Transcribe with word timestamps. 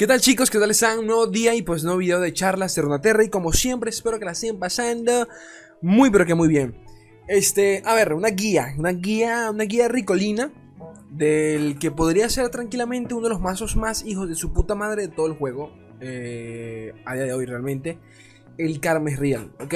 ¿Qué 0.00 0.06
tal 0.06 0.22
chicos? 0.22 0.48
¿Qué 0.48 0.58
tal 0.58 0.70
están? 0.70 1.00
Un 1.00 1.08
nuevo 1.08 1.26
día 1.26 1.54
y 1.54 1.60
pues 1.60 1.84
nuevo 1.84 1.98
video 1.98 2.20
de 2.20 2.32
charlas 2.32 2.74
de 2.74 2.80
Runaterra 2.80 3.22
y 3.22 3.28
como 3.28 3.52
siempre 3.52 3.90
espero 3.90 4.18
que 4.18 4.24
la 4.24 4.30
estén 4.30 4.58
pasando 4.58 5.28
muy 5.82 6.08
pero 6.08 6.24
que 6.24 6.34
muy 6.34 6.48
bien. 6.48 6.74
Este, 7.28 7.82
a 7.84 7.94
ver, 7.94 8.14
una 8.14 8.30
guía, 8.30 8.72
una 8.78 8.92
guía, 8.92 9.50
una 9.50 9.64
guía 9.64 9.88
ricolina 9.88 10.54
del 11.10 11.78
que 11.78 11.90
podría 11.90 12.30
ser 12.30 12.48
tranquilamente 12.48 13.12
uno 13.12 13.24
de 13.24 13.28
los 13.28 13.42
mazos 13.42 13.76
más 13.76 14.02
hijos 14.06 14.26
de 14.26 14.36
su 14.36 14.54
puta 14.54 14.74
madre 14.74 15.02
de 15.02 15.08
todo 15.08 15.26
el 15.26 15.34
juego 15.34 15.70
eh, 16.00 16.94
a 17.04 17.12
día 17.12 17.24
de 17.24 17.34
hoy 17.34 17.44
realmente, 17.44 17.98
el 18.56 18.80
Carmes 18.80 19.18
Real, 19.18 19.52
¿ok? 19.60 19.74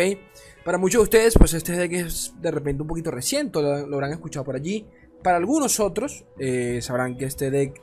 Para 0.64 0.79
muchos 0.79 1.00
de 1.00 1.02
ustedes 1.02 1.34
pues 1.36 1.53
este 1.53 1.72
deck 1.72 1.93
es 1.93 2.32
de 2.40 2.50
repente 2.50 2.81
un 2.81 2.89
poquito 2.89 3.11
reciente, 3.11 3.61
lo, 3.61 3.75
habrán 3.75 4.12
escuchado 4.12 4.43
por 4.43 4.56
allí. 4.56 4.86
Para 5.22 5.36
algunos 5.36 5.81
otros 5.81 6.25
eh, 6.39 6.79
sabrán 6.81 7.18
que 7.18 7.26
este 7.26 7.50
deck 7.50 7.79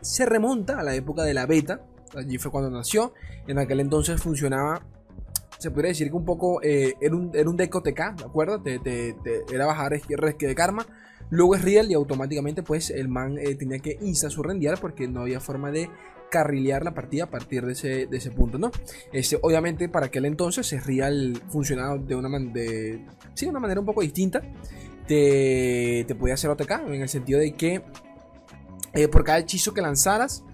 se 0.00 0.26
remonta 0.26 0.78
a 0.78 0.82
la 0.82 0.94
época 0.94 1.22
de 1.22 1.34
la 1.34 1.46
beta. 1.46 1.82
Allí 2.16 2.38
fue 2.38 2.50
cuando 2.50 2.70
nació. 2.70 3.12
En 3.46 3.58
aquel 3.58 3.80
entonces 3.80 4.20
funcionaba. 4.20 4.82
Se 5.58 5.70
podría 5.70 5.88
decir 5.88 6.08
que 6.08 6.16
un 6.16 6.24
poco 6.24 6.62
eh, 6.62 6.94
era, 7.00 7.14
un, 7.14 7.30
era 7.34 7.48
un 7.48 7.56
¿de 7.56 8.24
acuerdo? 8.24 8.62
Te, 8.62 8.80
era 9.52 9.66
bajar 9.66 9.92
resque 9.92 10.46
de 10.46 10.54
karma. 10.54 10.86
Luego 11.28 11.54
es 11.54 11.62
real 11.62 11.90
y 11.90 11.94
automáticamente 11.94 12.62
pues 12.62 12.90
el 12.90 13.08
man 13.08 13.38
eh, 13.38 13.54
tenía 13.54 13.78
que 13.78 13.98
insta 14.00 14.30
su 14.30 14.42
rendiar 14.42 14.80
porque 14.80 15.06
no 15.06 15.20
había 15.20 15.38
forma 15.38 15.70
de 15.70 15.88
carrilear 16.30 16.84
la 16.84 16.94
partida 16.94 17.24
a 17.24 17.30
partir 17.30 17.66
de 17.66 17.72
ese, 17.72 18.06
de 18.06 18.16
ese 18.16 18.30
punto, 18.30 18.58
¿no? 18.58 18.70
Este, 19.12 19.38
obviamente 19.42 19.88
para 19.88 20.06
aquel 20.06 20.24
entonces 20.24 20.72
es 20.72 20.86
real 20.86 21.40
funcionaba 21.48 21.98
de 21.98 22.14
una, 22.14 22.38
de, 22.38 23.04
sí, 23.34 23.44
de 23.44 23.50
una 23.50 23.60
manera 23.60 23.80
un 23.80 23.86
poco 23.86 24.00
distinta. 24.00 24.40
Te, 25.06 26.04
te 26.06 26.14
podía 26.14 26.34
hacer 26.34 26.50
OTK 26.50 26.70
en 26.86 27.02
el 27.02 27.08
sentido 27.08 27.40
de 27.40 27.52
que 27.52 27.82
eh, 28.92 29.08
por 29.08 29.24
cada 29.24 29.38
hechizo 29.38 29.72
que 29.72 29.82
lanzaras, 29.82 30.44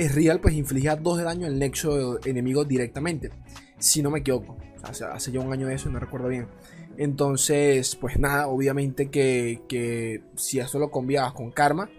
es 0.00 0.14
real, 0.14 0.40
pues 0.40 0.54
infligía 0.54 0.96
2 0.96 1.18
de 1.18 1.24
daño 1.24 1.46
al 1.46 1.58
nexo 1.58 2.24
enemigo 2.24 2.64
directamente. 2.64 3.30
Si 3.78 4.02
no 4.02 4.10
me 4.10 4.20
equivoco. 4.20 4.56
Hace, 4.82 5.04
hace 5.04 5.30
ya 5.30 5.40
un 5.40 5.52
año 5.52 5.66
de 5.66 5.74
eso, 5.74 5.90
no 5.90 6.00
recuerdo 6.00 6.28
bien. 6.28 6.48
Entonces, 6.96 7.96
pues 7.96 8.18
nada, 8.18 8.48
obviamente 8.48 9.10
que, 9.10 9.60
que 9.68 10.22
si 10.36 10.58
eso 10.58 10.78
lo 10.78 10.90
conviabas 10.90 11.34
con 11.34 11.50
karma 11.50 11.90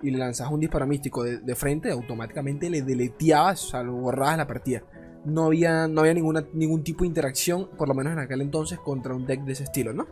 y 0.00 0.10
le 0.10 0.18
lanzabas 0.18 0.52
un 0.52 0.60
disparo 0.60 0.86
místico 0.86 1.24
de, 1.24 1.54
frente, 1.56 1.90
automáticamente 1.90 2.70
le 2.70 2.82
deleteabas, 2.82 3.64
o 3.64 3.68
sea, 3.70 3.82
lo 3.82 3.94
borrabas 3.94 4.38
la 4.38 4.46
partida. 4.46 4.84
No 5.24 5.46
había, 5.46 5.88
no 5.88 6.02
había 6.02 6.14
ninguna, 6.14 6.46
ningún 6.54 6.84
tipo 6.84 7.02
de 7.02 7.08
interacción, 7.08 7.68
por 7.76 7.88
lo 7.88 7.94
menos 7.94 8.12
en 8.12 8.20
aquel 8.20 8.42
entonces, 8.42 8.78
contra 8.78 9.12
un 9.12 9.26
deck 9.26 9.42
de 9.42 9.52
ese 9.52 9.64
estilo, 9.64 9.92
¿no? 9.92 10.06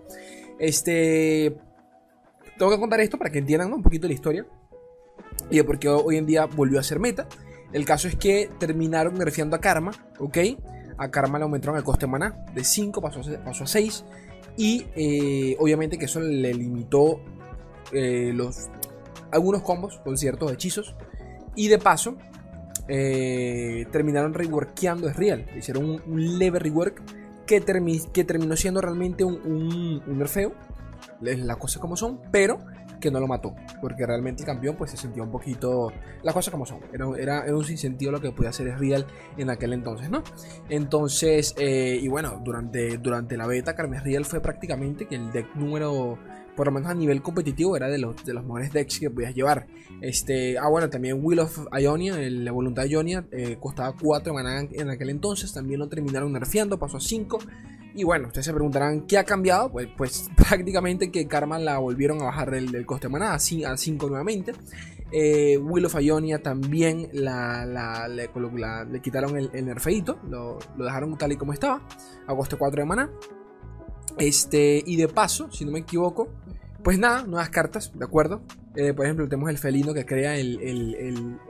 Este. 0.58 1.56
Tengo 2.58 2.72
que 2.72 2.80
contar 2.80 3.00
esto 3.00 3.16
para 3.16 3.30
que 3.30 3.38
entiendan 3.38 3.72
un 3.72 3.82
poquito 3.82 4.08
la 4.08 4.14
historia 4.14 4.44
y 5.50 5.56
de 5.56 5.64
por 5.64 5.78
qué 5.78 5.88
hoy 5.88 6.16
en 6.16 6.26
día 6.26 6.46
volvió 6.46 6.78
a 6.78 6.82
ser 6.82 7.00
meta. 7.00 7.26
El 7.72 7.84
caso 7.84 8.08
es 8.08 8.16
que 8.16 8.50
terminaron 8.58 9.14
nerfeando 9.14 9.56
a 9.56 9.60
Karma, 9.60 9.92
¿ok? 10.18 10.38
A 10.96 11.10
Karma 11.10 11.38
le 11.38 11.44
aumentaron 11.44 11.76
el 11.76 11.84
coste 11.84 12.06
de 12.06 12.12
maná 12.12 12.44
de 12.54 12.64
5, 12.64 13.00
pasó, 13.00 13.20
a 13.20 13.66
6. 13.66 14.04
Y 14.56 14.86
eh, 14.96 15.56
obviamente 15.60 15.98
que 15.98 16.06
eso 16.06 16.20
le 16.20 16.52
limitó 16.54 17.20
eh, 17.92 18.32
los, 18.34 18.68
algunos 19.30 19.62
combos 19.62 20.00
con 20.02 20.16
ciertos 20.16 20.52
hechizos. 20.52 20.94
Y 21.54 21.68
de 21.68 21.78
paso, 21.78 22.16
eh, 22.88 23.86
terminaron 23.92 24.34
reworkeando 24.34 25.08
es 25.08 25.16
real. 25.16 25.46
Hicieron 25.56 26.02
un, 26.06 26.38
leve 26.38 26.58
rework 26.58 27.02
que, 27.46 27.60
terminó 27.60 28.56
siendo 28.56 28.80
realmente 28.80 29.24
un, 29.24 29.34
un, 29.44 30.02
un 30.06 30.18
nerfeo. 30.18 30.54
Las 31.20 31.56
cosas 31.56 31.80
como 31.80 31.96
son, 31.96 32.20
pero 32.30 32.60
que 32.98 33.10
no 33.10 33.20
lo 33.20 33.26
mató. 33.26 33.54
Porque 33.80 34.06
realmente 34.06 34.42
el 34.42 34.46
campeón 34.46 34.76
pues 34.76 34.90
se 34.90 34.96
sentía 34.96 35.22
un 35.22 35.30
poquito... 35.30 35.92
Las 36.22 36.34
cosas 36.34 36.50
como 36.50 36.66
son. 36.66 36.80
Era, 36.92 37.06
era, 37.18 37.44
era 37.44 37.56
un 37.56 37.64
sinsentido 37.64 38.12
lo 38.12 38.20
que 38.20 38.32
podía 38.32 38.50
hacer 38.50 38.68
Real 38.78 39.06
en 39.36 39.50
aquel 39.50 39.72
entonces, 39.72 40.10
¿no? 40.10 40.22
Entonces, 40.68 41.54
eh, 41.58 41.98
y 42.00 42.08
bueno, 42.08 42.40
durante, 42.44 42.98
durante 42.98 43.36
la 43.36 43.46
beta, 43.46 43.74
Carmes 43.74 44.04
Real 44.04 44.24
fue 44.24 44.40
prácticamente 44.40 45.06
que 45.06 45.14
el 45.14 45.32
deck 45.32 45.54
número 45.54 46.18
por 46.58 46.66
lo 46.66 46.72
menos 46.72 46.90
a 46.90 46.94
nivel 46.94 47.22
competitivo, 47.22 47.76
era 47.76 47.86
de 47.86 47.98
los, 47.98 48.16
de 48.24 48.34
los 48.34 48.42
mejores 48.42 48.72
decks 48.72 48.98
que 48.98 49.10
podías 49.10 49.32
llevar. 49.32 49.68
Este, 50.00 50.58
ah, 50.58 50.68
bueno, 50.68 50.90
también 50.90 51.20
Will 51.22 51.38
of 51.38 51.56
Ionia, 51.70 52.16
la 52.18 52.50
voluntad 52.50 52.82
de 52.82 52.88
Ionia, 52.88 53.24
eh, 53.30 53.58
costaba 53.60 53.94
4 53.94 54.34
maná 54.34 54.66
en 54.72 54.90
aquel 54.90 55.10
entonces, 55.10 55.52
también 55.52 55.78
lo 55.78 55.88
terminaron 55.88 56.32
nerfeando, 56.32 56.76
pasó 56.76 56.96
a 56.96 57.00
5. 57.00 57.38
Y 57.98 58.04
bueno, 58.04 58.28
ustedes 58.28 58.46
se 58.46 58.52
preguntarán 58.52 59.02
qué 59.08 59.18
ha 59.18 59.24
cambiado. 59.24 59.70
Pues, 59.72 59.88
pues 59.96 60.30
prácticamente 60.36 61.10
que 61.10 61.26
Karma 61.26 61.58
la 61.58 61.78
volvieron 61.78 62.22
a 62.22 62.26
bajar 62.26 62.50
del, 62.50 62.86
coste 62.86 63.08
de 63.08 63.12
maná 63.12 63.34
a 63.34 63.38
5 63.38 64.08
nuevamente. 64.08 64.52
Eh, 65.10 65.58
Will 65.58 65.86
of 65.86 66.00
Ionia 66.00 66.40
también 66.42 67.08
la, 67.12 68.06
le, 68.08 68.30
quitaron 69.00 69.36
el, 69.36 69.50
nerfeito, 69.64 70.18
lo, 70.28 70.58
lo, 70.76 70.84
dejaron 70.84 71.16
tal 71.16 71.32
y 71.32 71.36
como 71.36 71.54
estaba, 71.54 71.82
a 72.26 72.36
coste 72.36 72.56
4 72.56 72.82
de 72.82 72.86
maná. 72.86 73.10
Este, 74.18 74.82
y 74.84 74.96
de 74.96 75.08
paso, 75.08 75.50
si 75.50 75.64
no 75.64 75.72
me 75.72 75.80
equivoco, 75.80 76.28
pues 76.82 76.98
nada, 76.98 77.24
nuevas 77.24 77.50
cartas, 77.50 77.92
¿de 77.94 78.04
acuerdo? 78.04 78.42
Eh, 78.74 78.94
por 78.94 79.06
ejemplo, 79.06 79.28
tenemos 79.28 79.50
el 79.50 79.58
felino 79.58 79.92
que 79.92 80.06
crea 80.06 80.36
el, 80.36 80.60
el, 80.60 80.94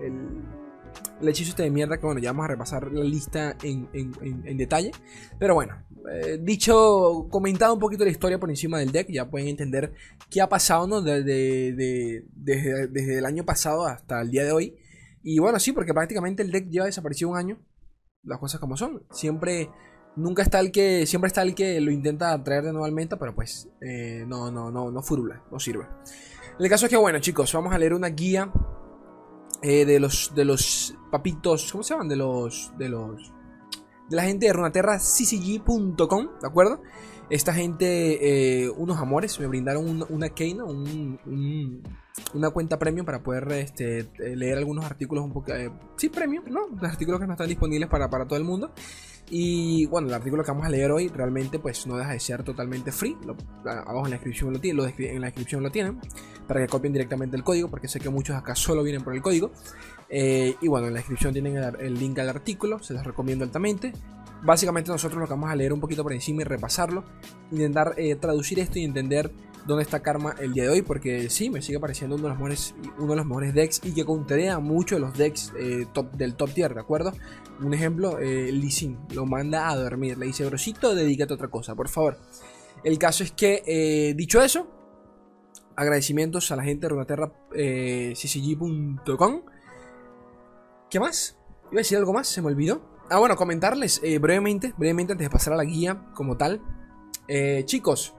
el, 0.01 1.29
hechizo 1.29 1.51
este 1.51 1.63
de 1.65 1.71
mierda, 1.71 1.99
que 1.99 2.07
bueno, 2.07 2.21
ya 2.21 2.33
vamos 2.33 2.45
a 2.45 2.49
repasar 2.49 2.93
la 2.93 3.05
lista 3.05 3.57
en, 3.63 3.89
en, 3.93 4.57
detalle. 4.57 4.93
Pero 5.39 5.55
bueno, 5.55 5.75
eh, 6.13 6.39
dicho, 6.41 7.27
comentado 7.31 7.75
un 7.75 7.81
poquito 7.81 8.05
la 8.05 8.11
historia 8.11 8.39
por 8.39 8.51
encima 8.51 8.79
del 8.79 8.93
deck, 8.93 9.09
ya 9.11 9.31
pueden 9.31 9.49
entender 9.49 9.93
qué 10.31 10.41
ha 10.41 10.49
pasado 10.49 10.87
¿no? 10.87 11.03
desde, 11.03 12.25
desde 12.35 13.19
el 13.19 13.27
año 13.27 13.45
pasado 13.45 13.87
hasta 13.87 14.21
el 14.21 14.31
día 14.31 14.45
de 14.45 14.53
hoy. 14.53 14.77
Y 15.23 15.39
bueno, 15.39 15.59
sí, 15.59 15.73
porque 15.73 15.93
prácticamente 15.93 16.43
el 16.43 16.51
deck 16.51 16.69
lleva 16.69 16.87
desaparecido 16.87 17.31
un 17.31 17.37
año. 17.37 17.59
Las 18.23 18.39
cosas 18.39 18.61
como 18.61 18.77
son. 18.77 19.03
Siempre 19.13 19.71
Nunca 20.19 20.43
está 20.43 20.59
el 20.59 20.73
que. 20.73 21.07
Siempre 21.07 21.29
está 21.29 21.43
el 21.43 21.55
que 21.55 21.81
lo 21.81 21.93
intenta 21.93 22.43
traer 22.43 22.65
de 22.65 22.73
nuevo 22.73 22.85
al 22.85 22.93
meta, 22.93 23.19
pero 23.19 23.37
pues 23.37 23.69
eh, 23.81 24.25
no, 24.27 24.51
no, 24.51 24.69
no, 24.69 24.91
no 24.91 25.03
furula, 25.03 25.45
no 25.53 25.61
sirve. 25.61 25.87
El 26.59 26.69
caso 26.69 26.87
es 26.87 26.91
que, 26.91 26.97
bueno, 26.97 27.21
chicos, 27.21 27.53
vamos 27.53 27.73
a 27.73 27.79
leer 27.79 27.95
una 27.95 28.09
guía 28.09 28.53
eh, 29.63 29.85
de 29.85 30.01
los. 30.01 30.33
de 30.35 30.45
los 30.45 30.97
papitos. 31.13 31.71
¿Cómo 31.71 31.85
se 31.85 31.95
llaman? 31.95 32.09
De 32.09 32.17
los. 32.17 32.73
de 32.77 32.89
los. 32.89 33.33
De 34.09 34.17
la 34.17 34.23
gente 34.23 34.47
de 34.47 34.53
Runaterra 34.53 34.99
ccg.com, 34.99 36.29
¿de 36.41 36.47
acuerdo? 36.47 36.81
Esta 37.31 37.53
gente, 37.53 38.65
eh, 38.65 38.71
unos 38.71 38.97
amores, 38.97 39.39
me 39.39 39.47
brindaron 39.47 40.03
una 40.09 40.31
key, 40.31 40.55
un, 40.55 41.83
una 42.33 42.51
cuenta 42.51 42.79
premium 42.79 43.05
para 43.05 43.23
poder 43.23 43.53
este, 43.53 44.09
leer 44.19 44.57
algunos 44.57 44.87
artículos 44.87 45.25
un 45.25 45.33
poco. 45.33 45.53
sí, 45.97 46.09
premium, 46.09 46.45
¿no? 46.49 46.69
Los 46.69 46.91
artículos 46.91 47.21
que 47.21 47.27
no 47.27 47.35
están 47.35 47.49
disponibles 47.49 47.91
para, 47.91 48.09
para 48.09 48.27
todo 48.27 48.39
el 48.39 48.45
mundo. 48.45 48.73
Y 49.31 49.85
bueno, 49.87 50.09
el 50.09 50.15
artículo 50.15 50.43
que 50.43 50.51
vamos 50.51 50.67
a 50.67 50.71
leer 50.71 50.91
hoy 50.91 51.09
realmente 51.09 51.59
pues 51.59 51.87
no 51.87 51.99
deja 51.99 52.13
de 52.13 52.21
ser 52.21 52.43
totalmente 52.43 52.93
free. 52.93 53.15
abajo 53.67 54.07
en 54.07 54.11
la 54.11 54.17
descripción 54.17 54.53
lo, 54.55 54.59
tienen, 54.59 54.91
en 54.97 55.21
la 55.21 55.27
descripción 55.27 55.63
lo 55.63 55.71
tienen 55.71 56.01
para 56.47 56.61
que 56.61 56.67
copien 56.67 56.95
directamente 56.95 57.37
el 57.37 57.45
código 57.45 57.69
porque 57.69 57.89
sé 57.89 58.01
que 58.01 58.09
muchos 58.09 58.37
acá 58.37 58.55
solo 58.55 58.83
vienen 58.83 59.05
por 59.05 59.15
el 59.15 59.21
código. 59.21 59.53
Eh, 60.11 60.57
y 60.61 60.69
bueno, 60.69 60.87
en 60.87 60.95
la 60.95 61.01
descripción 61.01 61.33
tienen 61.33 61.57
el, 61.57 61.95
link 61.95 62.19
al 62.19 62.29
artículo, 62.29 62.79
se 62.83 62.95
los 62.95 63.05
recomiendo 63.05 63.45
altamente. 63.45 63.93
Básicamente 64.43 64.91
nosotros 64.91 65.21
lo 65.21 65.27
que 65.27 65.33
vamos 65.33 65.51
a 65.51 65.57
leer 65.57 65.73
un 65.73 65.81
poquito 65.81 66.03
por 66.03 66.13
encima 66.13 66.43
y 66.43 66.45
repasarlo, 66.45 67.05
intentar 67.51 67.95
eh, 67.97 68.15
traducir 68.15 68.61
esto 68.61 68.79
y 68.79 68.85
entender 68.85 69.33
dónde 69.67 69.83
está 69.83 70.01
Karma 70.01 70.35
el 70.39 70.53
día 70.53 70.63
de 70.65 70.71
hoy, 70.71 70.83
porque 70.83 71.29
sí, 71.29 71.51
me 71.51 71.61
sigue 71.61 71.81
pareciendo 71.81 72.15
uno 72.15 72.25
de 72.25 72.29
los 72.31 72.39
mejores, 72.39 72.75
uno 72.99 73.09
de 73.09 73.17
los 73.17 73.27
mejores 73.27 73.53
decks 73.53 73.81
y 73.85 73.93
que 73.93 74.05
contraria 74.05 74.59
mucho 74.61 74.95
de 74.95 75.01
los 75.01 75.19
decks 75.19 75.53
eh, 75.59 75.87
top, 75.93 76.13
del 76.13 76.37
top 76.37 76.51
tier, 76.51 76.73
¿de 76.73 76.81
acuerdo? 76.81 77.13
Un 77.61 77.75
ejemplo, 77.75 78.19
eh, 78.21 78.53
lo 79.13 79.27
manda 79.27 79.69
a 79.69 79.77
dormir, 79.77 80.17
le 80.17 80.27
dice, 80.27 80.47
brosito, 80.47 80.95
dedícate 80.95 81.33
a 81.33 81.35
otra 81.35 81.49
cosa, 81.49 81.75
por 81.75 81.89
favor. 81.89 82.19
El 82.85 82.97
caso 82.97 83.25
es 83.25 83.33
que, 83.33 84.15
dicho 84.17 84.41
eso, 84.41 84.69
agradecimientos 85.75 86.53
a 86.53 86.57
la 86.57 86.63
gente 86.63 86.83
de 86.87 86.91
Runaterra 86.91 87.33
ccg.com. 87.51 89.43
¿Qué 90.91 91.01
más? 91.01 91.37
Iba 91.71 91.81
a 91.81 91.83
decir 91.83 91.99
algo 91.99 92.13
más, 92.13 92.29
se 92.29 92.41
me 92.41 92.49
olvidó. 92.49 92.83
Ah, 93.11 93.19
bueno, 93.19 93.37
comentarles 93.37 94.01
brevemente, 94.21 94.75
brevemente 94.77 95.13
antes 95.13 95.27
de 95.27 95.31
pasar 95.31 95.53
a 95.53 95.57
la 95.57 95.65
guía 95.65 96.11
como 96.15 96.37
tal. 96.37 96.61
chicos, 97.65 98.15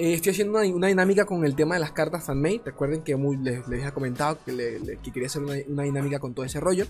eh, 0.00 0.14
estoy 0.14 0.32
haciendo 0.32 0.58
una, 0.58 0.86
dinámica 0.86 1.26
con 1.26 1.44
el 1.44 1.54
tema 1.54 1.74
de 1.74 1.80
las 1.82 1.92
cartas 1.92 2.24
fanmade. 2.24 2.62
Recuerden 2.64 3.02
que 3.02 3.14
les, 3.42 3.66
había 3.66 3.92
comentado 3.92 4.38
que, 4.46 4.98
quería 5.12 5.26
hacer 5.26 5.42
una, 5.42 5.82
dinámica 5.82 6.18
con 6.18 6.32
todo 6.32 6.46
ese 6.46 6.58
rollo. 6.58 6.86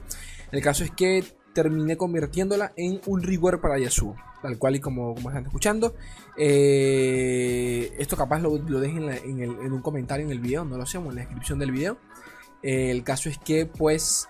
El 0.52 0.62
caso 0.62 0.84
es 0.84 0.92
que 0.92 1.24
terminé 1.52 1.96
convirtiéndola 1.96 2.72
en 2.76 3.00
un 3.06 3.20
reward 3.20 3.60
para 3.60 3.80
Yasuo. 3.80 4.14
Tal 4.42 4.58
cual 4.58 4.76
y 4.76 4.80
como, 4.80 5.16
como 5.16 5.28
están 5.30 5.44
escuchando. 5.44 5.96
Eh, 6.36 7.92
esto 7.98 8.16
capaz 8.16 8.38
lo, 8.38 8.56
dejen 8.58 9.10
en, 9.10 9.72
un 9.72 9.82
comentario 9.82 10.24
en 10.24 10.30
el 10.30 10.38
video. 10.38 10.64
No 10.64 10.78
lo 10.78 10.86
sé, 10.86 10.98
en 10.98 11.08
la 11.08 11.22
descripción 11.22 11.58
del 11.58 11.72
video. 11.72 11.98
Eh, 12.62 12.90
el 12.90 13.02
caso 13.04 13.28
es 13.28 13.38
que, 13.38 13.66
pues, 13.66 14.28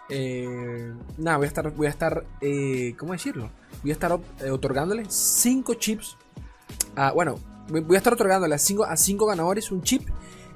nada, 1.18 1.36
voy 1.36 1.46
a 1.46 1.48
estar, 1.48 1.70
voy 1.74 1.86
a 1.86 1.90
estar, 1.90 2.24
¿cómo 2.98 3.12
decirlo? 3.12 3.50
Voy 3.82 3.90
a 3.90 3.94
estar 3.94 4.18
otorgándole 4.50 5.04
5 5.08 5.74
chips. 5.74 6.16
Bueno, 7.14 7.38
voy 7.68 7.94
a 7.94 7.98
estar 7.98 8.12
otorgando 8.12 8.52
a 8.52 8.58
5 8.58 8.84
a 8.84 8.96
cinco 8.96 9.26
ganadores 9.26 9.70
un 9.70 9.82
chip 9.82 10.02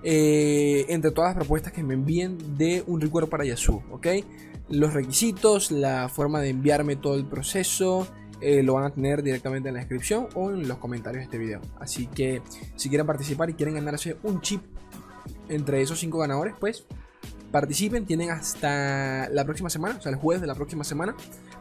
eh, 0.06 0.84
entre 0.90 1.10
todas 1.12 1.30
las 1.30 1.36
propuestas 1.36 1.72
que 1.72 1.82
me 1.82 1.94
envíen 1.94 2.36
de 2.58 2.84
un 2.86 3.00
recuerdo 3.00 3.30
para 3.30 3.46
Yasuo, 3.46 3.82
¿ok? 3.90 4.06
Los 4.68 4.92
requisitos, 4.92 5.70
la 5.70 6.10
forma 6.10 6.40
de 6.40 6.50
enviarme 6.50 6.96
todo 6.96 7.14
el 7.14 7.24
proceso, 7.24 8.06
eh, 8.42 8.62
lo 8.62 8.74
van 8.74 8.84
a 8.84 8.90
tener 8.90 9.22
directamente 9.22 9.70
en 9.70 9.76
la 9.76 9.80
descripción 9.80 10.28
o 10.34 10.50
en 10.50 10.68
los 10.68 10.76
comentarios 10.76 11.20
de 11.20 11.24
este 11.24 11.38
video. 11.38 11.62
Así 11.80 12.06
que 12.06 12.42
si 12.76 12.90
quieren 12.90 13.06
participar 13.06 13.48
y 13.48 13.54
quieren 13.54 13.76
ganarse 13.76 14.18
un 14.24 14.42
chip 14.42 14.62
entre 15.48 15.80
esos 15.80 15.98
cinco 15.98 16.18
ganadores, 16.18 16.54
pues 16.60 16.84
participen. 17.54 18.04
Tienen 18.04 18.30
hasta 18.30 19.28
la 19.30 19.44
próxima 19.44 19.70
semana, 19.70 19.96
o 19.96 20.02
sea, 20.02 20.10
el 20.10 20.18
jueves 20.18 20.40
de 20.40 20.48
la 20.48 20.56
próxima 20.56 20.82
semana, 20.82 21.14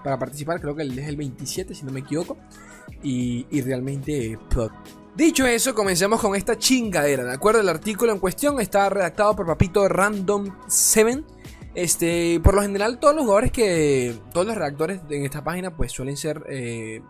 para 0.03 0.17
participar. 0.17 0.59
Creo 0.59 0.75
que 0.75 0.81
es 0.81 1.07
el 1.07 1.15
27, 1.15 1.75
si 1.75 1.85
no 1.85 1.91
me 1.91 1.99
equivoco. 1.99 2.35
Y, 3.03 3.45
y 3.51 3.61
realmente... 3.61 4.39
Dicho 5.15 5.45
eso, 5.45 5.75
comencemos 5.75 6.19
con 6.19 6.35
esta 6.35 6.57
chingadera, 6.57 7.23
¿de 7.23 7.33
acuerdo? 7.33 7.61
El 7.61 7.69
artículo 7.69 8.11
en 8.11 8.17
cuestión 8.17 8.59
está 8.59 8.89
redactado 8.89 9.35
por 9.35 9.45
Papito 9.45 9.87
Random 9.87 10.47
7. 10.67 11.23
Este, 11.75 12.39
por 12.43 12.55
lo 12.55 12.63
general, 12.63 12.99
todos 12.99 13.13
los 13.13 13.23
jugadores 13.25 13.51
que. 13.51 14.19
Todos 14.33 14.47
los 14.47 14.55
redactores 14.55 15.01
en 15.11 15.23
esta 15.23 15.43
página, 15.43 15.77
pues 15.77 15.91
suelen 15.91 16.17
ser 16.17 16.43
eh, 16.49 17.03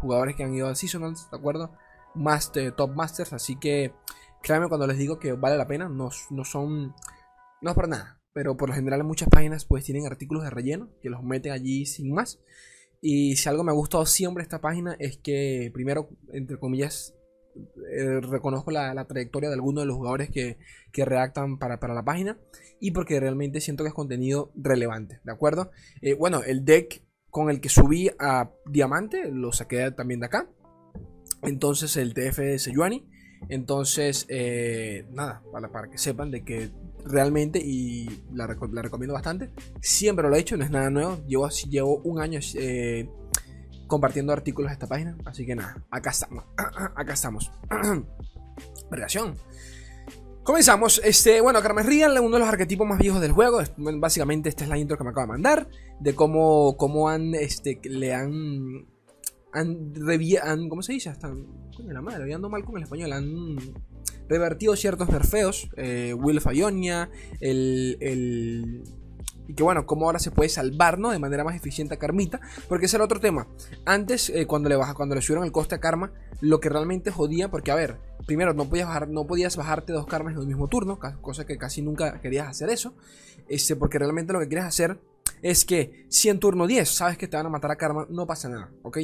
jugadores 0.00 0.34
que 0.34 0.42
han 0.42 0.52
ido 0.52 0.66
a 0.66 0.74
Seasonals, 0.74 1.30
¿de 1.30 1.36
acuerdo? 1.36 1.70
Master, 2.16 2.72
top 2.72 2.90
Masters, 2.96 3.32
así 3.32 3.54
que 3.54 3.94
créanme 4.42 4.68
cuando 4.68 4.88
les 4.88 4.98
digo 4.98 5.20
que 5.20 5.32
vale 5.34 5.56
la 5.56 5.68
pena, 5.68 5.88
no, 5.88 6.10
no 6.30 6.44
son. 6.44 6.94
No 7.60 7.70
es 7.70 7.76
para 7.76 7.88
nada, 7.88 8.18
pero 8.34 8.56
por 8.56 8.68
lo 8.68 8.74
general 8.74 9.00
en 9.00 9.06
muchas 9.06 9.28
páginas, 9.30 9.64
pues 9.64 9.84
tienen 9.84 10.06
artículos 10.06 10.42
de 10.42 10.50
relleno 10.50 10.90
que 11.00 11.08
los 11.08 11.22
meten 11.22 11.52
allí 11.52 11.86
sin 11.86 12.12
más. 12.12 12.40
Y 13.00 13.36
si 13.36 13.48
algo 13.48 13.64
me 13.64 13.70
ha 13.70 13.74
gustado 13.74 14.04
siempre 14.04 14.42
esta 14.42 14.60
página 14.60 14.96
es 14.98 15.16
que, 15.16 15.70
primero, 15.72 16.10
entre 16.32 16.58
comillas, 16.58 17.14
eh, 17.56 18.20
reconozco 18.20 18.72
la, 18.72 19.04
trayectoria 19.04 19.48
de 19.48 19.54
algunos 19.54 19.84
de 19.84 19.86
los 19.86 19.96
jugadores 19.96 20.30
que, 20.30 20.58
redactan 20.92 21.58
para, 21.58 21.78
la 21.94 22.04
página 22.04 22.38
y 22.80 22.90
porque 22.90 23.20
realmente 23.20 23.60
siento 23.60 23.84
que 23.84 23.88
es 23.88 23.94
contenido 23.94 24.52
relevante, 24.56 25.20
¿de 25.24 25.32
acuerdo? 25.32 25.70
Eh, 26.02 26.14
bueno, 26.14 26.42
el 26.42 26.64
deck 26.64 27.04
con 27.30 27.50
el 27.50 27.60
que 27.60 27.68
subí 27.68 28.10
a 28.18 28.50
Diamante 28.66 29.30
lo 29.30 29.52
saqué 29.52 29.90
también 29.92 30.20
de 30.20 30.26
acá. 30.26 30.48
Entonces 31.42 31.96
el 31.96 32.14
TF 32.14 32.38
de 32.38 32.58
Sejuani. 32.58 33.06
Entonces, 33.48 34.26
eh, 34.28 35.06
nada, 35.12 35.42
para, 35.72 35.90
que 35.90 35.98
sepan 35.98 36.30
de 36.30 36.44
que 36.44 36.70
realmente, 37.04 37.58
y 37.58 38.08
la, 38.32 38.46
recomiendo 38.46 39.14
bastante, 39.14 39.50
siempre 39.80 40.28
lo 40.28 40.34
he 40.36 40.40
hecho, 40.40 40.56
no 40.56 40.64
es 40.64 40.70
nada 40.70 40.90
nuevo. 40.90 41.24
Llevo, 41.26 41.48
llevo 41.48 41.96
un 41.98 42.20
año 42.20 42.40
compartiendo 43.86 44.32
artículos 44.32 44.70
de 44.70 44.74
esta 44.74 44.86
página. 44.86 45.16
Así 45.24 45.46
que 45.46 45.54
nada, 45.54 45.84
acá 45.90 46.10
estamos. 46.10 46.44
Acá 46.96 47.12
estamos. 47.12 47.50
Vergación. 48.90 49.36
Comenzamos. 50.42 51.00
Este, 51.02 51.40
bueno, 51.40 51.62
Carmen 51.62 51.86
Real, 51.86 52.18
uno 52.20 52.34
de 52.34 52.40
los 52.40 52.48
arquetipos 52.48 52.86
más 52.86 52.98
viejos 52.98 53.20
del 53.20 53.32
juego. 53.32 53.62
Básicamente, 53.76 54.48
esta 54.48 54.64
es 54.64 54.70
la 54.70 54.78
intro 54.78 54.98
que 54.98 55.04
me 55.04 55.10
acaba 55.10 55.26
de 55.26 55.32
mandar. 55.32 55.68
De 56.00 56.14
cómo, 56.14 56.76
cómo 56.76 57.08
han, 57.08 57.34
este, 57.34 57.80
le 57.84 58.14
han. 58.14 58.86
Han, 59.54 59.94
han 60.42 60.68
¿Cómo 60.68 60.82
se 60.82 60.92
dice? 60.92 61.08
Hasta. 61.08 61.28
Coño, 61.76 61.92
la 61.92 62.02
madre, 62.02 62.32
ando 62.34 62.50
mal 62.50 62.64
con 62.64 62.76
el 62.76 62.82
español. 62.82 63.12
Han 63.12 63.56
revertido 64.28 64.76
ciertos 64.76 65.08
nerfeos. 65.08 65.68
Eh, 65.76 66.14
Will 66.14 66.40
Fayonia, 66.40 67.10
el, 67.40 67.96
el 68.00 68.84
y 69.46 69.54
que 69.54 69.62
bueno, 69.62 69.86
como 69.86 70.06
ahora 70.06 70.18
se 70.18 70.30
puede 70.30 70.48
salvar, 70.48 70.98
¿no? 70.98 71.10
De 71.10 71.18
manera 71.18 71.44
más 71.44 71.54
eficiente 71.54 71.94
a 71.94 71.98
Karmita. 71.98 72.40
Porque 72.68 72.86
ese 72.86 72.96
era 72.96 73.04
otro 73.04 73.20
tema. 73.20 73.46
Antes, 73.84 74.30
eh, 74.30 74.46
cuando, 74.46 74.68
le 74.68 74.76
baja, 74.76 74.94
cuando 74.94 75.14
le 75.14 75.20
subieron 75.20 75.44
el 75.44 75.52
coste 75.52 75.74
a 75.74 75.80
Karma, 75.80 76.12
lo 76.40 76.60
que 76.60 76.68
realmente 76.68 77.10
jodía, 77.10 77.50
porque 77.50 77.70
a 77.70 77.74
ver, 77.74 77.98
primero 78.26 78.54
no 78.54 78.68
podías, 78.68 79.08
no 79.08 79.26
podías 79.26 79.56
bajarte 79.56 79.92
dos 79.92 80.06
Karmas 80.06 80.34
en 80.34 80.40
el 80.40 80.46
mismo 80.46 80.68
turno, 80.68 80.98
cosa 81.20 81.44
que 81.44 81.58
casi 81.58 81.82
nunca 81.82 82.20
querías 82.20 82.48
hacer 82.48 82.70
eso. 82.70 82.94
Este, 83.48 83.76
porque 83.76 83.98
realmente 83.98 84.32
lo 84.32 84.40
que 84.40 84.48
quieres 84.48 84.64
hacer 84.64 84.98
es 85.42 85.64
que 85.64 86.06
si 86.08 86.30
en 86.30 86.40
turno 86.40 86.66
10 86.66 86.88
sabes 86.88 87.18
que 87.18 87.28
te 87.28 87.36
van 87.36 87.46
a 87.46 87.50
matar 87.50 87.70
a 87.70 87.76
Karma, 87.76 88.06
no 88.08 88.26
pasa 88.26 88.48
nada, 88.48 88.70
¿ok? 88.82 88.98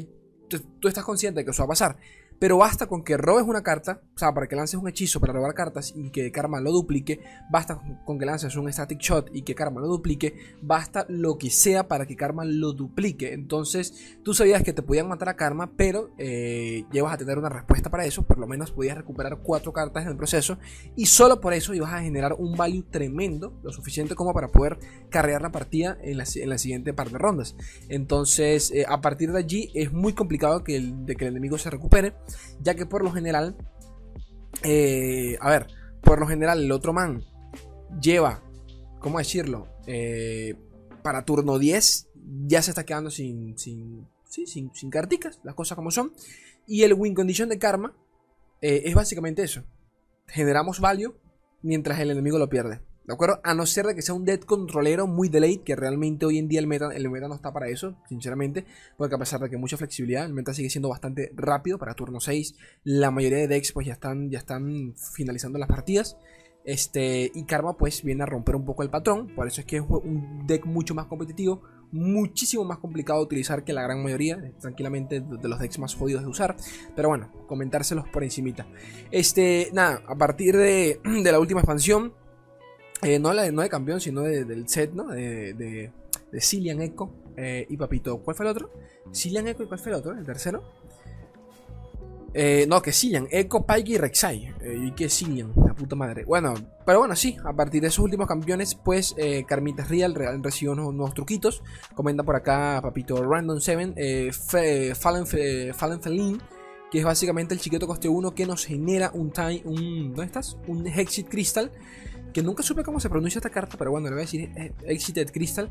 Tú 0.59 0.89
estás 0.89 1.05
consciente 1.05 1.41
de 1.41 1.45
que 1.45 1.51
eso 1.51 1.63
va 1.63 1.67
a 1.67 1.69
pasar. 1.69 1.97
Pero 2.41 2.57
basta 2.57 2.87
con 2.87 3.05
que 3.05 3.19
robes 3.19 3.45
una 3.47 3.63
carta, 3.63 4.01
o 4.17 4.19
sea, 4.19 4.33
para 4.33 4.49
que 4.49 4.57
lances 4.57 4.81
un 4.81 4.89
hechizo 4.89 5.21
para 5.21 5.35
robar 5.35 5.53
cartas 5.53 5.93
y 5.95 6.09
que 6.09 6.33
Karma 6.33 6.59
lo 6.59 6.73
duplique, 6.73 7.21
basta 7.51 7.79
con 8.07 8.19
que 8.19 8.25
lances 8.25 8.57
un 8.57 8.73
static 8.73 8.99
shot 8.99 9.29
y 9.35 9.43
que 9.43 9.55
Karma 9.55 9.83
lo 9.83 9.89
duplique, 9.89 10.35
basta 10.63 11.05
lo 11.11 11.37
que 11.37 11.51
sea 11.51 11.87
para 11.87 12.07
que 12.07 12.17
Karma 12.17 12.47
lo 12.47 12.73
duplique. 12.73 13.35
Entonces, 13.35 14.17
tú 14.23 14.33
sabías 14.33 14.63
que 14.63 14.73
te 14.73 14.81
podían 14.81 15.07
matar 15.07 15.29
a 15.29 15.37
Karma, 15.37 15.73
pero 15.77 16.13
eh, 16.17 16.87
llevas 16.91 17.13
a 17.13 17.19
tener 17.19 17.37
una 17.37 17.51
respuesta 17.51 17.91
para 17.91 18.07
eso, 18.07 18.23
por 18.23 18.39
lo 18.39 18.47
menos 18.47 18.73
podías 18.73 18.97
recuperar 18.97 19.41
cuatro 19.43 19.75
cartas 19.75 20.05
en 20.05 20.13
el 20.13 20.17
proceso 20.17 20.59
y 20.97 21.07
solo 21.07 21.43
por 21.43 21.53
eso 21.53 21.75
ibas 21.75 21.93
a 21.93 22.01
generar 22.01 22.33
un 22.33 22.57
value 22.57 22.85
tremendo, 22.91 23.53
lo 23.63 23.71
suficiente 23.71 24.15
como 24.15 24.33
para 24.33 24.49
poder 24.49 24.79
carrear 25.11 25.43
la 25.43 25.53
partida 25.53 25.99
en 26.01 26.17
la, 26.17 26.25
siguiente 26.25 26.95
par 26.95 27.11
de 27.11 27.19
rondas. 27.19 27.55
Entonces, 27.91 28.71
eh, 28.71 28.87
a 28.89 29.03
partir 29.03 29.31
de 29.31 29.39
allí 29.39 29.71
es 29.75 29.93
muy 29.93 30.15
complicado 30.15 30.65
que 30.65 30.81
de 30.81 31.17
que 31.17 31.27
el 31.27 31.33
enemigo 31.33 31.59
se 31.59 31.69
recupere 31.69 32.15
ya 32.61 32.75
que 32.75 32.87
por 32.87 33.03
lo 33.03 33.11
general, 33.11 33.57
eh, 34.63 35.37
a 35.41 35.51
ver, 35.51 35.67
por 36.03 36.21
lo 36.21 36.27
general 36.27 36.63
el 36.63 36.73
otro 36.73 36.93
man 36.93 37.25
lleva, 38.01 38.43
¿cómo 38.99 39.19
decirlo? 39.19 39.69
Eh, 39.87 40.55
para 41.03 41.25
turno 41.25 41.59
10 41.59 42.09
ya 42.47 42.63
se 42.63 42.71
está 42.71 42.85
quedando 42.85 43.11
sin, 43.11 43.59
sin, 43.59 44.07
sin, 44.27 44.91
carticas, 44.91 45.41
las 45.43 45.55
cosas 45.55 45.77
como 45.77 45.91
son. 45.91 46.13
Y 46.67 46.83
el 46.83 46.95
win 46.95 47.15
condition 47.15 47.49
de 47.49 47.59
karma 47.59 47.97
eh, 48.61 48.83
es 48.85 48.95
básicamente 48.95 49.43
eso. 49.43 49.65
Generamos 50.27 50.81
value 50.81 51.15
mientras 51.63 51.99
el 51.99 52.11
enemigo 52.11 52.39
lo 52.39 52.49
pierde. 52.49 52.81
¿De 53.11 53.15
acuerdo? 53.15 53.41
A 53.43 53.55
no 53.55 53.67
ser 53.67 53.87
de 53.87 53.97
que 53.97 54.03
sea 54.03 54.15
un 54.15 54.25
dead 54.25 54.39
controlero 54.39 55.09
muy 55.09 55.29
delayed, 55.29 55.65
que 55.65 55.75
realmente 55.75 56.27
hoy 56.27 56.39
en 56.39 56.47
día 56.47 56.61
el 56.61 56.69
meta, 56.69 56.91
el 56.95 57.11
meta 57.11 57.27
no 57.27 57.35
está 57.35 57.53
para 57.53 57.67
eso, 57.67 57.97
sinceramente. 58.09 58.65
Porque 58.97 59.17
a 59.17 59.19
pesar 59.19 59.41
de 59.41 59.51
que 59.51 59.57
mucha 59.57 59.77
flexibilidad, 59.77 60.25
el 60.25 60.33
meta 60.33 60.55
sigue 60.55 60.71
siendo 60.71 60.91
bastante 60.91 61.33
rápido 61.35 61.77
para 61.77 61.95
turno 61.95 62.21
6. 62.21 62.55
La 62.85 63.11
mayoría 63.11 63.39
de 63.39 63.49
decks 63.49 63.73
pues 63.73 63.89
ya 63.89 63.95
están, 63.95 64.31
ya 64.31 64.39
están 64.39 64.95
finalizando 65.17 65.59
las 65.59 65.69
partidas. 65.69 66.19
Este, 66.65 67.33
y 67.35 67.47
Karma 67.47 67.77
pues 67.77 68.05
viene 68.05 68.23
a 68.23 68.27
romper 68.27 68.55
un 68.55 68.65
poco 68.65 68.85
el 68.85 68.91
patrón. 68.91 69.35
Por 69.35 69.49
eso 69.49 69.61
es 69.61 69.67
que 69.67 69.79
es 69.79 69.83
un 69.83 70.47
deck 70.47 70.65
mucho 70.67 70.95
más 70.95 71.07
competitivo. 71.07 71.63
Muchísimo 71.91 72.65
más 72.65 72.79
complicado 72.79 73.19
de 73.19 73.25
utilizar 73.25 73.65
que 73.65 73.73
la 73.73 73.83
gran 73.83 74.05
mayoría. 74.05 74.53
Tranquilamente 74.61 75.19
de 75.21 75.49
los 75.49 75.59
decks 75.59 75.81
más 75.81 75.97
jodidos 75.97 76.23
de 76.23 76.29
usar. 76.29 76.55
Pero 76.95 77.09
bueno, 77.09 77.33
comentárselos 77.49 78.09
por 78.09 78.23
encimita. 78.23 78.69
Este, 79.11 79.69
nada, 79.73 80.01
a 80.07 80.15
partir 80.15 80.57
de, 80.57 81.01
de 81.25 81.33
la 81.33 81.41
última 81.41 81.59
expansión 81.59 82.20
eh, 83.03 83.19
no, 83.19 83.33
la, 83.33 83.51
no 83.51 83.63
de 83.63 83.69
campeón, 83.69 84.01
sino 84.01 84.23
del 84.23 84.69
set, 84.69 84.93
¿no? 84.93 85.09
De, 85.09 85.55
de, 85.55 85.93
de 86.33 86.85
Echo 86.85 87.11
eh, 87.37 87.67
y 87.69 87.77
Papito. 87.77 88.19
¿Cuál 88.19 88.37
fue 88.37 88.47
el 88.47 88.51
otro? 88.51 88.71
Cillian 89.13 89.49
Echo 89.49 89.63
y 89.63 89.67
cuál 89.67 89.81
fue 89.81 89.93
el 89.93 89.99
otro? 89.99 90.13
¿El 90.13 90.25
tercero? 90.25 90.63
Eh, 92.33 92.65
no, 92.69 92.81
que 92.81 92.93
Cillian, 92.93 93.27
Echo, 93.31 93.67
Pike 93.67 93.93
y 93.93 93.99
Rek'Sai. 93.99 94.55
y 94.87 94.93
que 94.93 95.09
Cillian, 95.09 95.53
la 95.57 95.75
puta 95.75 95.97
madre. 95.97 96.25
Bueno, 96.25 96.55
pero 96.85 97.01
bueno, 97.01 97.17
sí, 97.17 97.37
a 97.45 97.53
partir 97.53 97.81
de 97.81 97.89
esos 97.89 98.05
últimos 98.05 98.29
campeones, 98.29 98.75
pues 98.77 99.17
Carmita 99.49 99.85
Real, 99.85 100.15
recibió 100.43 100.73
unos, 100.73 100.95
nuevos 100.95 101.15
truquitos. 101.15 101.63
Comenta 101.95 102.23
por 102.23 102.37
acá 102.37 102.81
Papito 102.83 103.25
Random 103.25 103.59
7, 103.61 104.31
Fallen, 104.95 105.27
Fallen 105.75 106.01
Feline, 106.01 106.39
que 106.91 106.99
es 106.99 107.05
básicamente 107.05 107.55
el 107.55 107.61
chiquito 107.61 107.87
coste 107.87 108.09
1 108.09 108.35
que 108.35 108.47
nos 108.47 108.65
genera 108.65 109.11
un 109.13 109.33
time, 109.33 109.63
un, 109.65 110.11
¿dónde 110.11 110.27
estás? 110.27 110.57
Un 110.69 110.87
Hexit 110.87 111.29
Crystal 111.29 111.73
que 112.33 112.43
nunca 112.43 112.63
supe 112.63 112.83
cómo 112.83 113.01
se 113.01 113.09
pronuncia 113.09 113.39
esta 113.39 113.51
carta, 113.51 113.77
pero 113.77 113.91
bueno, 113.91 114.07
le 114.09 114.13
voy 114.13 114.21
a 114.21 114.25
decir 114.25 114.51
eh, 114.57 114.73
Exited 114.87 115.31
Crystal, 115.31 115.71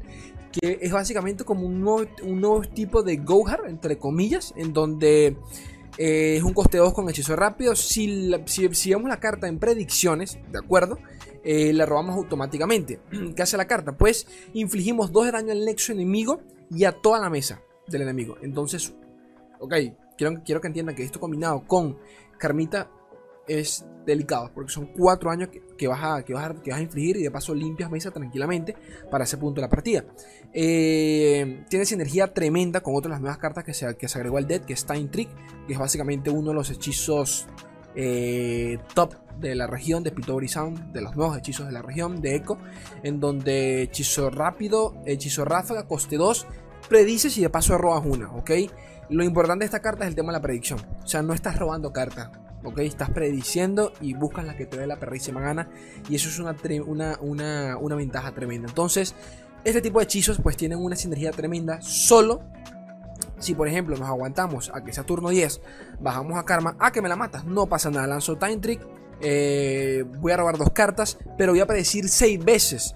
que 0.52 0.80
es 0.82 0.92
básicamente 0.92 1.44
como 1.44 1.66
un 1.66 1.82
nuevo, 1.82 2.62
tipo 2.62 3.04
de 3.04 3.18
Gohar, 3.18 3.62
entre 3.68 3.98
comillas, 3.98 4.54
en 4.56 4.74
donde 4.74 5.38
eh, 5.98 6.38
es 6.38 6.44
un 6.44 6.54
coste 6.54 6.78
2 6.78 6.94
con 6.94 7.10
hechizo 7.10 7.36
rápido. 7.36 7.76
Si, 7.76 8.32
si, 8.46 8.90
vemos 8.90 9.10
la 9.10 9.20
carta 9.20 9.48
en 9.48 9.60
predicciones, 9.60 10.40
¿de 10.52 10.60
acuerdo? 10.60 10.98
Eh, 11.44 11.74
la 11.74 11.86
robamos 11.86 12.16
automáticamente. 12.16 13.00
¿Qué 13.36 13.42
hace 13.42 13.58
la 13.58 13.68
carta? 13.68 13.98
Pues 13.98 14.28
infligimos 14.54 15.12
2 15.12 15.26
de 15.26 15.32
daño 15.32 15.52
al 15.52 15.66
nexo 15.66 15.92
enemigo 15.92 16.42
y 16.70 16.86
a 16.86 16.92
toda 16.92 17.20
la 17.20 17.30
mesa 17.30 17.62
del 17.88 18.04
enemigo. 18.04 18.38
Entonces, 18.42 18.94
ok, 19.60 19.74
quiero, 20.18 20.42
quiero 20.44 20.62
que 20.62 20.68
entiendan 20.68 20.96
que 20.96 21.04
esto 21.04 21.20
combinado 21.20 21.66
con 21.66 21.98
Carmita 22.38 22.90
es 23.50 23.86
delicado, 24.06 24.52
porque 24.54 24.72
son 24.72 24.88
cuatro 24.88 25.30
años 25.30 25.50
que, 25.78 25.88
vas 25.88 26.00
a, 26.04 26.24
que, 26.24 26.34
vas 26.34 26.54
que 26.64 26.72
vas 26.72 26.80
a 26.80 26.84
infligir 26.84 27.18
y 27.18 27.24
de 27.24 27.32
paso 27.32 27.54
limpias 27.54 27.92
mesa 27.92 28.12
tranquilamente 28.12 28.76
para 29.12 29.24
ese 29.24 29.38
punto 29.38 29.62
de 29.62 29.68
la 29.68 29.70
partida. 29.70 30.06
Eh, 30.54 31.66
tiene 31.70 31.86
sinergia 31.86 32.34
tremenda 32.34 32.82
con 32.82 32.96
otras 32.96 33.12
las 33.12 33.22
nuevas 33.22 33.38
cartas 33.38 33.64
que 33.64 33.74
se, 33.74 33.96
que 33.98 34.08
se 34.08 34.18
agregó 34.18 34.38
al 34.38 34.48
dead, 34.48 34.62
que 34.62 34.74
es 34.74 34.86
Time 34.86 35.10
Trick, 35.10 35.30
que 35.68 35.74
es 35.74 35.80
básicamente 35.80 36.30
uno 36.30 36.50
de 36.50 36.56
los 36.56 36.70
hechizos 36.70 37.48
eh, 37.96 38.80
top 38.94 39.14
de 39.40 39.56
la 39.56 39.68
región 39.68 40.04
de 40.04 40.12
Pitobri 40.12 40.48
Sound, 40.48 40.92
de 40.92 41.02
los 41.02 41.16
nuevos 41.16 41.38
hechizos 41.38 41.66
de 41.66 41.72
la 41.72 41.82
región 41.82 42.22
de 42.22 42.36
Echo, 42.36 42.58
en 43.04 43.20
donde 43.20 43.84
hechizo 43.84 44.30
rápido, 44.30 44.96
hechizo 45.06 45.46
ráfaga, 45.46 45.88
coste 45.88 46.18
2, 46.18 46.48
predices 46.90 47.38
y 47.38 47.42
de 47.42 47.50
paso 47.50 47.78
robas 47.78 48.06
una, 48.06 48.32
¿ok? 48.32 48.52
Lo 49.10 49.24
importante 49.24 49.64
de 49.64 49.66
esta 49.66 49.82
carta 49.82 50.04
es 50.04 50.10
el 50.10 50.16
tema 50.16 50.32
de 50.32 50.40
la 50.40 50.42
predicción, 50.42 50.80
o 51.04 51.08
sea, 51.08 51.22
no 51.22 51.34
estás 51.34 51.58
robando 51.58 51.92
carta, 51.94 52.32
¿ok? 52.64 52.80
Estás 52.80 53.10
prediciendo 53.12 53.94
y 54.02 54.14
buscas 54.14 54.46
la 54.46 54.56
que 54.56 54.66
te 54.66 54.78
dé 54.78 54.88
la 54.88 54.98
perrísima 54.98 55.42
gana 55.42 55.70
y 56.10 56.16
eso 56.16 56.30
es 56.30 56.40
una, 56.40 56.56
una, 56.86 57.18
una, 57.22 57.78
una 57.78 57.96
ventaja 57.96 58.34
tremenda. 58.34 58.68
Entonces, 58.68 59.16
este 59.64 59.82
tipo 59.82 60.00
de 60.00 60.06
hechizos 60.06 60.40
pues 60.42 60.58
tienen 60.58 60.80
una 60.80 60.96
sinergia 60.96 61.32
tremenda 61.32 61.82
solo 61.82 62.42
si 63.40 63.56
por 63.56 63.68
ejemplo 63.68 63.98
nos 63.98 64.08
aguantamos 64.08 64.72
a 64.74 64.84
que 64.84 64.94
sea 64.94 65.04
turno 65.04 65.30
10, 65.30 65.62
bajamos 66.00 66.38
a 66.38 66.44
Karma, 66.44 66.76
a 66.80 66.92
que 66.92 67.02
me 67.02 67.10
la 67.10 67.16
matas, 67.16 67.46
no 67.46 67.68
pasa 67.68 67.90
nada, 67.90 68.06
lanzo 68.08 68.38
Time 68.38 68.58
Trick, 68.58 68.82
eh, 69.22 70.04
voy 70.20 70.32
a 70.32 70.38
robar 70.38 70.58
dos 70.58 70.72
cartas, 70.72 71.18
pero 71.38 71.54
voy 71.54 71.62
a 71.62 71.66
predecir 71.66 72.08
6 72.08 72.44
veces. 72.44 72.96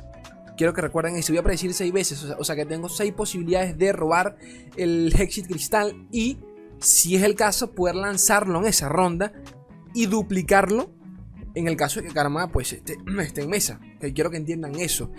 Quiero 0.56 0.74
que 0.74 0.82
recuerden 0.82 1.16
eso, 1.16 1.34
voy 1.34 1.40
a 1.40 1.44
predecir 1.44 1.74
6 1.74 1.92
veces, 1.92 2.24
o 2.38 2.44
sea, 2.44 2.56
que 2.56 2.66
tengo 2.66 2.90
6 2.90 3.14
posibilidades 3.14 3.78
de 3.78 3.92
robar 3.92 4.36
el 4.78 5.14
Hexit 5.18 5.48
Cristal 5.48 6.08
y 6.12 6.40
si 6.80 7.16
es 7.16 7.24
el 7.24 7.36
caso, 7.36 7.72
poder 7.72 7.96
lanzarlo 7.96 8.60
en 8.60 8.66
esa 8.66 8.90
ronda 8.90 9.32
y 9.94 10.06
duplicarlo 10.08 10.90
en 11.56 11.68
el 11.68 11.76
caso 11.76 12.02
de 12.02 12.08
que 12.08 12.14
Karma 12.14 12.48
pues 12.48 12.74
esté, 12.74 12.98
en 13.42 13.50
mesa. 13.50 13.80
Que 14.00 14.14
quiero 14.14 14.32
que 14.32 14.38
entiendan 14.38 14.76
eso. 14.76 15.12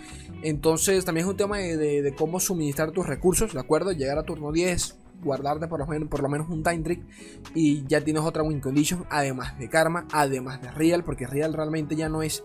Entonces 0.42 1.04
también 1.04 1.26
es 1.26 1.30
un 1.30 1.36
tema 1.36 1.58
de, 1.58 2.14
cómo 2.16 2.40
suministrar 2.40 2.90
tus 2.90 3.06
recursos, 3.06 3.54
¿de 3.54 3.60
acuerdo? 3.60 3.92
Llegar 3.92 4.18
a 4.18 4.24
turno 4.24 4.52
10, 4.52 4.98
guardarte 5.22 5.68
por 5.68 5.78
lo, 5.78 5.86
menos, 5.86 6.08
por 6.08 6.22
lo 6.22 6.28
menos 6.28 6.48
un 6.50 6.62
time 6.62 6.80
trick 6.80 7.02
y 7.54 7.84
ya 7.86 8.02
tienes 8.02 8.22
otra 8.22 8.42
win 8.42 8.60
condition, 8.60 9.06
además 9.10 9.58
de 9.58 9.68
karma, 9.68 10.06
además 10.12 10.60
de 10.60 10.70
real, 10.70 11.02
porque 11.04 11.26
real 11.26 11.54
realmente 11.54 11.96
ya 11.96 12.08
no 12.08 12.22
es, 12.22 12.44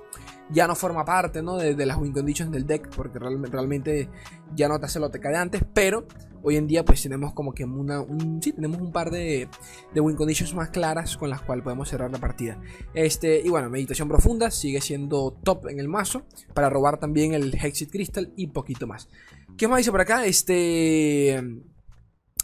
ya 0.49 0.67
no 0.67 0.75
forma 0.75 1.03
parte 1.03 1.41
¿no? 1.41 1.57
De, 1.57 1.85
las 1.85 1.97
win 1.97 2.13
conditions 2.13 2.51
del 2.51 2.65
deck, 2.65 2.89
porque 2.95 3.19
realmente 3.19 4.09
ya 4.55 4.69
no 4.69 4.79
te 4.79 4.85
hace 4.85 4.99
lo 4.99 5.11
que 5.11 5.19
de 5.19 5.35
antes, 5.35 5.61
pero 5.73 6.07
hoy 6.43 6.57
en 6.57 6.67
día 6.67 6.85
pues 6.85 7.01
tenemos 7.01 7.33
como 7.33 7.53
que 7.53 7.65
una, 7.65 8.01
un, 8.01 8.41
sí, 8.41 8.53
tenemos 8.53 8.81
un 8.81 8.91
par 8.91 9.11
de, 9.11 9.47
de 9.93 10.01
win 10.01 10.15
conditions 10.15 10.53
más 10.53 10.69
claras 10.69 11.17
con 11.17 11.29
las 11.29 11.41
cuales 11.41 11.63
podemos 11.63 11.89
cerrar 11.89 12.11
la 12.11 12.19
partida. 12.19 12.59
Este, 12.93 13.41
y 13.41 13.49
bueno, 13.49 13.69
meditación 13.69 14.07
profunda 14.07 14.51
sigue 14.51 14.81
siendo 14.81 15.31
top 15.43 15.67
en 15.67 15.79
el 15.79 15.87
mazo, 15.87 16.23
para 16.53 16.69
robar 16.69 16.99
también 16.99 17.33
el 17.33 17.53
Hexit 17.53 17.91
Crystal 17.91 18.31
y 18.35 18.47
poquito 18.47 18.87
más. 18.87 19.09
¿Qué 19.57 19.67
más 19.67 19.77
dice 19.77 19.91
por 19.91 20.01
acá? 20.01 20.25
Este... 20.25 21.43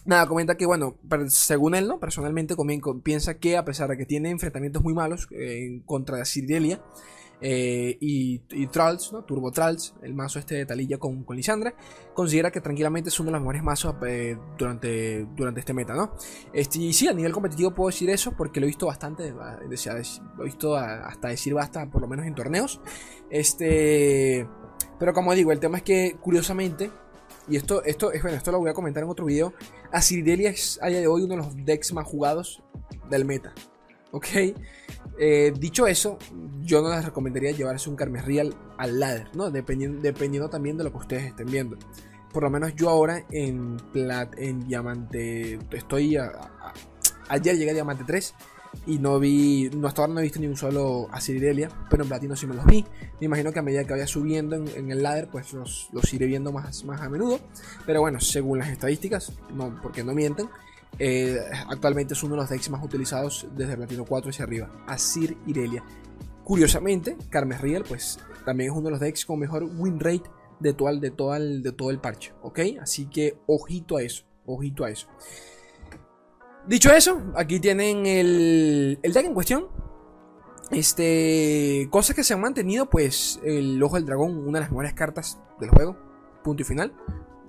Nada, 0.06 0.28
comenta 0.28 0.56
que, 0.56 0.68
bueno, 0.68 1.00
según 1.30 1.74
él, 1.74 1.88
¿no? 1.88 2.00
Personalmente 2.00 2.56
piensa 3.02 3.40
que 3.40 3.58
a 3.58 3.66
pesar 3.66 3.90
de 3.90 3.98
que 3.98 4.06
tiene 4.06 4.30
enfrentamientos 4.30 4.84
muy 4.84 4.94
malos 4.94 5.28
eh, 5.32 5.82
contra 5.84 6.18
de 6.18 6.26
Siridelia 6.26 6.80
eh, 7.48 7.96
y, 8.02 8.42
y. 8.50 8.68
Turbo 8.68 9.52
Trolls, 9.52 9.94
el 10.02 10.16
mazo 10.16 10.40
este 10.40 10.56
de 10.56 10.66
Talilla 10.66 10.98
con, 10.98 11.24
con 11.24 11.38
Lisandra, 11.38 11.76
considera 12.16 12.50
que 12.50 12.60
tranquilamente 12.60 13.10
es 13.10 13.20
uno 13.20 13.28
de 13.28 13.34
los 13.34 13.42
mejores 13.42 13.62
mazos 13.62 13.96
eh, 14.08 14.36
durante, 14.58 15.28
durante 15.36 15.60
este 15.60 15.72
meta, 15.72 15.94
¿no? 15.94 16.16
Este, 16.54 16.80
y 16.80 16.92
sí, 16.92 17.08
a 17.08 17.14
nivel 17.14 17.32
competitivo 17.32 17.70
puedo 17.70 17.90
decir 17.90 18.10
eso 18.10 18.32
porque 18.36 18.60
lo 18.60 18.66
he 18.66 18.70
visto 18.70 18.88
bastante, 18.88 19.30
lo 19.30 19.64
he 20.42 20.46
visto 20.46 20.76
hasta 20.76 21.28
decir 21.28 21.54
basta, 21.54 21.86
por 21.86 22.02
lo 22.02 22.08
menos 22.08 22.26
en 22.26 22.34
torneos. 22.34 22.82
Este, 23.30 24.48
pero 24.98 25.14
como 25.14 25.32
digo, 25.36 25.52
el 25.52 25.60
tema 25.60 25.78
es 25.78 25.84
que, 25.84 26.18
curiosamente, 26.20 26.90
y 27.48 27.58
esto, 27.58 27.84
esto, 27.84 28.10
bueno, 28.24 28.38
esto 28.38 28.52
lo 28.52 28.58
voy 28.58 28.72
a 28.72 28.74
comentar 28.74 29.04
en 29.04 29.10
otro 29.10 29.26
video, 29.26 29.54
Asiridelia 29.92 30.50
es 30.50 30.80
a 30.82 30.88
día 30.88 31.00
de 31.00 31.06
hoy 31.06 31.22
uno 31.22 31.36
de 31.36 31.42
los 31.42 31.56
decks 31.64 31.94
más 31.94 32.08
jugados 32.08 32.64
del 33.08 33.24
meta. 33.24 33.54
¿Ok? 34.16 34.28
Eh, 35.20 35.52
dicho 35.60 35.88
eso, 35.88 36.18
yo 36.62 36.82
no 36.82 36.90
les 36.90 37.04
recomendaría 37.04 37.52
llevarse 37.52 37.90
un 37.90 37.98
Carmes 37.98 38.24
Real 38.24 38.56
al 38.78 38.98
ladder, 38.98 39.28
¿no? 39.36 39.52
Dependiendo, 39.52 40.02
dependiendo 40.02 40.50
también 40.50 40.78
de 40.78 40.86
lo 40.86 40.92
que 40.92 41.00
ustedes 41.00 41.26
estén 41.26 41.48
viendo. 41.48 41.78
Por 42.32 42.44
lo 42.44 42.50
menos 42.50 42.74
yo 42.76 42.90
ahora 42.90 43.26
en 43.30 43.76
plat, 43.92 44.34
en 44.40 44.66
diamante, 44.66 45.60
estoy 45.70 46.18
ayer 47.28 47.58
llegué 47.58 47.72
a 47.72 47.74
diamante 47.74 48.06
3 48.08 48.36
y 48.86 49.00
no 49.00 49.20
vi, 49.20 49.70
no, 49.76 49.86
hasta 49.90 50.04
ahora 50.04 50.14
no 50.14 50.20
he 50.22 50.24
visto 50.24 50.40
ni 50.40 50.48
un 50.48 50.56
solo 50.56 51.10
Asiridelia, 51.12 51.70
pero 51.90 52.04
en 52.04 52.10
platino 52.10 52.38
sí 52.38 52.48
me 52.48 52.56
los 52.56 52.66
vi. 52.66 52.86
Me 53.20 53.26
imagino 53.26 53.52
que 53.52 53.60
a 53.60 53.64
medida 53.64 53.84
que 53.84 53.92
vaya 53.92 54.08
subiendo 54.08 54.56
en, 54.56 54.92
el 54.92 55.04
ladder, 55.04 55.28
pues 55.30 55.52
los, 55.52 55.90
los, 55.92 56.14
iré 56.14 56.26
viendo 56.26 56.54
más, 56.54 56.86
más 56.86 57.02
a 57.02 57.10
menudo. 57.10 57.42
Pero 57.86 58.00
bueno, 58.00 58.22
según 58.22 58.60
las 58.60 58.70
estadísticas, 58.70 59.34
no, 59.54 59.78
porque 59.82 60.06
no 60.06 60.14
mienten, 60.14 60.48
eh, 61.00 61.40
actualmente 61.70 62.14
es 62.14 62.24
uno 62.24 62.36
de 62.36 62.42
los 62.42 62.50
decks 62.50 62.70
más 62.70 62.84
utilizados 62.84 63.48
desde 63.56 63.76
platino 63.76 64.06
4 64.06 64.30
hacia 64.30 64.46
arriba, 64.46 64.70
Asir 64.88 65.38
Irelia. 65.46 65.84
Curiosamente, 66.44 67.18
Carmes 67.30 67.62
Real, 67.62 67.84
pues 67.88 68.20
también 68.46 68.72
es 68.72 68.78
uno 68.78 68.86
de 68.86 68.92
los 68.92 69.00
decks 69.00 69.26
con 69.26 69.40
mejor 69.40 69.64
win 69.64 70.00
rate 70.00 70.30
de 70.60 70.74
todo, 70.74 70.90
el, 70.90 71.02
de, 71.02 71.12
todo 71.12 71.36
el, 71.36 71.64
de 71.64 71.72
todo 71.72 71.90
el 71.90 72.00
parche, 72.00 72.34
¿ok? 72.42 72.60
Así 72.82 73.08
que 73.08 73.38
ojito 73.48 73.98
a 73.98 74.04
eso, 74.04 74.24
ojito 74.46 74.86
a 74.86 74.92
eso. 74.92 75.08
Dicho 76.68 76.92
eso, 76.92 77.22
aquí 77.36 77.60
tienen 77.60 78.06
el, 78.06 79.00
el 79.02 79.14
deck 79.14 79.26
en 79.26 79.34
cuestión. 79.34 79.68
Este. 80.72 81.88
Cosas 81.92 82.16
que 82.16 82.24
se 82.24 82.34
han 82.34 82.42
mantenido, 82.42 82.90
pues. 82.90 83.40
El 83.44 83.82
Ojo 83.84 83.96
del 83.96 84.06
Dragón, 84.06 84.38
una 84.38 84.60
de 84.60 84.62
las 84.62 84.72
mejores 84.72 84.94
cartas 84.94 85.40
del 85.60 85.70
juego. 85.70 85.96
Punto 86.44 86.64
y 86.64 86.66
final. 86.66 86.94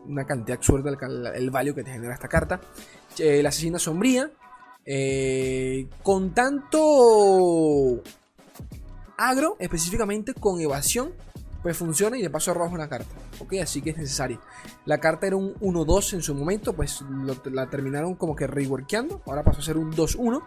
Una 0.09 0.27
cantidad 0.27 0.59
absurda 0.59 0.91
el, 0.91 1.27
el 1.27 1.51
value 1.51 1.75
que 1.75 1.85
te 1.85 1.91
genera 1.91 2.15
esta 2.15 2.29
carta. 2.29 2.61
Eh, 3.19 3.43
la 3.43 3.49
asesina 3.49 3.79
sombría. 3.79 4.31
Eh, 4.85 5.89
con 6.03 6.33
tanto 6.33 8.03
agro, 9.19 9.57
específicamente 9.59 10.33
con 10.33 10.61
evasión, 10.61 11.13
pues 11.67 11.79
funciona 11.79 12.17
y 12.17 12.23
de 12.23 12.31
paso 12.31 12.55
rojo 12.55 12.77
una 12.77 12.89
carta. 12.89 13.13
Ok, 13.41 13.55
así 13.61 13.83
que 13.83 13.91
es 13.91 13.97
necesaria. 13.97 14.39
La 14.85 14.99
carta 14.99 15.27
era 15.27 15.35
un 15.35 15.53
1-2 15.55 16.13
en 16.13 16.23
su 16.23 16.33
momento, 16.33 16.75
pues 16.75 17.03
la 17.51 17.69
terminaron 17.69 18.15
como 18.15 18.37
que 18.37 18.47
reworkeando. 18.47 19.21
Ahora 19.27 19.43
pasó 19.43 19.59
a 19.59 19.65
ser 19.65 19.77
un 19.77 19.93
2-1. 19.93 20.45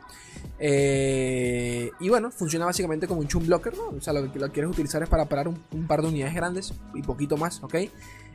Eh, 0.59 1.91
y 1.99 2.07
bueno, 2.07 2.31
funciona 2.31 2.65
básicamente 2.65 3.05
como 3.05 3.19
un 3.19 3.27
chum 3.27 3.45
blocker. 3.45 3.73
O 3.77 3.99
sea, 3.99 4.13
lo 4.13 4.31
que 4.31 4.39
lo 4.39 4.49
quieres 4.49 4.71
utilizar 4.71 5.03
es 5.03 5.09
para 5.09 5.27
parar 5.27 5.49
un, 5.49 5.87
par 5.87 6.01
de 6.01 6.07
unidades 6.07 6.35
grandes 6.35 6.73
y 6.93 7.01
poquito 7.01 7.35
más, 7.35 7.61
¿ok? 7.63 7.75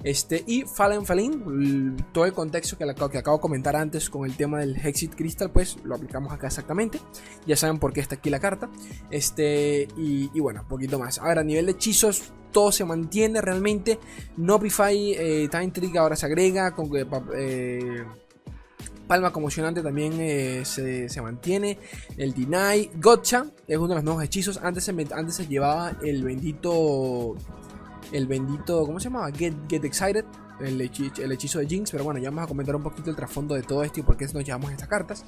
Este, 0.03 0.45
y 0.47 0.64
Fallen 0.67 1.07
Fallen, 1.07 1.97
todo 2.12 2.26
el 2.26 2.35
contexto 2.35 2.76
que, 2.76 2.85
que, 2.85 3.19
acabo 3.19 3.38
de 3.38 3.41
comentar 3.41 3.76
antes 3.76 4.11
con 4.11 4.26
el 4.26 4.37
tema 4.37 4.59
del 4.59 4.76
Hexit 4.76 5.14
Crystal, 5.14 5.50
pues 5.50 5.79
lo 5.85 5.95
aplicamos 5.95 6.35
acá 6.35 6.49
exactamente. 6.49 7.00
Ya 7.47 7.57
saben 7.57 7.79
por 7.79 7.95
qué 7.95 8.00
está 8.00 8.17
aquí 8.17 8.29
la 8.29 8.41
carta. 8.41 8.69
Este, 9.11 9.88
y, 9.97 10.31
y 10.35 10.41
bueno, 10.41 10.67
poquito 10.69 10.99
más. 10.99 11.19
Ahora, 11.19 11.41
a 11.41 11.45
nivel 11.45 11.64
de 11.64 11.73
hechizos, 11.73 12.35
todo 12.54 12.73
se 12.73 12.87
mantiene 12.87 13.42
realmente. 13.42 13.99
Nopify, 14.38 15.12
eh, 15.12 15.49
Time 15.50 15.70
Trick 15.73 15.94
ahora 15.96 16.16
se 16.16 16.25
agrega. 16.25 16.75
Con, 16.75 16.88
eh, 17.37 18.04
Palma 19.06 19.30
conmocionante 19.30 19.82
también 19.82 20.14
eh, 20.18 20.62
se, 20.64 21.20
mantiene. 21.20 21.78
El 22.16 22.32
Deny. 22.32 22.92
Gotcha 22.94 23.44
es 23.68 23.76
uno 23.76 23.88
de 23.88 23.94
los 23.96 24.04
nuevos 24.04 24.25
hechizos. 24.25 24.58
Antes 24.62 24.84
se, 24.84 24.92
antes 24.92 25.34
se 25.34 25.46
llevaba 25.46 25.92
el 26.02 26.25
bendito. 26.25 27.34
El 28.12 28.26
bendito. 28.26 28.87
¿Cómo 28.87 28.99
se 28.99 29.04
llamaba? 29.04 29.30
Get, 29.32 29.54
Get 29.68 29.84
Excited 29.84 30.25
el, 30.61 30.80
hechizo, 30.80 31.58
de 31.58 31.66
Jinx, 31.66 31.90
pero 31.90 32.04
bueno, 32.04 32.20
ya 32.20 32.30
vamos 32.30 32.44
a 32.44 32.46
comentar 32.46 32.76
un 32.76 32.82
poquito 32.82 33.11
el 33.11 33.16
trasfondo 33.16 33.54
de 33.54 33.62
todo 33.62 33.82
esto 33.82 34.00
y 34.00 34.02
por 34.02 34.16
qué 34.16 34.26
nos 34.26 34.44
llevamos 34.44 34.70
estas 34.70 34.88
cartas. 34.88 35.25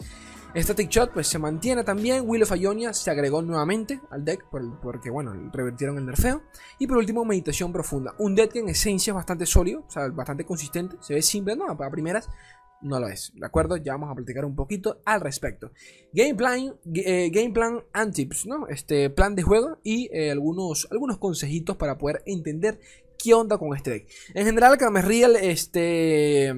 Static 0.62 0.88
Shot 0.88 1.12
pues 1.12 1.26
se 1.26 1.38
mantiene 1.38 1.84
también, 1.84 2.24
Will 2.26 2.42
of 2.42 2.56
Ionia 2.56 2.94
se 2.94 3.10
agregó 3.10 3.42
nuevamente 3.42 4.00
al 4.10 4.24
deck 4.24 4.46
porque 4.82 5.10
bueno, 5.10 5.34
revertieron 5.52 5.98
el 5.98 6.06
nerfeo. 6.06 6.42
Y 6.78 6.86
por 6.86 6.96
último, 6.96 7.24
Meditación 7.24 7.72
Profunda, 7.72 8.14
un 8.18 8.34
deck 8.34 8.52
que 8.52 8.60
en 8.60 8.68
esencia 8.68 9.10
es 9.10 9.14
bastante 9.14 9.44
sólido, 9.46 9.84
o 9.86 9.90
sea, 9.90 10.08
bastante 10.08 10.44
consistente, 10.44 10.96
se 11.00 11.14
ve 11.14 11.22
simple, 11.22 11.56
no, 11.56 11.66
a 11.70 11.90
primeras 11.90 12.28
no 12.82 13.00
lo 13.00 13.08
es, 13.08 13.32
¿de 13.34 13.46
acuerdo? 13.46 13.76
Ya 13.76 13.92
vamos 13.92 14.10
a 14.10 14.14
platicar 14.14 14.44
un 14.44 14.54
poquito 14.54 15.00
al 15.04 15.20
respecto. 15.20 15.72
Game 16.12 16.34
plan, 16.34 16.74
eh, 16.94 17.30
game 17.30 17.50
plan 17.50 17.82
and 17.92 18.14
tips, 18.14 18.46
¿no? 18.46 18.68
Este 18.68 19.10
plan 19.10 19.34
de 19.34 19.42
juego 19.42 19.78
y 19.82 20.08
eh, 20.12 20.30
algunos, 20.30 20.86
algunos 20.90 21.18
consejitos 21.18 21.76
para 21.76 21.98
poder 21.98 22.22
entender 22.26 22.78
qué 23.18 23.34
onda 23.34 23.58
con 23.58 23.74
este 23.74 23.90
deck. 23.90 24.08
En 24.34 24.46
general, 24.46 24.78
Real 24.78 25.36
este, 25.36 26.54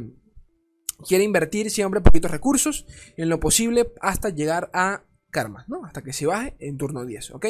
quiere 1.07 1.25
invertir 1.25 1.71
siempre 1.71 2.01
poquitos 2.01 2.31
recursos 2.31 2.87
en 3.17 3.29
lo 3.29 3.41
posible 3.41 3.93
hasta 4.01 4.31
llegar 4.31 4.71
a 4.73 5.05
karma, 5.31 5.65
¿no? 5.69 5.85
Hasta 5.85 6.03
que 6.03 6.13
se 6.13 6.27
baje 6.27 6.57
en 6.59 6.79
turno 6.79 7.05
10, 7.05 7.33
¿ok? 7.33 7.47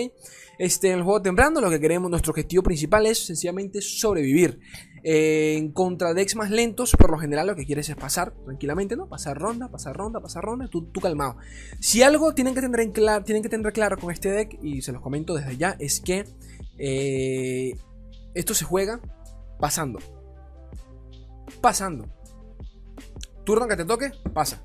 Este, 0.58 0.90
en 0.90 0.98
el 0.98 1.04
juego 1.04 1.22
temprano 1.22 1.60
lo 1.60 1.70
que 1.70 1.80
queremos, 1.80 2.10
nuestro 2.10 2.32
objetivo 2.32 2.62
principal 2.62 3.06
es 3.06 3.24
sencillamente 3.24 3.80
sobrevivir. 3.80 4.60
En 5.04 5.70
contra 5.72 6.12
decks 6.12 6.34
más 6.34 6.50
lentos, 6.50 6.92
por 6.98 7.10
lo 7.10 7.18
general 7.18 7.46
lo 7.46 7.54
que 7.54 7.64
quieres 7.64 7.88
es 7.88 7.94
pasar 7.94 8.34
tranquilamente, 8.44 8.96
¿no? 8.96 9.08
Pasar 9.08 9.38
ronda, 9.38 9.70
pasar 9.70 9.96
ronda, 9.96 10.20
pasar 10.20 10.42
ronda, 10.42 10.68
tú, 10.68 10.86
tú 10.90 11.00
calmado. 11.00 11.36
Si 11.80 12.02
algo 12.02 12.34
tienen 12.34 12.54
que, 12.54 12.60
tener 12.60 12.80
en 12.80 12.90
claro, 12.90 13.24
tienen 13.24 13.42
que 13.42 13.48
tener 13.48 13.72
claro 13.72 13.96
con 13.96 14.10
este 14.10 14.30
deck, 14.32 14.58
y 14.60 14.82
se 14.82 14.92
los 14.92 15.00
comento 15.00 15.34
desde 15.34 15.56
ya, 15.56 15.76
es 15.78 16.00
que 16.00 16.24
eh, 16.78 17.74
esto 18.34 18.54
se 18.54 18.64
juega 18.64 19.00
pasando. 19.60 20.00
Pasando. 21.60 22.17
Turno 23.48 23.66
que 23.66 23.76
te 23.76 23.86
toque, 23.86 24.12
pasa. 24.34 24.62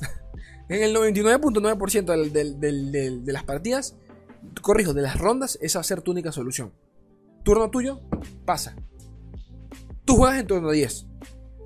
en 0.68 0.80
el 0.80 0.94
99.9% 0.94 2.30
de 2.30 3.32
las 3.32 3.42
partidas, 3.42 3.96
corrijo, 4.60 4.94
de 4.94 5.02
las 5.02 5.18
rondas, 5.18 5.58
esa 5.60 5.80
va 5.80 5.80
a 5.80 5.84
ser 5.84 6.02
tu 6.02 6.12
única 6.12 6.30
solución. 6.30 6.72
Turno 7.42 7.68
tuyo, 7.68 7.98
pasa. 8.44 8.76
Tú 10.04 10.18
juegas 10.18 10.38
en 10.38 10.46
turno 10.46 10.70
10. 10.70 11.06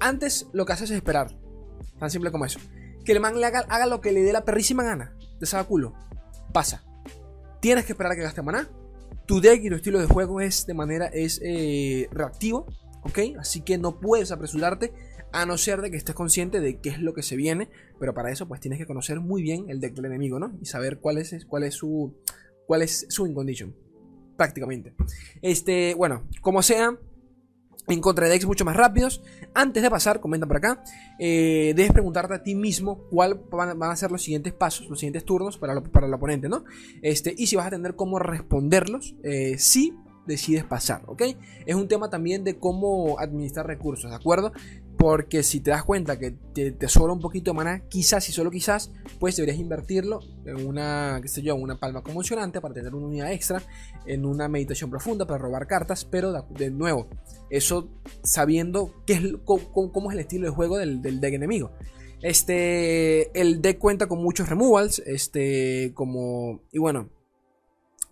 Antes 0.01 0.47
lo 0.55 0.65
que 0.65 0.73
haces 0.73 0.91
es 0.91 0.97
esperar. 0.97 1.37
Tan 1.99 2.11
simple 2.11 2.31
como 2.31 2.47
eso. 2.47 2.59
Que 3.05 3.13
el 3.13 3.21
man 3.21 3.39
le 3.39 3.45
haga, 3.45 3.67
haga 3.69 3.85
lo 3.85 4.01
que 4.01 4.13
le 4.13 4.23
dé 4.23 4.33
la 4.33 4.47
perrísima 4.47 4.83
gana. 4.83 5.15
Te 5.39 5.45
saca 5.45 5.65
culo. 5.65 5.93
Pasa. 6.55 6.83
Tienes 7.61 7.85
que 7.85 7.93
esperar 7.93 8.13
a 8.13 8.17
que 8.17 8.23
gaste 8.23 8.41
maná 8.41 8.67
tu 9.27 9.43
deck 9.43 9.63
y 9.63 9.69
tu 9.69 9.75
estilo 9.75 9.99
de 9.99 10.07
juego 10.07 10.41
es 10.41 10.65
de 10.65 10.73
manera 10.73 11.05
es 11.07 11.39
eh, 11.45 12.09
reactivo, 12.13 12.67
¿ok? 13.03 13.19
Así 13.39 13.61
que 13.61 13.77
no 13.77 14.01
puedes 14.01 14.33
apresurarte 14.33 14.95
a 15.33 15.47
no 15.47 15.59
ser 15.59 15.81
de 15.83 15.91
que 15.91 15.97
estés 15.97 16.15
consciente 16.15 16.61
de 16.61 16.81
qué 16.81 16.91
es 16.91 17.01
lo 17.01 17.15
que 17.15 17.23
se 17.23 17.37
viene, 17.37 17.69
pero 17.99 18.15
para 18.15 18.31
eso 18.31 18.49
pues 18.49 18.61
tienes 18.61 18.79
que 18.79 18.87
conocer 18.87 19.21
muy 19.21 19.43
bien 19.43 19.67
el 19.69 19.81
deck 19.81 19.95
del 19.95 20.07
enemigo, 20.07 20.39
¿no? 20.39 20.57
Y 20.61 20.67
saber 20.67 20.99
cuál 20.99 21.19
es, 21.19 21.45
cuál 21.47 21.65
es 21.65 21.75
su 21.75 22.15
cuál 22.67 22.83
es 22.83 23.07
su 23.09 23.27
incondition, 23.27 23.75
prácticamente. 24.37 24.95
Este, 25.41 25.95
bueno, 25.95 26.25
como 26.41 26.63
sea, 26.63 26.99
encontré 27.89 28.29
decks 28.29 28.47
mucho 28.47 28.65
más 28.65 28.77
rápidos. 28.77 29.23
Antes 29.55 29.83
de 29.83 29.91
pasar, 29.91 30.21
comenta 30.21 30.47
por 30.47 30.57
acá, 30.57 30.83
eh, 31.19 31.73
debes 31.77 31.93
preguntarte 31.93 32.35
a 32.35 32.43
ti 32.43 32.55
mismo 32.55 33.05
cuál 33.11 33.41
van, 33.51 33.83
a 33.83 33.97
ser 33.97 34.11
los 34.11 34.23
siguientes 34.23 34.53
pasos, 34.53 34.89
los 34.89 34.99
siguientes 34.99 35.25
turnos 35.25 35.59
para, 35.59 35.81
para 35.81 36.07
el 36.07 36.15
oponente, 36.15 36.49
¿no? 36.49 36.65
Este, 37.03 37.35
y 37.37 37.47
si 37.47 37.57
vas 37.57 37.67
a 37.67 37.71
tener 37.71 37.95
cómo 37.95 38.19
responderlos, 38.19 39.17
eh, 39.23 39.57
sí 39.59 39.95
decides 40.27 40.65
pasar, 40.65 41.03
¿ok? 41.07 41.23
Es 41.67 41.77
un 41.77 41.87
tema 41.87 42.11
también 42.11 42.43
de 42.43 42.59
cómo 42.59 43.19
administrar 43.21 43.67
recursos, 43.67 44.11
¿de 44.11 44.17
acuerdo? 44.17 44.53
Porque 44.99 45.43
si 45.43 45.61
te 45.61 45.71
das 45.71 45.85
cuenta 45.85 46.19
que 46.19 46.31
te, 46.31 46.89
sobra 46.89 47.13
un 47.13 47.21
poquito 47.21 47.51
de 47.51 47.57
mana, 47.57 47.83
quizás 47.89 48.29
y 48.29 48.33
solo 48.33 48.51
quizás, 48.51 48.91
pues 49.21 49.37
deberías 49.37 49.59
invertirlo 49.59 50.21
en 50.47 50.67
una, 50.67 51.19
qué 51.21 51.29
sé 51.29 51.43
yo, 51.43 51.55
una 51.55 51.79
palma 51.79 52.03
conmocionante 52.03 52.61
para 52.61 52.73
tener 52.75 52.95
una 52.95 53.07
unidad 53.07 53.33
extra, 53.33 53.63
en 54.07 54.25
una 54.25 54.49
meditación 54.49 54.89
profunda 54.89 55.27
para 55.27 55.39
robar 55.39 55.67
cartas, 55.67 56.05
pero 56.05 56.33
de, 56.51 56.71
nuevo, 56.71 57.09
eso 57.51 57.91
sabiendo 58.23 58.95
qué 59.07 59.15
es, 59.15 59.23
cómo, 59.45 60.11
es 60.11 60.15
el 60.15 60.21
estilo 60.21 60.47
de 60.47 60.55
juego 60.55 60.79
del, 60.79 61.03
del 61.03 61.21
deck 61.21 61.35
enemigo. 61.35 61.73
Este, 62.23 63.39
el 63.39 63.61
deck 63.61 63.79
cuenta 63.79 64.07
con 64.07 64.23
muchos 64.23 64.49
removals, 64.49 65.01
este, 65.01 65.93
como, 65.95 66.63
y 66.73 66.79
bueno, 66.79 67.11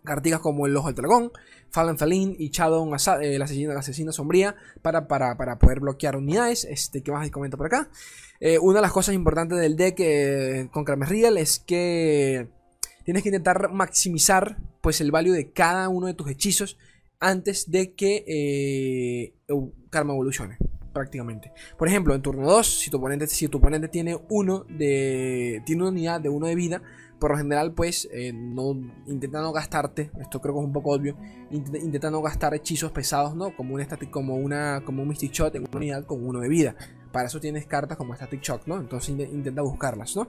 cartitas 0.05 0.41
como 0.41 0.67
el 0.67 0.77
Ojo 0.77 0.89
del 0.89 0.97
Dragón, 0.97 1.33
Fallen 1.71 1.99
Felin 1.99 2.37
y 2.39 2.51
Shadow, 2.51 2.87
eh, 3.21 3.39
la, 3.39 3.45
asesina, 3.45 3.79
asesina 3.79 4.13
sombría, 4.13 4.55
para, 4.83 5.09
para, 5.09 5.59
poder 5.59 5.81
bloquear 5.81 6.17
unidades. 6.17 6.65
Este, 6.65 7.03
¿Qué 7.03 7.11
más 7.11 7.29
comenta 7.31 7.57
por 7.57 7.67
acá? 7.67 7.89
Eh, 8.39 8.59
una 8.59 8.77
de 8.77 8.83
las 8.83 8.93
cosas 8.93 9.15
importantes 9.15 9.59
del 9.59 9.77
deck 9.77 9.97
eh, 9.99 10.69
con 10.71 10.87
Real 10.87 11.39
es 11.39 11.59
que 11.59 12.49
tienes 13.05 13.23
que 13.23 13.31
intentar 13.31 13.73
maximizar 13.73 14.59
pues, 14.81 15.01
el 15.01 15.11
value 15.11 15.33
de 15.33 15.51
cada 15.51 15.89
uno 15.89 16.07
de 16.07 16.15
tus 16.15 16.31
hechizos 16.31 16.79
antes 17.19 17.71
de 17.71 17.95
que 17.95 19.33
Karma 19.91 20.13
evolucione 20.13 20.59
prácticamente. 20.95 21.53
Por 21.77 21.89
ejemplo, 21.89 22.15
en 22.15 22.23
turno 22.23 22.47
2, 22.47 22.67
si 22.67 22.91
tu 22.91 22.97
oponente, 22.97 23.27
si 23.27 23.49
tu 23.49 23.59
oponente 23.59 23.89
tiene 23.89 24.17
uno 24.31 24.65
de. 24.69 25.63
tiene 25.67 25.83
una 25.83 25.91
unidad 25.91 26.21
de 26.23 26.31
uno 26.31 26.47
de 26.47 26.55
vida, 26.55 26.83
por 27.19 27.33
lo 27.33 27.39
general, 27.39 27.73
pues, 27.73 28.09
eh, 28.13 28.33
no, 28.33 28.73
intenta 29.07 29.41
no 29.41 29.53
gastarte, 29.53 30.11
esto 30.21 30.41
creo 30.41 30.55
que 30.55 30.61
es 30.61 30.67
un 30.67 30.73
poco 30.73 30.91
obvio, 30.93 31.17
intenta, 31.51 32.11
no 32.11 32.23
gastar 32.23 32.55
hechizos 32.55 32.93
pesados, 32.93 33.35
¿no? 33.35 33.57
Como 33.57 33.75
un, 33.75 33.87
como 34.11 34.37
una, 34.37 34.83
como 34.85 35.03
un 35.03 35.09
Mystic 35.09 35.33
Shot 35.33 35.55
en 35.55 35.63
una 35.63 35.77
unidad 35.77 36.05
con 36.05 36.27
uno 36.27 36.41
de 36.41 36.49
vida. 36.49 36.75
Para 37.13 37.29
eso 37.29 37.41
tienes 37.41 37.67
cartas 37.67 37.97
como 37.97 38.15
Static 38.15 38.41
Shock, 38.41 38.67
¿no? 38.67 38.77
Entonces 38.79 39.11
intenta 39.11 39.63
buscarlas, 39.63 40.17
¿no? 40.17 40.27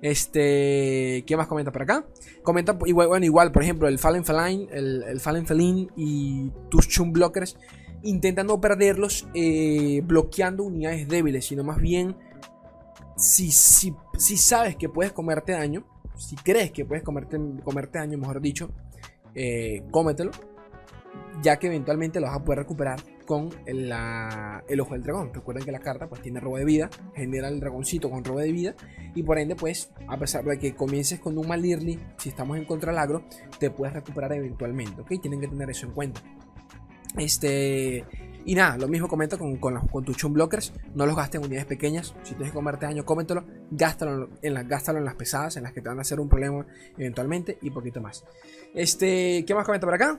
Este, 0.00 1.24
¿qué 1.26 1.36
más 1.36 1.48
comenta 1.48 1.72
por 1.72 1.82
acá? 1.82 2.06
Comenta, 2.42 2.78
igual, 2.86 3.08
bueno, 3.08 3.24
igual, 3.24 3.50
por 3.50 3.62
ejemplo, 3.62 3.88
el 3.88 3.98
Fallen 3.98 4.24
Feline, 4.24 4.68
el, 4.70 5.02
el 5.02 5.20
Fallen 5.20 5.46
Feline 5.46 5.88
y 5.96 6.50
tus 6.68 6.86
Chum 6.88 7.12
Blockers, 7.12 7.56
intenta 8.02 8.44
no 8.44 8.60
perderlos 8.60 9.26
eh, 9.34 10.02
bloqueando 10.04 10.64
unidades 10.64 11.08
débiles, 11.08 11.46
sino 11.46 11.64
más 11.64 11.78
bien, 11.78 12.16
si, 13.16 13.50
si, 13.50 13.94
si 14.16 14.36
sabes 14.36 14.76
que 14.76 14.88
puedes 14.88 15.12
comerte 15.12 15.52
daño, 15.52 15.84
si 16.18 16.36
crees 16.36 16.72
que 16.72 16.84
puedes 16.84 17.04
comerte, 17.04 17.38
comerte 17.64 17.98
daño, 17.98 18.18
mejor 18.18 18.40
dicho, 18.40 18.70
eh, 19.34 19.82
cómetelo, 19.90 20.30
ya 21.42 21.58
que 21.58 21.68
eventualmente 21.68 22.20
lo 22.20 22.26
vas 22.26 22.36
a 22.36 22.44
poder 22.44 22.60
recuperar 22.60 23.00
con 23.24 23.50
el, 23.66 23.92
ojo 24.80 24.94
del 24.94 25.02
dragón. 25.02 25.32
Recuerden 25.32 25.64
que 25.64 25.72
la 25.72 25.80
carta 25.80 26.08
pues 26.08 26.22
tiene 26.22 26.40
robo 26.40 26.56
de 26.56 26.64
vida, 26.64 26.90
genera 27.14 27.48
el 27.48 27.60
dragoncito 27.60 28.10
con 28.10 28.24
robo 28.24 28.40
de 28.40 28.52
vida 28.52 28.74
y 29.14 29.22
por 29.22 29.38
ende 29.38 29.54
pues 29.54 29.90
a 30.08 30.18
pesar 30.18 30.44
de 30.44 30.58
que 30.58 30.74
comiences 30.74 31.20
con 31.20 31.36
un 31.38 31.46
mal 31.46 31.64
early, 31.64 32.00
si 32.16 32.30
estamos 32.30 32.56
en 32.56 32.64
contra 32.64 32.90
del 32.90 32.98
agro, 32.98 33.22
te 33.58 33.70
puedes 33.70 33.94
recuperar 33.94 34.32
eventualmente, 34.32 35.02
¿ok? 35.02 35.20
Tienen 35.20 35.40
que 35.40 35.48
tener 35.48 35.70
eso 35.70 35.86
en 35.86 35.92
cuenta. 35.92 36.22
Este, 37.16 38.04
y 38.44 38.54
nada, 38.54 38.76
lo 38.78 38.88
mismo 38.88 39.08
comento 39.08 39.38
con, 39.38 39.56
con, 39.56 39.86
con 39.88 40.04
tus 40.04 40.16
chum 40.16 40.32
blockers. 40.32 40.72
No 40.94 41.06
los 41.06 41.16
gastes 41.16 41.40
en 41.40 41.46
unidades 41.46 41.66
pequeñas. 41.66 42.14
Si 42.22 42.34
tienes 42.34 42.50
que 42.50 42.54
comerte 42.54 42.86
daño, 42.86 43.04
cómetelo. 43.04 43.44
Gástalo 43.70 44.30
en, 44.42 44.54
las, 44.54 44.66
gástalo 44.66 44.98
en 44.98 45.04
las 45.04 45.14
pesadas, 45.14 45.56
en 45.56 45.64
las 45.64 45.72
que 45.72 45.82
te 45.82 45.88
van 45.88 45.98
a 45.98 46.02
hacer 46.02 46.18
un 46.20 46.28
problema 46.28 46.66
eventualmente. 46.96 47.58
Y 47.62 47.70
poquito 47.70 48.00
más. 48.00 48.24
Este, 48.74 49.44
¿qué 49.46 49.54
más 49.54 49.66
comento 49.66 49.86
por 49.86 49.94
acá? 49.94 50.18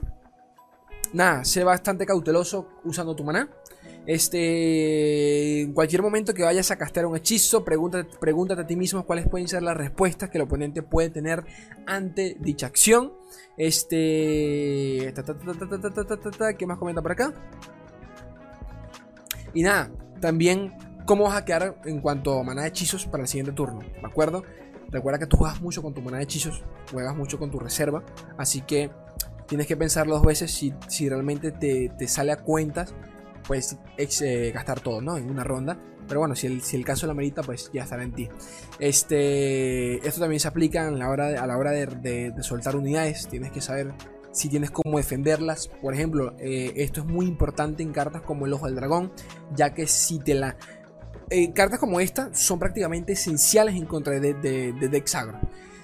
Nada, 1.12 1.44
sé 1.44 1.64
bastante 1.64 2.06
cauteloso 2.06 2.68
usando 2.84 3.16
tu 3.16 3.24
maná. 3.24 3.48
Este, 4.06 5.60
en 5.62 5.72
cualquier 5.72 6.02
momento 6.02 6.32
que 6.32 6.42
vayas 6.42 6.70
a 6.70 6.76
castear 6.76 7.06
un 7.06 7.16
hechizo, 7.16 7.64
pregúntate, 7.64 8.16
pregúntate 8.18 8.62
a 8.62 8.66
ti 8.66 8.76
mismo 8.76 9.04
cuáles 9.04 9.28
pueden 9.28 9.46
ser 9.46 9.62
las 9.62 9.76
respuestas 9.76 10.30
que 10.30 10.38
el 10.38 10.42
oponente 10.42 10.82
puede 10.82 11.10
tener 11.10 11.44
ante 11.86 12.36
dicha 12.40 12.66
acción. 12.66 13.12
Este, 13.56 15.12
¿qué 16.56 16.66
más 16.66 16.78
comenta 16.78 17.02
por 17.02 17.12
acá? 17.12 17.34
Y 19.54 19.62
nada, 19.62 19.90
también 20.20 20.72
cómo 21.04 21.24
vas 21.24 21.36
a 21.36 21.44
quedar 21.44 21.80
en 21.84 22.00
cuanto 22.00 22.38
a 22.38 22.42
maná 22.44 22.62
de 22.62 22.68
hechizos 22.68 23.06
para 23.06 23.22
el 23.22 23.28
siguiente 23.28 23.52
turno, 23.52 23.80
¿de 23.80 24.06
acuerdo? 24.06 24.44
Recuerda 24.90 25.18
que 25.18 25.26
tú 25.26 25.36
juegas 25.36 25.60
mucho 25.60 25.82
con 25.82 25.94
tu 25.94 26.02
maná 26.02 26.18
de 26.18 26.24
hechizos, 26.24 26.64
juegas 26.90 27.16
mucho 27.16 27.38
con 27.38 27.50
tu 27.50 27.58
reserva, 27.58 28.04
así 28.36 28.60
que 28.62 28.90
tienes 29.46 29.66
que 29.66 29.76
pensar 29.76 30.06
dos 30.06 30.22
veces 30.22 30.50
si, 30.50 30.74
si 30.88 31.08
realmente 31.08 31.52
te, 31.52 32.08
sale 32.08 32.32
a 32.32 32.36
cuentas, 32.36 32.94
pues 33.46 33.76
eh, 33.98 34.52
gastar 34.54 34.80
todo, 34.80 35.00
¿no? 35.00 35.16
En 35.16 35.30
una 35.30 35.44
ronda. 35.44 35.78
Pero 36.06 36.20
bueno, 36.20 36.34
si 36.34 36.48
el, 36.48 36.60
si 36.62 36.76
el 36.76 36.84
caso 36.84 37.06
la 37.06 37.14
merita, 37.14 37.42
pues 37.42 37.70
ya 37.72 37.84
estará 37.84 38.02
en 38.02 38.12
ti. 38.12 38.28
Este, 38.80 39.96
esto 40.06 40.20
también 40.20 40.40
se 40.40 40.48
aplica 40.48 40.90
la 40.90 41.08
hora, 41.08 41.40
a 41.40 41.46
la 41.46 41.56
hora 41.56 41.70
de 41.70 42.34
soltar 42.40 42.74
unidades. 42.74 43.28
Tienes 43.28 43.52
que 43.52 43.60
saber 43.60 43.92
si 44.32 44.48
tienes 44.48 44.70
cómo 44.70 44.98
defenderlas. 44.98 45.68
Por 45.68 45.94
ejemplo, 45.94 46.34
eh, 46.38 46.72
esto 46.76 47.00
es 47.00 47.06
muy 47.06 47.26
importante 47.26 47.82
en 47.82 47.92
cartas 47.92 48.22
como 48.22 48.46
el 48.46 48.52
Ojo 48.52 48.66
del 48.66 48.76
Dragón, 48.76 49.12
ya 49.54 49.74
que 49.74 49.86
si 49.86 50.18
te 50.18 50.34
la... 50.34 50.56
Eh, 51.30 51.52
cartas 51.52 51.78
como 51.78 52.00
esta 52.00 52.34
son 52.34 52.58
prácticamente 52.58 53.12
esenciales 53.12 53.76
en 53.76 53.86
contra 53.86 54.18
de, 54.18 54.34
de, 54.34 54.72
de. 54.72 55.04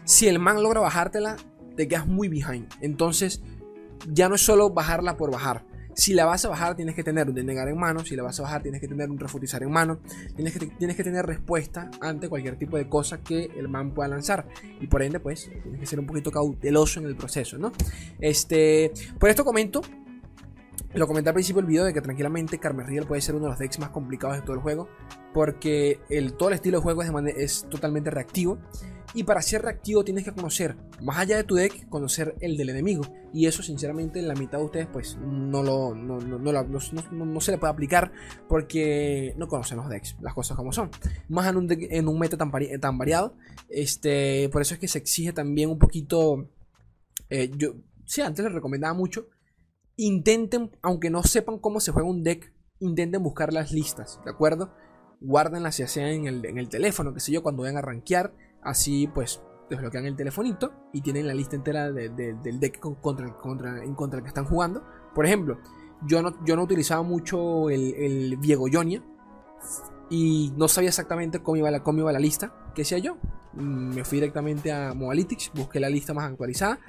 Si 0.05 0.27
el 0.27 0.39
man 0.39 0.63
logra 0.63 0.81
bajártela, 0.81 1.37
te 1.77 1.87
quedas 1.87 2.07
muy 2.07 2.29
behind. 2.29 2.69
Entonces, 2.81 3.43
ya 4.09 4.29
no 4.29 4.35
es 4.35 4.41
solo 4.41 4.71
bajarla 4.71 5.17
por 5.17 5.31
bajar. 5.31 5.65
Si 5.97 6.13
la 6.13 6.27
vas 6.27 6.45
a 6.45 6.51
bajar, 6.51 6.77
tienes 6.77 6.95
que 6.95 7.03
tener 7.03 7.27
un 7.27 7.35
denegar 7.35 7.69
en 7.69 7.79
mano. 7.79 8.05
Si 8.05 8.15
la 8.15 8.23
vas 8.23 8.39
a 8.39 8.43
bajar, 8.43 8.63
tienes 8.63 8.83
que 8.83 8.87
tener 8.87 9.11
un 9.11 9.19
refutizar 9.19 9.63
en 9.63 9.71
mano. 9.71 9.99
Tienes 10.35 10.57
que, 10.57 10.67
tienes 10.67 10.95
que 10.95 11.03
tener 11.03 11.25
respuesta 11.25 11.91
ante 12.03 12.29
cualquier 12.29 12.57
tipo 12.57 12.77
de 12.77 12.87
cosa 12.87 13.23
que 13.23 13.51
el 13.57 13.69
man 13.69 13.93
pueda 13.93 14.09
lanzar. 14.09 14.47
Y 14.79 14.89
por 14.89 15.03
ende, 15.03 15.21
pues, 15.21 15.51
tienes 15.63 15.81
que 15.81 15.87
ser 15.87 15.99
un 15.99 16.07
poquito 16.07 16.31
cauteloso 16.31 17.01
en 17.01 17.07
el 17.07 17.17
proceso, 17.17 17.57
¿no? 17.57 17.73
Este, 18.21 18.93
por 19.19 19.31
esto 19.31 19.43
comento 19.43 19.81
lo 20.95 21.07
comenté 21.07 21.29
al 21.29 21.35
principio 21.35 21.61
del 21.61 21.69
video 21.69 21.85
de 21.85 21.93
que 21.93 22.01
tranquilamente 22.01 22.59
Carmen 22.59 22.87
puede 23.07 23.21
ser 23.21 23.35
uno 23.35 23.45
de 23.45 23.51
los 23.51 23.59
decks 23.59 23.79
más 23.79 23.91
complicados 23.91 24.37
de 24.37 24.43
todo 24.43 24.55
el 24.55 24.61
juego. 24.61 24.89
Porque 25.33 26.01
el, 26.09 26.35
todo 26.35 26.49
el 26.49 26.55
estilo 26.55 26.79
de 26.79 26.83
juego 26.83 27.03
es 27.03 27.67
totalmente 27.69 28.11
reactivo. 28.11 28.59
Y 29.15 29.25
para 29.25 29.41
ser 29.43 29.63
reactivo 29.63 30.05
tienes 30.05 30.25
que 30.25 30.33
conocer, 30.33 30.77
más 31.03 31.19
allá 31.19 31.37
de 31.37 31.45
tu 31.45 31.55
deck, 31.55 31.89
conocer 31.89 32.35
el 32.41 32.57
del 32.57 32.71
enemigo. 32.71 33.05
Y 33.33 33.47
eso 33.47 33.63
sinceramente 33.63 34.19
en 34.19 34.29
la 34.29 34.35
mitad 34.35 34.59
de 34.59 34.65
ustedes 34.65 34.87
pues 34.93 35.17
no, 35.17 35.63
lo, 35.63 35.95
no, 35.95 36.19
no, 36.21 37.41
se 37.41 37.53
le 37.53 37.59
puede 37.59 37.73
aplicar 37.73 38.13
porque 38.49 39.35
no 39.37 39.49
conocen 39.49 39.79
los 39.79 39.89
decks, 39.89 40.17
las 40.21 40.35
cosas 40.35 40.57
como 40.57 40.73
son. 40.73 40.91
Más 41.29 41.49
en 41.49 41.57
un, 41.57 41.69
en 41.71 42.09
un 42.09 42.19
meta 42.19 42.37
tan, 42.37 42.51
tan, 42.81 42.99
variado. 42.99 43.35
Este, 43.69 44.49
por 44.51 44.63
eso 44.63 44.75
es 44.75 44.81
que 44.81 44.89
se 44.89 44.99
exige 44.99 45.33
también 45.33 45.71
un 45.71 45.79
poquito... 45.79 46.51
Eh, 47.31 47.51
yo, 47.57 47.75
sí, 48.05 48.21
antes 48.21 48.45
les 48.45 48.55
recomendaba 48.55 48.95
mucho. 48.95 49.29
Intenten, 49.97 50.71
aunque 50.83 51.11
no 51.11 51.23
sepan 51.23 51.59
cómo 51.59 51.81
se 51.81 51.93
juega 51.93 52.09
un 52.09 52.23
deck, 52.23 52.53
intenten 52.81 53.23
buscar 53.23 53.53
las 53.53 53.73
listas, 53.73 54.21
¿de 54.25 54.31
acuerdo? 54.31 54.75
Guárdenlas 55.21 55.79
ya 55.79 55.89
sea 55.89 56.11
en 56.11 56.27
el, 56.27 56.45
en 56.45 56.59
el 56.59 56.69
teléfono, 56.69 57.15
que 57.15 57.21
sé 57.21 57.33
yo, 57.33 57.43
cuando 57.43 57.63
vayan 57.63 57.79
a 57.79 57.83
rankear 57.83 58.35
Así 58.67 59.07
pues 59.07 59.41
desbloquean 59.71 60.07
el 60.07 60.17
telefonito 60.17 60.73
y 60.93 61.01
tienen 61.01 61.27
la 61.27 61.35
lista 61.35 61.55
entera 61.55 61.93
del 61.93 62.61
deck 62.61 62.81
contra, 62.81 63.33
contra, 63.35 63.83
en 63.83 63.95
contra 63.95 64.19
el 64.19 64.25
que 64.25 64.29
están 64.29 64.45
jugando. 64.45 64.83
Por 65.15 65.25
ejemplo, 65.25 65.59
yo 66.05 66.21
no, 66.21 66.45
yo 66.45 66.57
no 66.57 66.65
utilizaba 66.65 67.03
mucho 67.03 67.71
el, 67.71 68.37
Viego 68.39 68.67
Yonia 68.69 69.03
y 70.11 70.53
no 70.57 70.67
sabía 70.67 70.91
exactamente 70.91 71.41
cómo 71.41 71.57
iba 71.57 71.71
la, 71.71 71.83
cómo 71.83 72.01
iba 72.01 72.13
la 72.13 72.19
lista. 72.19 72.53
¿Qué 72.75 72.83
hacía 72.83 72.99
yo? 72.99 73.17
Mm, 73.55 73.95
me 73.95 74.05
fui 74.05 74.19
directamente 74.19 74.73
a 74.73 74.93
Moalytics, 74.95 75.53
busqué 75.55 75.79
la 75.79 75.89
lista 75.89 76.13
más 76.13 76.31
actualizada, 76.31 76.81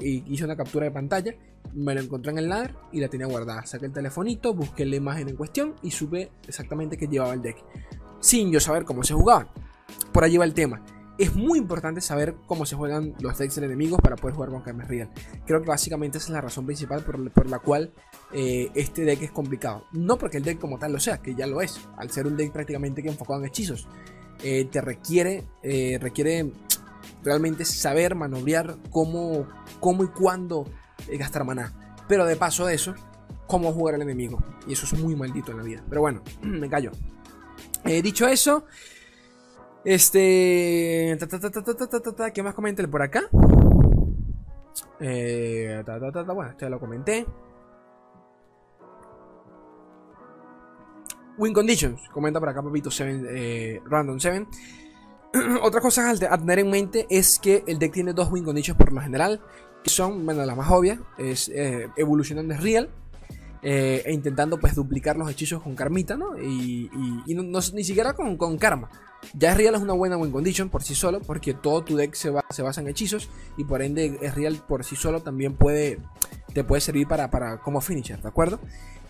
hice 0.00 0.44
una 0.44 0.56
captura 0.56 0.86
de 0.86 0.92
pantalla, 0.92 1.34
me 1.74 1.94
lo 1.94 2.00
encontré 2.00 2.32
en 2.32 2.38
el 2.38 2.48
ladder 2.48 2.74
y 2.90 3.00
la 3.00 3.08
tenía 3.08 3.26
guardada. 3.26 3.66
Saqué 3.66 3.84
el 3.84 3.92
telefonito, 3.92 4.54
busqué 4.54 4.86
la 4.86 4.96
imagen 4.96 5.28
en 5.28 5.36
cuestión 5.36 5.74
y 5.82 5.90
supe 5.90 6.32
exactamente 6.48 6.96
qué 6.96 7.06
llevaba 7.06 7.34
el 7.34 7.42
deck. 7.42 7.62
Sin 8.20 8.50
yo 8.50 8.60
saber 8.60 8.84
cómo 8.84 9.02
se 9.02 9.12
jugaba. 9.12 9.46
Por 10.10 10.24
allí 10.24 10.38
va 10.38 10.44
el 10.44 10.54
tema 10.54 10.82
es 11.22 11.36
muy 11.36 11.56
importante 11.58 12.00
saber 12.00 12.34
cómo 12.46 12.66
se 12.66 12.74
juegan 12.74 13.14
los 13.20 13.38
decks 13.38 13.54
del 13.54 13.64
enemigo 13.64 13.96
para 13.96 14.16
poder 14.16 14.34
jugar 14.34 14.50
con 14.50 14.62
Karma 14.62 14.82
Real. 14.82 15.08
Creo 15.46 15.62
que 15.62 15.68
básicamente 15.68 16.18
esa 16.18 16.26
es 16.26 16.32
la 16.32 16.40
razón 16.40 16.66
principal 16.66 17.04
por, 17.04 17.48
la 17.48 17.60
cual 17.60 17.92
eh, 18.32 18.70
este 18.74 19.04
deck 19.04 19.22
es 19.22 19.30
complicado. 19.30 19.86
No 19.92 20.18
porque 20.18 20.38
el 20.38 20.42
deck 20.42 20.58
como 20.58 20.80
tal 20.80 20.92
lo 20.92 20.98
sea, 20.98 21.18
que 21.18 21.36
ya 21.36 21.46
lo 21.46 21.60
es, 21.60 21.78
al 21.96 22.10
ser 22.10 22.26
un 22.26 22.36
deck 22.36 22.50
prácticamente 22.50 23.04
que 23.04 23.08
enfocado 23.08 23.38
en 23.38 23.46
hechizos. 23.46 23.86
Eh, 24.42 24.64
te 24.64 24.80
requiere, 24.80 25.44
eh, 25.62 25.96
requiere 26.00 26.50
realmente 27.22 27.64
saber 27.64 28.16
manobrear 28.16 28.76
cómo, 28.90 29.46
cómo 29.78 30.02
y 30.02 30.08
cuándo 30.08 30.64
gastar 31.08 31.44
maná. 31.44 31.72
Pero 32.08 32.24
de 32.24 32.34
paso 32.34 32.66
de 32.66 32.74
eso, 32.74 32.96
cómo 33.46 33.72
jugar 33.72 33.94
al 33.94 34.02
enemigo. 34.02 34.42
Y 34.66 34.72
eso 34.72 34.86
es 34.86 35.00
muy 35.00 35.14
maldito 35.14 35.52
en 35.52 35.58
la 35.58 35.62
vida. 35.62 35.84
Pero 35.88 36.00
bueno, 36.00 36.20
me 36.42 36.68
callo. 36.68 36.90
dicho 37.84 38.26
eso, 38.26 38.64
este. 39.84 41.18
¿Qué 42.34 42.42
más 42.42 42.54
comenté 42.54 42.86
por 42.88 43.02
acá? 43.02 43.22
Eh, 45.00 45.82
bueno, 45.84 46.50
este 46.50 46.64
ya 46.64 46.70
lo 46.70 46.80
comenté. 46.80 47.26
Win 51.38 51.54
Conditions, 51.54 52.08
comenta 52.10 52.38
por 52.38 52.48
acá 52.48 52.62
Papito 52.62 52.90
7, 52.90 53.22
eh, 53.30 53.80
Random 53.86 54.20
7. 54.20 54.46
Otra 55.62 55.80
cosa 55.80 56.10
a 56.10 56.38
tener 56.38 56.58
en 56.58 56.70
mente 56.70 57.06
es 57.08 57.38
que 57.38 57.64
el 57.66 57.78
deck 57.78 57.92
tiene 57.92 58.12
dos 58.12 58.30
Win 58.30 58.44
Conditions 58.44 58.78
por 58.78 58.92
lo 58.92 59.00
general, 59.00 59.40
que 59.82 59.90
son, 59.90 60.24
bueno, 60.24 60.44
la 60.44 60.54
más 60.54 60.70
obvia, 60.70 61.00
es 61.18 61.48
eh, 61.48 61.88
evolucionando 61.96 62.54
Real 62.58 62.90
eh, 63.64 64.02
e 64.04 64.12
intentando 64.12 64.58
pues 64.58 64.74
duplicar 64.74 65.16
los 65.16 65.30
hechizos 65.30 65.62
con 65.62 65.76
Karmita, 65.76 66.16
¿no? 66.16 66.36
Y, 66.36 66.90
ni 67.72 67.84
siquiera 67.84 68.12
con, 68.12 68.58
Karma. 68.58 68.90
Ya 69.34 69.54
Real 69.54 69.76
es 69.76 69.80
una 69.80 69.92
buena 69.92 70.16
win 70.16 70.32
condition 70.32 70.68
por 70.68 70.82
sí 70.82 70.96
solo, 70.96 71.20
porque 71.20 71.54
todo 71.54 71.82
tu 71.82 71.96
deck 71.96 72.14
se, 72.14 72.30
basa 72.30 72.80
en 72.80 72.88
hechizos 72.88 73.28
y 73.56 73.62
por 73.62 73.82
ende 73.82 74.18
Real 74.34 74.60
por 74.66 74.84
sí 74.84 74.96
solo 74.96 75.20
también 75.20 75.54
puede, 75.54 76.00
te 76.52 76.64
puede 76.64 76.80
servir 76.80 77.06
para, 77.06 77.30
para 77.30 77.58
como 77.58 77.80
finisher, 77.80 78.20
¿de 78.20 78.28
acuerdo? 78.28 78.58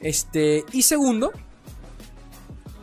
Este, 0.01 0.67
y 0.73 0.83
segundo, 0.83 1.33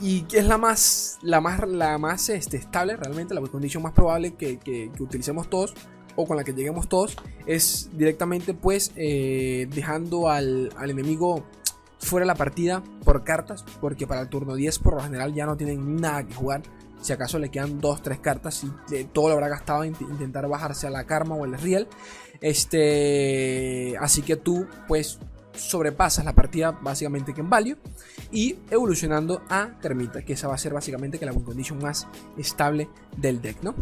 y 0.02 0.22
que 0.22 0.40
es 0.40 0.46
la 0.46 0.58
más, 0.58 1.20
la 1.22 1.40
más, 1.40 1.68
la 1.68 2.00
más 2.00 2.30
este, 2.30 2.58
estable 2.58 2.96
realmente, 2.96 3.36
la 3.36 3.42
win 3.42 3.52
condition 3.52 3.84
más 3.84 3.94
probable 3.94 4.34
que, 4.34 4.90
utilicemos 5.00 5.52
todos 5.52 5.76
o 6.16 6.26
con 6.26 6.36
la 6.36 6.44
que 6.44 6.54
lleguemos 6.54 6.90
todos, 6.90 7.16
es 7.46 7.92
directamente 7.94 8.56
pues 8.56 8.92
eh, 8.96 9.68
dejando 9.70 10.30
al, 10.30 10.74
al 10.76 10.90
enemigo 10.90 11.46
fuera 12.00 12.26
la 12.26 12.36
partida 12.36 12.82
por 13.04 13.24
cartas, 13.24 13.64
porque 13.80 14.08
para 14.08 14.22
el 14.22 14.30
turno 14.30 14.56
10 14.56 14.80
por 14.80 14.96
lo 14.96 15.02
general 15.02 15.34
ya 15.34 15.46
no 15.46 15.58
tienen 15.58 15.98
nada 15.98 16.26
que 16.26 16.34
jugar 16.34 16.62
si 17.02 17.14
acaso 17.14 17.40
le 17.40 17.50
quedan 17.50 17.80
2-3 17.82 18.20
cartas 18.20 18.64
y 18.64 19.04
todo 19.06 19.30
lo 19.30 19.34
habrá 19.36 19.48
gastado 19.48 19.84
en 19.84 19.96
intentar 20.00 20.48
bajarse 20.48 20.88
a 20.88 20.90
la 20.90 21.06
Karma 21.06 21.36
o 21.36 21.46
el 21.46 21.58
Real. 21.58 21.88
Este, 22.42 23.96
así 24.00 24.22
que 24.22 24.36
tú 24.36 24.68
pues 24.88 25.20
sobrepasas 25.54 26.24
la 26.24 26.34
partida 26.34 26.72
básicamente 26.72 27.34
que 27.34 27.42
en 27.42 27.50
Value 27.50 27.78
y 28.32 28.58
evolucionando 28.70 29.42
a 29.50 29.78
Termita, 29.82 30.24
que 30.24 30.34
esa 30.34 30.48
va 30.48 30.56
a 30.56 30.58
ser 30.58 30.74
básicamente 30.74 31.20
que 31.20 31.26
la 31.26 31.34
win 31.34 31.44
condition 31.44 31.80
más 31.80 32.08
estable 32.38 32.90
del 33.18 33.42
deck, 33.42 33.62
¿no? 33.62 33.76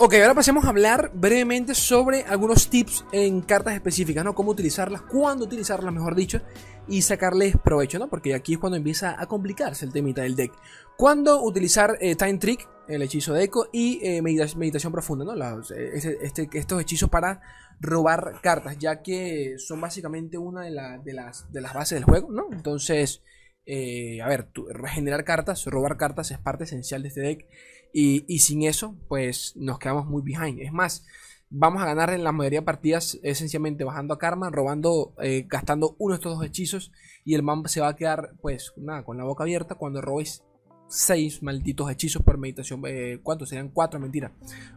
Ok, 0.00 0.14
ahora 0.14 0.34
pasemos 0.34 0.64
a 0.64 0.68
hablar 0.68 1.10
brevemente 1.12 1.74
sobre 1.74 2.22
algunos 2.22 2.70
tips 2.70 3.04
en 3.10 3.40
cartas 3.40 3.74
específicas, 3.74 4.24
¿no? 4.24 4.32
Cómo 4.32 4.52
utilizarlas, 4.52 5.02
cuándo 5.02 5.44
utilizarlas, 5.44 5.92
mejor 5.92 6.14
dicho, 6.14 6.40
y 6.86 7.02
sacarles 7.02 7.56
provecho, 7.56 7.98
¿no? 7.98 8.08
Porque 8.08 8.32
aquí 8.32 8.52
es 8.52 8.58
cuando 8.60 8.76
empieza 8.76 9.20
a 9.20 9.26
complicarse 9.26 9.84
el 9.84 9.92
temita 9.92 10.22
del 10.22 10.36
deck. 10.36 10.52
Cuándo 10.96 11.42
utilizar 11.42 11.98
eh, 12.00 12.14
Time 12.14 12.38
Trick, 12.38 12.68
el 12.86 13.02
hechizo 13.02 13.34
de 13.34 13.42
eco, 13.42 13.70
y 13.72 13.98
eh, 14.04 14.22
meditación, 14.22 14.92
profunda, 14.92 15.24
¿no? 15.24 15.60
Eh, 15.74 16.16
este, 16.22 16.48
estos 16.52 16.80
hechizos 16.80 17.10
para 17.10 17.40
robar 17.80 18.40
cartas, 18.40 18.78
ya 18.78 19.02
que 19.02 19.56
son 19.58 19.80
básicamente 19.80 20.38
una 20.38 20.62
de, 20.62 20.70
las, 20.70 21.50
de 21.52 21.60
las 21.60 21.74
bases 21.74 21.96
del 21.96 22.04
juego, 22.04 22.30
¿no? 22.30 22.46
Entonces, 22.52 23.24
a 23.66 24.28
ver, 24.28 24.48
regenerar 24.70 25.24
cartas, 25.24 25.64
robar 25.64 25.96
cartas 25.96 26.30
es 26.30 26.38
parte 26.38 26.64
esencial 26.64 27.02
de 27.02 27.08
este 27.08 27.20
deck. 27.20 27.46
Y, 27.92 28.38
sin 28.38 28.62
eso, 28.62 28.94
pues 29.08 29.54
nos 29.56 29.78
quedamos 29.78 30.06
muy 30.06 30.22
behind. 30.22 30.60
Es 30.60 30.72
más, 30.72 31.04
vamos 31.50 31.82
a 31.82 31.86
ganar 31.86 32.10
en 32.10 32.24
la 32.24 32.32
mayoría 32.32 32.60
de 32.60 32.66
partidas 32.66 33.18
esencialmente 33.22 33.84
bajando 33.84 34.14
a 34.14 34.18
karma, 34.18 34.50
robando, 34.50 35.14
eh, 35.20 35.46
gastando 35.48 35.96
uno 35.98 36.14
de 36.14 36.18
estos 36.18 36.36
dos 36.36 36.46
hechizos. 36.46 36.92
Y 37.24 37.34
el 37.34 37.42
man 37.42 37.66
se 37.68 37.80
va 37.80 37.88
a 37.88 37.96
quedar, 37.96 38.34
pues, 38.40 38.72
nada, 38.76 39.04
con 39.04 39.16
la 39.16 39.24
boca 39.24 39.44
abierta 39.44 39.74
cuando 39.74 40.00
robéis 40.00 40.42
6 40.88 41.42
malditos 41.42 41.90
hechizos 41.90 42.22
por 42.22 42.38
meditación. 42.38 42.82
Eh, 42.86 43.20
¿Cuántos? 43.22 43.48
Serían 43.48 43.68
4, 43.68 44.00
mentira. 44.00 44.32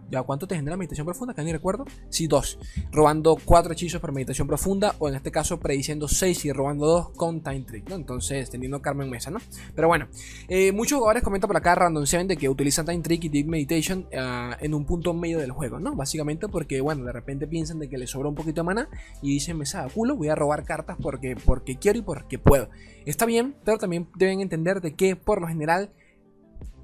¿Ya 0.10 0.22
cuánto 0.24 0.48
te 0.48 0.56
genera 0.56 0.76
meditación 0.76 1.06
profunda? 1.06 1.34
Que 1.34 1.44
ni 1.44 1.52
recuerdo. 1.52 1.86
Sí, 2.10 2.28
2. 2.28 2.60
Robando 2.92 3.38
4 3.44 3.74
hechizos 3.74 4.02
por 4.02 4.12
meditación 4.12 4.48
profunda. 4.48 4.96
O 5.00 5.08
en 5.08 5.16
este 5.16 5.32
caso, 5.32 5.60
prediciendo 5.60 6.08
6 6.08 6.46
y 6.46 6.52
robando 6.52 6.86
2 6.86 7.10
con 7.12 7.42
Time 7.42 7.62
Trick. 7.62 7.90
¿no? 7.90 7.96
Entonces, 7.96 8.50
teniendo 8.50 8.82
Carmen 8.82 9.10
Mesa, 9.10 9.32
¿no? 9.32 9.40
Pero 9.76 9.88
bueno, 9.88 10.08
eh, 10.48 10.72
muchos 10.72 10.98
jugadores 10.98 11.24
comentan 11.24 11.48
por 11.48 11.58
acá, 11.58 11.76
Random 11.76 12.06
7, 12.06 12.28
de 12.28 12.38
que 12.38 12.50
utilizan 12.50 12.86
Time 12.86 13.00
Trick 13.00 13.24
y 13.26 13.30
Deep 13.30 13.48
Meditation 13.48 14.08
uh, 14.12 14.56
en 14.60 14.74
un 14.74 14.86
punto 14.86 15.14
medio 15.14 15.40
del 15.40 15.52
juego, 15.52 15.80
¿no? 15.80 15.96
Básicamente 15.96 16.48
porque, 16.48 16.82
bueno, 16.82 17.04
de 17.06 17.12
repente 17.12 17.48
piensan 17.48 17.80
de 17.80 17.90
que 17.90 17.98
les 17.98 18.10
sobra 18.10 18.30
un 18.30 18.36
poquito 18.36 18.62
de 18.62 18.66
mana 18.66 18.90
y 19.22 19.34
dicen, 19.34 19.58
me 19.58 19.66
sabe 19.66 19.92
culo, 19.92 20.16
voy 20.16 20.30
a 20.30 20.36
robar 20.36 20.64
cartas 20.64 20.98
porque, 21.02 21.36
porque 21.46 21.78
quiero 21.78 22.00
y 22.00 22.02
porque 22.02 22.38
puedo. 22.38 22.70
Está 23.06 23.26
bien, 23.26 23.56
pero 23.64 23.78
también 23.78 24.08
deben 24.16 24.42
entender 24.42 24.82
de 24.82 24.94
que, 24.94 25.16
por 25.16 25.42
lo 25.42 25.48
general, 25.48 25.92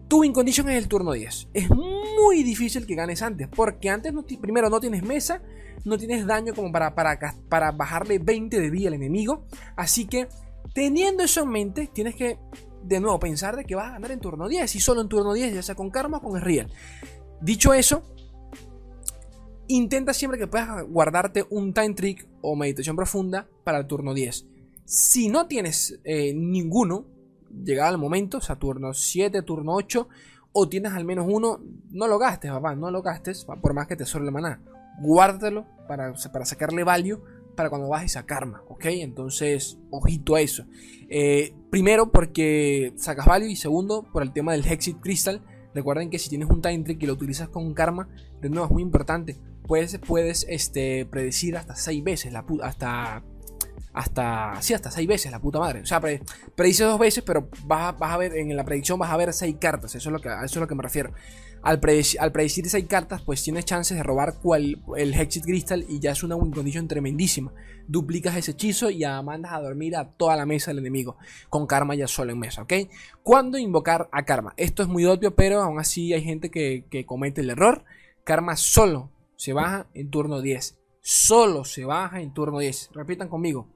tu 0.07 0.21
win 0.21 0.33
es 0.47 0.59
el 0.59 0.87
turno 0.87 1.11
10. 1.11 1.49
Es 1.53 1.69
muy 1.69 2.43
difícil 2.43 2.85
que 2.85 2.95
ganes 2.95 3.21
antes, 3.21 3.47
porque 3.47 3.89
antes 3.89 4.13
primero 4.41 4.69
no 4.69 4.79
tienes 4.79 5.03
mesa, 5.03 5.41
no 5.85 5.97
tienes 5.97 6.25
daño 6.25 6.53
como 6.53 6.71
para, 6.71 6.95
para, 6.95 7.17
para 7.49 7.71
bajarle 7.71 8.19
20 8.19 8.59
de 8.59 8.69
vida 8.69 8.87
al 8.87 8.93
enemigo. 8.93 9.45
Así 9.75 10.05
que 10.05 10.27
teniendo 10.73 11.23
eso 11.23 11.43
en 11.43 11.49
mente, 11.49 11.89
tienes 11.93 12.15
que 12.15 12.37
de 12.83 12.99
nuevo 12.99 13.19
pensar 13.19 13.55
de 13.55 13.65
que 13.65 13.75
vas 13.75 13.87
a 13.87 13.91
ganar 13.93 14.11
en 14.11 14.19
turno 14.19 14.47
10 14.47 14.75
y 14.75 14.79
solo 14.79 15.01
en 15.01 15.09
turno 15.09 15.33
10, 15.33 15.55
ya 15.55 15.63
sea 15.63 15.75
con 15.75 15.89
karma 15.89 16.17
o 16.17 16.21
con 16.21 16.39
real. 16.39 16.71
Dicho 17.41 17.73
eso, 17.73 18.03
intenta 19.67 20.13
siempre 20.13 20.39
que 20.39 20.47
puedas 20.47 20.85
guardarte 20.87 21.45
un 21.49 21.73
time 21.73 21.93
trick 21.93 22.27
o 22.41 22.55
meditación 22.55 22.95
profunda 22.95 23.47
para 23.63 23.79
el 23.79 23.87
turno 23.87 24.13
10. 24.13 24.47
Si 24.85 25.27
no 25.27 25.47
tienes 25.47 25.99
eh, 26.05 26.33
ninguno, 26.33 27.05
llegado 27.63 27.91
el 27.91 27.97
momento, 27.97 28.37
o 28.37 28.41
sea, 28.41 28.55
turno 28.55 28.93
7, 28.93 29.41
turno 29.41 29.73
8, 29.73 30.07
o 30.51 30.69
tienes 30.69 30.93
al 30.93 31.05
menos 31.05 31.27
uno, 31.29 31.59
no 31.91 32.07
lo 32.07 32.17
gastes, 32.17 32.51
papá, 32.51 32.75
no 32.75 32.89
lo 32.91 33.01
gastes, 33.01 33.45
por 33.45 33.73
más 33.73 33.87
que 33.87 33.95
te 33.95 34.05
sobre 34.05 34.25
la 34.25 34.31
maná. 34.31 34.61
Guárdatelo 34.99 35.65
para, 35.87 36.13
para 36.31 36.45
sacarle 36.45 36.83
value 36.83 37.21
para 37.57 37.69
cuando 37.69 37.89
bajes 37.89 38.15
a 38.15 38.25
karma, 38.25 38.61
¿ok? 38.69 38.85
Entonces, 38.85 39.77
ojito 39.89 40.35
a 40.35 40.41
eso. 40.41 40.65
Eh, 41.09 41.53
primero, 41.69 42.11
porque 42.11 42.93
sacas 42.95 43.25
value, 43.25 43.47
y 43.47 43.57
segundo, 43.57 44.07
por 44.13 44.23
el 44.23 44.31
tema 44.31 44.53
del 44.53 44.65
Hexit 44.65 45.01
Crystal. 45.01 45.41
Recuerden 45.73 46.09
que 46.09 46.19
si 46.19 46.29
tienes 46.29 46.49
un 46.49 46.61
time 46.61 46.83
trick 46.83 47.03
y 47.03 47.07
lo 47.07 47.13
utilizas 47.13 47.49
con 47.49 47.73
karma, 47.73 48.07
de 48.41 48.49
nuevo 48.49 48.65
es 48.67 48.71
muy 48.71 48.83
importante. 48.83 49.37
Puedes, 49.67 49.97
puedes 49.97 50.45
este, 50.47 51.05
predecir 51.05 51.57
hasta 51.57 51.75
6 51.75 52.03
veces, 52.03 52.31
la, 52.31 52.45
hasta 52.63 53.23
hasta, 53.97 54.61
sí, 54.61 54.75
hasta 54.75 54.91
6 54.91 55.07
veces, 55.07 55.31
la 55.31 55.39
puta 55.39 55.57
madre. 55.57 55.81
O 55.81 55.85
sea, 55.87 55.99
predice 55.99 56.83
dos 56.83 56.99
veces, 56.99 57.23
pero 57.25 57.49
vas 57.65 57.95
a, 57.99 58.17
ver, 58.17 58.37
en 58.37 58.55
la 58.55 58.63
predicción 58.63 58.99
vas 58.99 59.09
a 59.09 59.17
ver 59.17 59.33
6 59.33 59.55
cartas, 59.59 59.95
eso 59.95 60.09
es 60.09 60.13
lo 60.13 60.19
que, 60.19 60.29
a 60.29 60.45
eso 60.45 60.59
es 60.59 60.61
lo 60.61 60.67
que 60.67 60.75
me 60.75 60.83
refiero. 60.83 61.13
Al, 61.63 61.79
predecir, 61.79 62.21
al 62.21 62.31
predecir 62.31 62.69
6 62.69 62.85
cartas, 62.87 63.23
pues 63.23 63.41
tienes 63.43 63.65
chances 63.65 63.97
de 63.97 64.03
robar 64.03 64.35
cual, 64.35 64.83
el 64.97 65.15
Hexit 65.15 65.43
Crystal 65.43 65.83
y 65.89 65.99
ya 65.99 66.11
es 66.11 66.21
una 66.21 66.35
win 66.35 66.51
condition 66.51 66.87
tremendísima. 66.87 67.51
Duplicas 67.87 68.35
ese 68.35 68.51
hechizo 68.51 68.91
y 68.91 69.03
mandas 69.23 69.53
a 69.53 69.61
dormir 69.61 69.95
a 69.95 70.11
toda 70.11 70.35
la 70.35 70.45
mesa 70.45 70.69
del 70.69 70.79
enemigo, 70.79 71.17
con 71.49 71.65
karma 71.65 71.95
ya 71.95 72.07
solo 72.07 72.31
en 72.31 72.37
mesa, 72.37 72.61
¿ok? 72.61 72.73
¿Cuándo 73.23 73.57
invocar 73.57 74.09
a 74.11 74.25
karma? 74.25 74.53
Esto 74.57 74.83
es 74.83 74.89
muy 74.89 75.05
obvio, 75.05 75.35
pero 75.35 75.63
aún 75.63 75.79
así 75.79 76.13
hay 76.13 76.21
gente 76.21 76.51
que, 76.51 76.85
que 76.91 77.07
comete 77.07 77.41
el 77.41 77.49
error. 77.49 77.83
Karma 78.23 78.57
solo 78.57 79.09
se 79.37 79.53
baja 79.53 79.87
en 79.95 80.11
turno 80.11 80.41
10. 80.41 80.77
Solo 81.01 81.63
se 81.65 81.83
baja 81.83 82.21
en 82.21 82.31
turno 82.31 82.59
10. 82.59 82.91
Repitan 82.93 83.29
conmigo. 83.29 83.67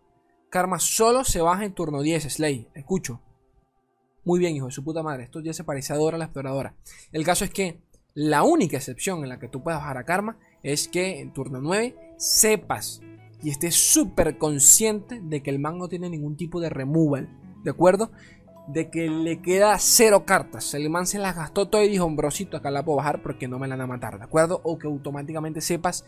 Karma 0.52 0.80
solo 0.80 1.24
se 1.24 1.40
baja 1.40 1.64
en 1.64 1.74
turno 1.74 2.02
10, 2.02 2.34
Slay. 2.34 2.68
Escucho. 2.76 3.22
Muy 4.26 4.38
bien, 4.38 4.54
hijo 4.54 4.66
de 4.66 4.74
su 4.74 4.84
puta 4.84 5.02
madre. 5.02 5.24
Esto 5.24 5.40
ya 5.40 5.54
se 5.54 5.64
parece 5.64 5.94
a 5.94 5.96
Dora 5.96 6.18
la 6.18 6.26
exploradora. 6.26 6.76
El 7.14 7.24
caso 7.24 7.46
es 7.46 7.52
que 7.52 7.80
la 8.14 8.44
única 8.44 8.76
excepción 8.76 9.24
en 9.24 9.30
la 9.30 9.40
que 9.40 9.48
tú 9.48 9.64
puedes 9.64 9.80
bajar 9.80 9.98
a 9.98 10.04
Karma 10.04 10.38
es 10.62 10.90
que 10.90 11.22
en 11.22 11.32
turno 11.32 11.62
9 11.62 11.96
sepas 12.18 13.02
y 13.42 13.50
estés 13.50 13.76
súper 13.76 14.38
consciente 14.38 15.22
de 15.24 15.42
que 15.42 15.52
el 15.52 15.60
man 15.60 15.78
no 15.78 15.88
tiene 15.88 16.10
ningún 16.10 16.36
tipo 16.36 16.60
de 16.60 16.70
removal. 16.70 17.30
¿De 17.64 17.72
acuerdo? 17.72 18.12
De 18.68 18.90
que 18.90 19.10
le 19.10 19.42
queda 19.42 19.80
cero 19.80 20.26
cartas. 20.26 20.74
El 20.74 20.90
man 20.90 21.08
se 21.08 21.18
las 21.18 21.34
gastó 21.34 21.70
todo 21.70 21.82
y 21.82 21.88
dijo, 21.88 22.04
hombrosito, 22.04 22.58
acá 22.58 22.72
la 22.72 22.84
puedo 22.84 22.98
bajar 22.98 23.24
porque 23.24 23.48
no 23.48 23.58
me 23.58 23.70
la 23.70 23.78
van 23.78 23.86
a 23.86 23.88
matar. 23.88 24.18
¿De 24.18 24.26
acuerdo? 24.26 24.60
O 24.66 24.78
que 24.78 24.88
automáticamente 24.88 25.62
sepas 25.62 26.04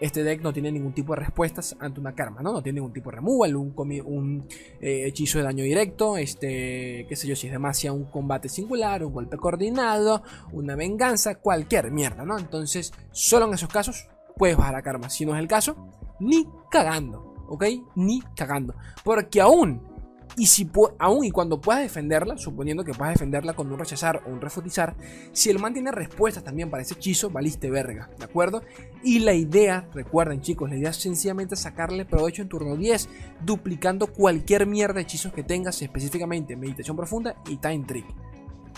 este 0.00 0.24
deck 0.24 0.42
no 0.42 0.52
tiene 0.52 0.72
ningún 0.72 0.92
tipo 0.92 1.14
de 1.14 1.20
respuestas 1.20 1.76
ante 1.78 2.00
una 2.00 2.14
karma, 2.14 2.42
¿no? 2.42 2.52
No 2.52 2.62
tiene 2.62 2.80
ningún 2.80 2.92
tipo 2.92 3.10
de 3.10 3.16
removal, 3.16 3.56
un, 3.56 3.74
un 4.04 4.48
eh, 4.80 5.06
hechizo 5.06 5.38
de 5.38 5.44
daño 5.44 5.64
directo, 5.64 6.16
este, 6.16 7.06
qué 7.08 7.16
sé 7.16 7.28
yo, 7.28 7.36
si 7.36 7.46
es 7.46 7.52
demasiado 7.52 7.96
un 7.96 8.04
combate 8.04 8.48
singular, 8.48 9.04
un 9.04 9.12
golpe 9.12 9.36
coordinado, 9.36 10.22
una 10.52 10.74
venganza, 10.74 11.36
cualquier 11.36 11.90
mierda, 11.90 12.24
¿no? 12.24 12.38
Entonces, 12.38 12.92
solo 13.12 13.46
en 13.46 13.54
esos 13.54 13.68
casos 13.68 14.08
puedes 14.36 14.56
bajar 14.56 14.74
a 14.74 14.82
karma. 14.82 15.08
Si 15.08 15.24
no 15.24 15.34
es 15.34 15.40
el 15.40 15.48
caso, 15.48 15.76
ni 16.18 16.48
cagando, 16.70 17.46
¿ok? 17.48 17.64
Ni 17.94 18.22
cagando. 18.34 18.74
Porque 19.04 19.40
aún 19.40 19.91
y 20.36 20.46
si 20.46 20.70
aún 20.98 21.24
y 21.24 21.30
cuando 21.30 21.60
puedas 21.60 21.82
defenderla, 21.82 22.38
suponiendo 22.38 22.84
que 22.84 22.94
puedas 22.94 23.14
defenderla 23.14 23.54
con 23.54 23.70
un 23.70 23.78
rechazar 23.78 24.22
o 24.26 24.30
un 24.30 24.40
refutizar, 24.40 24.94
si 25.32 25.50
el 25.50 25.58
man 25.58 25.74
tiene 25.74 25.92
respuestas 25.92 26.42
también 26.42 26.70
para 26.70 26.82
ese 26.82 26.94
hechizo, 26.94 27.30
valiste 27.30 27.70
verga, 27.70 28.08
¿de 28.18 28.24
acuerdo? 28.24 28.62
Y 29.02 29.18
la 29.20 29.34
idea, 29.34 29.88
recuerden 29.92 30.40
chicos, 30.40 30.70
la 30.70 30.76
idea 30.76 30.90
es 30.90 30.96
sencillamente 30.96 31.56
sacarle 31.56 32.04
provecho 32.04 32.42
en 32.42 32.48
turno 32.48 32.76
10, 32.76 33.08
duplicando 33.44 34.06
cualquier 34.06 34.66
mierda 34.66 34.94
de 34.94 35.02
hechizos 35.02 35.32
que 35.32 35.42
tengas, 35.42 35.82
específicamente 35.82 36.56
Meditación 36.56 36.96
Profunda 36.96 37.36
y 37.48 37.56
Time 37.56 37.84
Trick. 37.86 38.06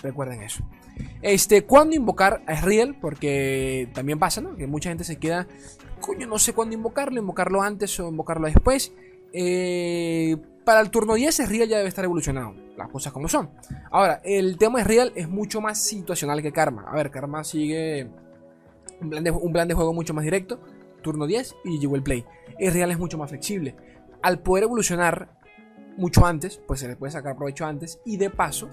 Recuerden 0.03 0.43
eso. 0.43 0.63
Este, 1.23 1.65
¿cuándo 1.65 1.97
invocar 1.97 2.43
a 2.47 2.61
Real? 2.61 2.97
Porque 3.01 3.89
también 3.95 4.19
pasa, 4.19 4.41
¿no? 4.41 4.57
Que 4.57 4.67
mucha 4.67 4.91
gente 4.91 5.05
se 5.05 5.17
queda, 5.17 5.47
coño, 6.01 6.27
no 6.27 6.39
sé 6.39 6.53
cuándo 6.53 6.75
invocarlo, 6.75 7.19
invocarlo 7.19 7.63
antes 7.63 7.99
o 8.01 8.09
invocarlo 8.09 8.47
después. 8.47 8.93
Eh, 9.37 10.37
para 10.65 10.81
el 10.81 10.91
turno 10.91 11.15
10 11.15 11.49
Real 11.49 11.69
ya 11.69 11.79
debe 11.79 11.89
estar 11.89 12.05
evolucionado, 12.05 12.55
las 12.77 12.89
cosas 12.89 13.13
como 13.13 13.29
son. 13.29 13.51
Ahora, 13.91 14.21
el 14.25 14.57
tema 14.57 14.79
de 14.79 14.85
Real 14.85 15.13
es 15.17 15.29
mucho 15.29 15.61
más 15.61 15.79
situacional 15.79 16.41
que 16.41 16.53
Karma. 16.53 16.85
A 16.87 16.95
ver, 16.95 17.11
Karma 17.11 17.43
sigue 17.43 18.09
un 19.01 19.11
plan 19.11 19.25
de, 19.25 19.33
un 19.33 19.53
plan 19.53 19.67
de 19.67 19.75
juego 19.75 19.93
mucho 19.93 20.15
más 20.15 20.25
directo, 20.25 20.61
turno 21.03 21.27
10 21.27 21.57
y 21.65 21.81
llegó 21.81 21.97
el 21.97 22.05
play. 22.05 22.25
El 22.59 22.73
Real 22.73 22.93
es 22.93 22.99
mucho 22.99 23.19
más 23.19 23.29
flexible. 23.29 23.75
Al 24.23 24.39
poder 24.39 24.65
evolucionar 24.65 25.29
mucho 25.97 26.25
antes, 26.25 26.61
pues 26.67 26.81
se 26.81 26.89
le 26.89 26.97
puede 26.97 27.13
sacar 27.13 27.37
provecho 27.37 27.67
antes 27.67 28.01
y 28.05 28.17
de 28.17 28.31
paso 28.31 28.69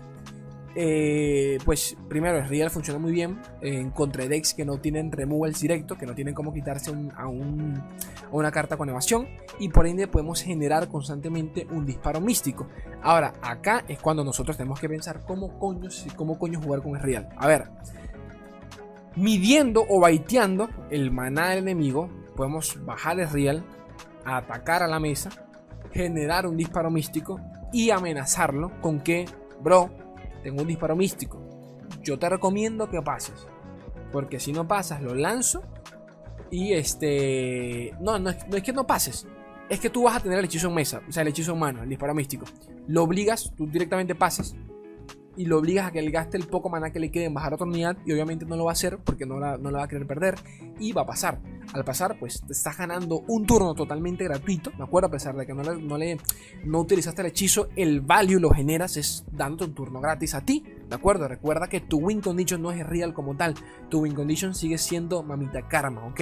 eh, 0.75 1.57
pues 1.65 1.97
primero 2.07 2.38
el 2.38 2.47
Real 2.47 2.69
funciona 2.69 2.99
muy 2.99 3.12
bien 3.12 3.41
en 3.62 3.91
contra 3.91 4.23
de 4.23 4.29
decks 4.29 4.53
que 4.53 4.63
no 4.63 4.77
tienen 4.77 5.12
removals 5.12 5.60
directo, 5.60 5.97
que 5.97 6.05
no 6.05 6.15
tienen 6.15 6.34
como 6.34 6.53
quitarse 6.53 6.91
a, 7.15 7.27
una 7.27 8.51
carta 8.51 8.77
con 8.77 8.88
evasión 8.89 9.27
y 9.60 9.69
por 9.69 9.86
ende 9.86 10.07
podemos 10.07 10.41
generar 10.41 10.88
constantemente 10.88 11.67
un 11.71 11.86
disparo 11.86 12.21
místico. 12.21 12.67
Ahora, 13.01 13.34
acá 13.41 13.84
es 13.88 13.99
cuando 13.99 14.23
nosotros 14.23 14.55
tenemos 14.55 14.79
que 14.79 14.88
pensar 14.88 15.23
cómo 15.25 15.60
coño, 15.60 15.89
cómo 16.15 16.39
coño 16.39 16.62
jugar 16.62 16.81
con 16.81 16.95
el 16.95 17.01
Real. 17.01 17.29
A 17.38 17.47
ver, 17.47 17.65
midiendo 19.15 19.86
o 19.89 19.99
baiteando 19.99 20.69
el 20.89 21.12
maná 21.12 21.49
del 21.49 21.60
enemigo, 21.60 22.10
podemos 22.36 22.79
bajar 22.86 23.19
el 23.19 23.29
Real, 23.29 23.63
atacar 24.23 24.84
a 24.84 24.88
la 24.88 24.99
mesa, 24.99 25.29
generar 25.91 26.47
un 26.47 26.55
disparo 26.55 26.89
místico 26.89 27.41
y 27.73 27.89
amenazarlo 27.89 28.71
con 28.81 29.01
que, 29.01 29.25
bro, 29.62 29.89
tengo 30.43 30.62
un 30.62 30.67
disparo 30.67 30.95
místico. 30.95 31.39
Yo 32.01 32.17
te 32.17 32.30
recomiendo 32.30 32.89
que 32.89 33.01
pases. 33.01 33.47
Porque 34.12 34.39
si 34.39 34.51
no 34.51 34.67
pasas, 34.67 35.01
lo 35.01 35.15
lanzo. 35.15 35.63
Y 36.49 36.73
este. 36.73 37.95
No, 37.99 38.19
no 38.19 38.30
es, 38.30 38.47
no 38.47 38.58
es 38.58 38.63
que 38.63 38.73
no 38.73 38.86
pases. 38.86 39.27
Es 39.69 39.80
que 39.80 39.89
tú 39.89 40.04
vas 40.04 40.17
a 40.17 40.19
tener 40.19 40.39
el 40.39 40.45
hechizo 40.45 40.67
en 40.67 40.75
mesa. 40.75 41.01
O 41.08 41.12
sea, 41.12 41.21
el 41.21 41.30
hechizo 41.30 41.54
en 41.54 41.60
mano, 41.60 41.84
el 41.84 41.89
disparo 41.89 42.13
místico. 42.13 42.45
Lo 42.88 43.04
obligas, 43.04 43.54
tú 43.56 43.67
directamente 43.67 44.15
pasas 44.15 44.56
y 45.37 45.45
lo 45.45 45.59
obligas 45.59 45.87
a 45.87 45.91
que 45.91 45.99
él 45.99 46.11
gaste 46.11 46.37
el 46.37 46.47
poco 46.47 46.69
maná 46.69 46.91
que 46.91 46.99
le 46.99 47.11
quede 47.11 47.25
en 47.25 47.33
bajar 47.33 47.53
otra 47.53 47.65
unidad 47.65 47.97
y 48.05 48.11
obviamente 48.11 48.45
no 48.45 48.55
lo 48.57 48.65
va 48.65 48.71
a 48.71 48.73
hacer 48.73 48.99
porque 48.99 49.25
no 49.25 49.39
la, 49.39 49.57
no 49.57 49.71
va 49.71 49.83
a 49.83 49.87
querer 49.87 50.05
perder 50.05 50.35
y 50.79 50.91
va 50.91 51.03
a 51.03 51.05
pasar. 51.05 51.39
Al 51.73 51.85
pasar, 51.85 52.17
pues 52.19 52.41
te 52.45 52.53
estás 52.53 52.77
ganando 52.77 53.23
un 53.27 53.45
turno 53.45 53.73
totalmente 53.73 54.25
gratuito, 54.25 54.71
¿de 54.71 54.83
acuerdo? 54.83 55.07
A 55.07 55.11
pesar 55.11 55.35
de 55.35 55.45
que 55.45 55.53
no 55.53 55.97
le, 55.97 56.17
no, 56.65 56.79
utilizaste 56.79 57.21
el 57.21 57.27
hechizo, 57.27 57.69
el 57.75 58.01
value 58.01 58.39
lo 58.39 58.49
generas 58.49 58.97
es 58.97 59.25
dándote 59.31 59.65
un 59.65 59.73
turno 59.73 60.01
gratis 60.01 60.33
a 60.35 60.41
ti, 60.41 60.63
¿de 60.89 60.95
acuerdo? 60.95 61.27
Recuerda 61.27 61.67
que 61.67 61.79
tu 61.79 61.99
win 61.99 62.19
condition 62.19 62.61
no 62.61 62.71
es 62.71 62.85
real 62.85 63.13
como 63.13 63.37
tal, 63.37 63.53
tu 63.89 64.01
win 64.01 64.13
condition 64.13 64.53
sigue 64.53 64.77
siendo 64.77 65.23
mamita 65.23 65.67
karma, 65.67 66.05
¿ok? 66.07 66.21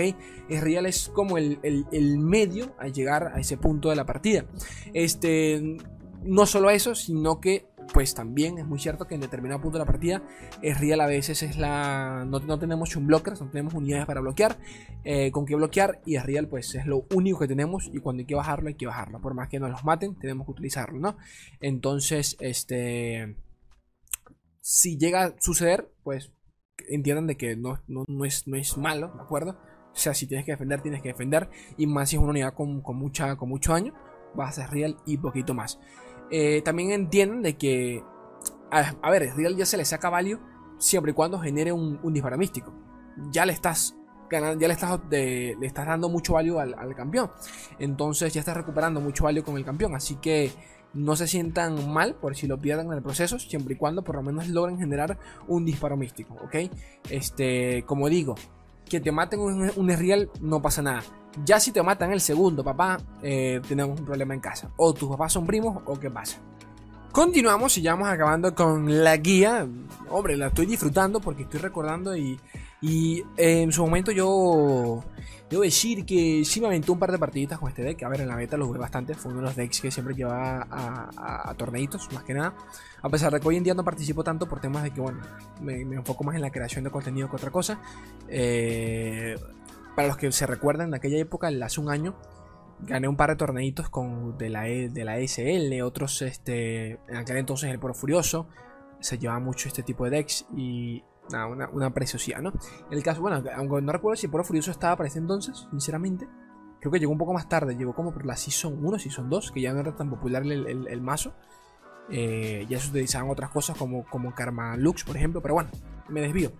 Es 0.49 0.61
real 0.61 0.85
es 0.85 1.09
como 1.09 1.37
el, 1.37 1.59
el, 1.63 1.87
el 1.91 2.19
medio 2.19 2.75
a 2.77 2.87
llegar 2.87 3.31
a 3.33 3.39
ese 3.39 3.57
punto 3.57 3.89
de 3.89 3.95
la 3.95 4.05
partida. 4.05 4.45
Este 4.93 5.77
no 6.23 6.45
solo 6.45 6.69
eso, 6.69 6.95
sino 6.95 7.39
que 7.39 7.67
pues 7.93 8.13
también 8.13 8.57
es 8.57 8.65
muy 8.65 8.79
cierto 8.79 9.07
que 9.07 9.15
en 9.15 9.21
determinado 9.21 9.61
punto 9.61 9.77
de 9.77 9.85
la 9.85 9.91
partida 9.91 10.21
es 10.61 10.79
real 10.79 11.01
a 11.01 11.07
veces 11.07 11.43
es 11.43 11.57
la 11.57 12.25
no, 12.27 12.59
tenemos 12.59 12.95
un 12.95 13.07
blocker, 13.07 13.33
no 13.39 13.49
tenemos 13.49 13.73
unidades 13.73 14.05
para 14.05 14.21
bloquear 14.21 14.57
eh, 15.03 15.31
con 15.31 15.45
qué 15.45 15.55
bloquear 15.55 16.01
y 16.05 16.15
es 16.15 16.25
real 16.25 16.47
pues 16.47 16.75
es 16.75 16.85
lo 16.85 17.05
único 17.13 17.39
que 17.39 17.47
tenemos 17.47 17.89
y 17.91 17.99
cuando 17.99 18.21
hay 18.21 18.25
que 18.25 18.35
bajarlo 18.35 18.69
hay 18.69 18.75
que 18.75 18.85
bajarlo 18.85 19.21
por 19.21 19.33
más 19.33 19.49
que 19.49 19.59
nos 19.59 19.71
los 19.71 19.83
maten 19.83 20.17
tenemos 20.19 20.45
que 20.45 20.51
utilizarlo 20.51 20.99
no 20.99 21.17
entonces 21.59 22.37
este 22.39 23.35
si 24.61 24.97
llega 24.97 25.23
a 25.23 25.35
suceder 25.39 25.91
pues 26.03 26.31
entiendan 26.89 27.27
de 27.27 27.37
que 27.37 27.55
no, 27.55 27.79
no, 27.87 28.25
es, 28.25 28.47
no 28.47 28.55
es 28.55 28.77
malo 28.77 29.11
de 29.15 29.21
acuerdo 29.21 29.57
o 29.91 29.97
sea 29.97 30.13
si 30.13 30.27
tienes 30.27 30.45
que 30.45 30.51
defender 30.51 30.81
tienes 30.81 31.01
que 31.01 31.09
defender 31.09 31.49
y 31.77 31.87
más 31.87 32.09
si 32.09 32.15
es 32.15 32.21
una 32.21 32.31
unidad 32.31 32.53
con, 32.53 32.81
mucha 32.97 33.35
con 33.35 33.49
mucho 33.49 33.73
daño 33.73 33.93
vas 34.35 34.57
a 34.57 34.61
ser 34.63 34.71
real 34.71 34.97
y 35.05 35.17
poquito 35.17 35.53
más 35.53 35.79
eh, 36.31 36.61
también 36.63 36.91
entienden 36.91 37.41
de 37.41 37.57
que, 37.57 38.03
a, 38.71 39.09
ver, 39.09 39.33
Real 39.35 39.55
ya 39.55 39.65
se 39.65 39.77
le 39.77 39.85
saca 39.85 40.09
value 40.09 40.39
siempre 40.77 41.11
y 41.11 41.15
cuando 41.15 41.39
genere 41.39 41.71
un, 41.71 41.99
disparo 42.13 42.37
místico. 42.37 42.73
Ya 43.31 43.45
le 43.45 43.53
estás 43.53 43.95
ganando, 44.29 44.59
ya 44.59 44.67
le 44.67 44.73
estás, 44.73 44.99
le 45.09 45.65
estás 45.65 45.87
dando 45.87 46.09
mucho 46.09 46.33
value 46.33 46.59
al, 46.59 46.95
campeón. 46.95 47.31
Entonces 47.79 48.33
ya 48.33 48.39
estás 48.39 48.55
recuperando 48.55 49.01
mucho 49.01 49.23
value 49.25 49.43
con 49.43 49.57
el 49.57 49.65
campeón. 49.65 49.95
Así 49.95 50.15
que 50.15 50.51
no 50.93 51.15
se 51.15 51.27
sientan 51.27 51.91
mal 51.91 52.15
por 52.15 52.35
si 52.35 52.47
lo 52.47 52.59
pierden 52.59 52.87
en 52.87 52.93
el 52.93 53.03
proceso, 53.03 53.37
siempre 53.39 53.75
y 53.75 53.77
cuando 53.77 54.03
por 54.03 54.15
lo 54.15 54.23
menos 54.23 54.47
logren 54.47 54.79
generar 54.79 55.19
un 55.47 55.65
disparo 55.65 55.97
místico. 55.97 56.35
Este, 57.09 57.83
como 57.85 58.09
digo, 58.09 58.35
que 58.89 58.99
te 58.99 59.11
maten 59.11 59.39
un, 59.39 59.71
un 59.75 59.89
real 59.89 60.29
no 60.41 60.61
pasa 60.61 60.81
nada. 60.81 61.03
Ya 61.45 61.59
si 61.59 61.71
te 61.71 61.81
matan 61.81 62.11
el 62.11 62.21
segundo, 62.21 62.63
papá, 62.63 62.97
eh, 63.21 63.61
tenemos 63.67 63.99
un 63.99 64.05
problema 64.05 64.33
en 64.33 64.39
casa. 64.39 64.71
O 64.77 64.93
tus 64.93 65.09
papás 65.09 65.33
son 65.33 65.45
primos 65.45 65.81
o 65.85 65.99
qué 65.99 66.09
pasa. 66.09 66.37
Continuamos 67.11 67.77
y 67.77 67.81
ya 67.81 67.93
vamos 67.93 68.09
acabando 68.09 68.53
con 68.53 69.03
la 69.03 69.17
guía. 69.17 69.67
Hombre, 70.09 70.37
la 70.37 70.47
estoy 70.47 70.65
disfrutando 70.65 71.19
porque 71.19 71.43
estoy 71.43 71.59
recordando 71.59 72.15
y, 72.15 72.39
y 72.81 73.19
eh, 73.37 73.61
en 73.63 73.71
su 73.71 73.81
momento 73.81 74.11
yo 74.11 75.03
debo 75.49 75.63
decir 75.63 76.05
que 76.05 76.43
sí 76.45 76.61
me 76.61 76.67
aventó 76.67 76.93
un 76.93 76.99
par 76.99 77.11
de 77.11 77.17
partiditas 77.17 77.59
con 77.59 77.69
este 77.69 77.81
deck. 77.81 78.03
A 78.03 78.09
ver, 78.09 78.21
en 78.21 78.27
la 78.27 78.35
beta 78.35 78.55
lo 78.55 78.67
jugué 78.67 78.79
bastante. 78.79 79.15
Fue 79.15 79.31
uno 79.31 79.41
de 79.41 79.47
los 79.47 79.55
decks 79.55 79.81
que 79.81 79.91
siempre 79.91 80.15
llevaba 80.15 80.67
a, 80.69 81.53
torneitos, 81.55 82.11
más 82.13 82.23
que 82.23 82.33
nada. 82.33 82.55
A 83.01 83.09
pesar 83.09 83.33
de 83.33 83.39
que 83.39 83.47
hoy 83.47 83.57
en 83.57 83.63
día 83.63 83.73
no 83.73 83.83
participo 83.83 84.23
tanto 84.23 84.47
por 84.47 84.59
temas 84.59 84.83
de 84.83 84.91
que, 84.91 85.01
bueno, 85.01 85.19
me, 85.61 85.81
enfoco 85.81 86.23
más 86.23 86.35
en 86.35 86.41
la 86.41 86.51
creación 86.51 86.83
de 86.83 86.91
contenido 86.91 87.29
que 87.29 87.35
otra 87.35 87.51
cosa. 87.51 87.81
Eh, 88.27 89.35
para 89.95 90.07
los 90.07 90.17
que 90.17 90.31
se 90.31 90.45
recuerdan, 90.45 90.89
en 90.89 90.93
aquella 90.93 91.17
época, 91.17 91.49
hace 91.63 91.81
un 91.81 91.89
año, 91.89 92.15
gané 92.81 93.07
un 93.07 93.17
par 93.17 93.31
de 93.31 93.35
torneitos 93.35 93.89
con, 93.89 94.37
de, 94.37 94.49
la, 94.49 94.69
e, 94.69 94.89
de 94.89 95.03
la 95.03 95.19
SL, 95.19 95.81
otros, 95.81 96.21
este, 96.21 96.99
en 97.07 97.17
aquel 97.17 97.37
entonces 97.37 97.69
el 97.69 97.79
Poro 97.79 97.93
Furioso, 97.93 98.47
se 99.01 99.17
llevaba 99.17 99.39
mucho 99.39 99.67
este 99.67 99.83
tipo 99.83 100.05
de 100.05 100.11
decks 100.11 100.45
y 100.55 101.03
nada, 101.31 101.47
una, 101.47 101.69
una 101.69 101.93
preciosidad, 101.93 102.41
¿no? 102.41 102.53
El 102.91 103.03
caso, 103.03 103.21
bueno, 103.21 103.43
aunque 103.55 103.81
no 103.81 103.91
recuerdo 103.91 104.15
si 104.15 104.27
el 104.27 104.31
Poro 104.31 104.43
Furioso 104.43 104.71
estaba 104.71 104.95
para 104.95 105.07
ese 105.07 105.19
entonces, 105.19 105.67
sinceramente, 105.69 106.27
creo 106.79 106.91
que 106.91 106.99
llegó 106.99 107.11
un 107.11 107.17
poco 107.17 107.33
más 107.33 107.49
tarde, 107.49 107.75
llegó 107.75 107.93
como 107.93 108.13
por 108.13 108.25
la 108.25 108.35
Season 108.35 108.83
1, 108.83 108.99
Season 108.99 109.29
2, 109.29 109.51
que 109.51 109.61
ya 109.61 109.73
no 109.73 109.79
era 109.79 109.95
tan 109.95 110.09
popular 110.09 110.43
el, 110.43 110.87
el, 110.87 111.01
mazo. 111.01 111.33
Eh, 112.09 112.65
ya 112.69 112.79
se 112.79 112.89
utilizaban 112.89 113.29
otras 113.29 113.51
cosas 113.51 113.77
como, 113.77 114.05
como 114.05 114.33
Karma 114.33 114.75
Lux, 114.77 115.03
por 115.03 115.15
ejemplo, 115.15 115.41
pero 115.41 115.53
bueno, 115.55 115.69
me 116.07 116.21
desvío. 116.21 116.51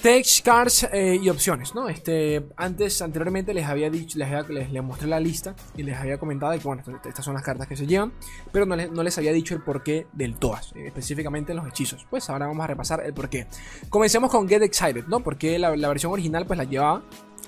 Text, 0.00 0.44
cards 0.44 0.86
eh, 0.92 1.18
y 1.20 1.28
opciones, 1.30 1.74
¿no? 1.74 1.88
Este, 1.88 2.46
antes, 2.56 3.00
anteriormente 3.00 3.54
les 3.54 3.64
había 3.64 3.88
dicho, 3.88 4.18
les, 4.18 4.70
les, 4.70 4.82
mostré 4.82 5.08
la 5.08 5.18
lista 5.18 5.56
y 5.76 5.82
les 5.82 5.96
había 5.96 6.18
comentado 6.18 6.52
que, 6.52 6.58
bueno, 6.58 6.82
estas 7.04 7.24
son 7.24 7.34
las 7.34 7.42
cartas 7.42 7.66
que 7.66 7.76
se 7.76 7.86
llevan, 7.86 8.12
pero 8.52 8.66
no 8.66 8.76
les, 8.76 9.18
había 9.18 9.32
dicho 9.32 9.54
el 9.54 9.62
porqué 9.62 10.06
del 10.12 10.36
todas, 10.36 10.72
eh, 10.76 10.86
específicamente 10.86 11.54
los 11.54 11.66
hechizos. 11.66 12.06
Pues 12.10 12.28
ahora 12.28 12.46
vamos 12.46 12.62
a 12.62 12.66
repasar 12.66 13.02
el 13.04 13.14
porqué. 13.14 13.46
Comencemos 13.88 14.30
con 14.30 14.46
Get 14.48 14.62
Excited, 14.62 15.06
¿no? 15.06 15.20
Porque 15.20 15.58
la, 15.58 15.70
versión 15.70 16.12
original 16.12 16.46
pues 16.46 16.58
la 16.58 16.64
llevaba 16.64 17.02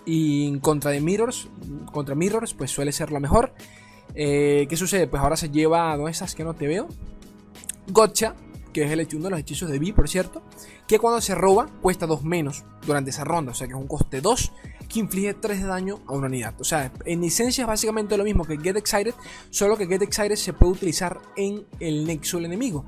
y 0.06 0.58
contra 0.60 0.90
de 0.90 1.00
Mirrors, 1.00 1.48
contra 1.92 2.14
Mirrors 2.14 2.54
pues 2.54 2.70
suele 2.70 2.92
ser 2.92 3.12
la 3.12 3.20
mejor. 3.20 3.52
Eh, 4.14 4.66
¿Qué 4.70 4.76
sucede? 4.76 5.06
Pues 5.06 5.22
ahora 5.22 5.36
se 5.36 5.50
lleva, 5.50 5.94
¿no? 5.96 6.08
Esas 6.08 6.34
que 6.34 6.44
no 6.44 6.54
te 6.54 6.66
veo. 6.66 6.88
Gotcha, 7.88 8.34
que 8.72 8.84
es 8.84 8.90
el, 8.90 9.06
uno 9.14 9.24
de 9.24 9.30
los 9.30 9.40
hechizos 9.40 9.70
de 9.70 9.78
B, 9.78 9.92
por 9.92 10.08
cierto, 10.08 10.42
que 10.88 10.98
cuando 10.98 11.20
se 11.20 11.34
roba 11.34 11.68
cuesta 11.82 12.06
2 12.06 12.24
menos 12.24 12.64
durante 12.84 13.10
esa 13.10 13.22
ronda, 13.22 13.52
o 13.52 13.54
sea 13.54 13.66
que 13.66 13.74
es 13.74 13.78
un 13.78 13.86
coste 13.86 14.20
2 14.20 14.52
que 14.88 15.00
inflige 15.00 15.34
3 15.34 15.60
de 15.60 15.66
daño 15.66 16.00
a 16.06 16.14
una 16.14 16.26
unidad. 16.26 16.54
O 16.60 16.64
sea, 16.64 16.90
en 17.04 17.22
esencia 17.22 17.62
es 17.62 17.68
básicamente 17.68 18.16
lo 18.16 18.24
mismo 18.24 18.44
que 18.44 18.56
Get 18.58 18.76
Excited, 18.76 19.14
solo 19.50 19.76
que 19.76 19.86
Get 19.86 20.02
Excited 20.02 20.36
se 20.36 20.54
puede 20.54 20.72
utilizar 20.72 21.20
en 21.36 21.66
el 21.78 22.06
nexo 22.06 22.38
del 22.38 22.46
enemigo. 22.46 22.86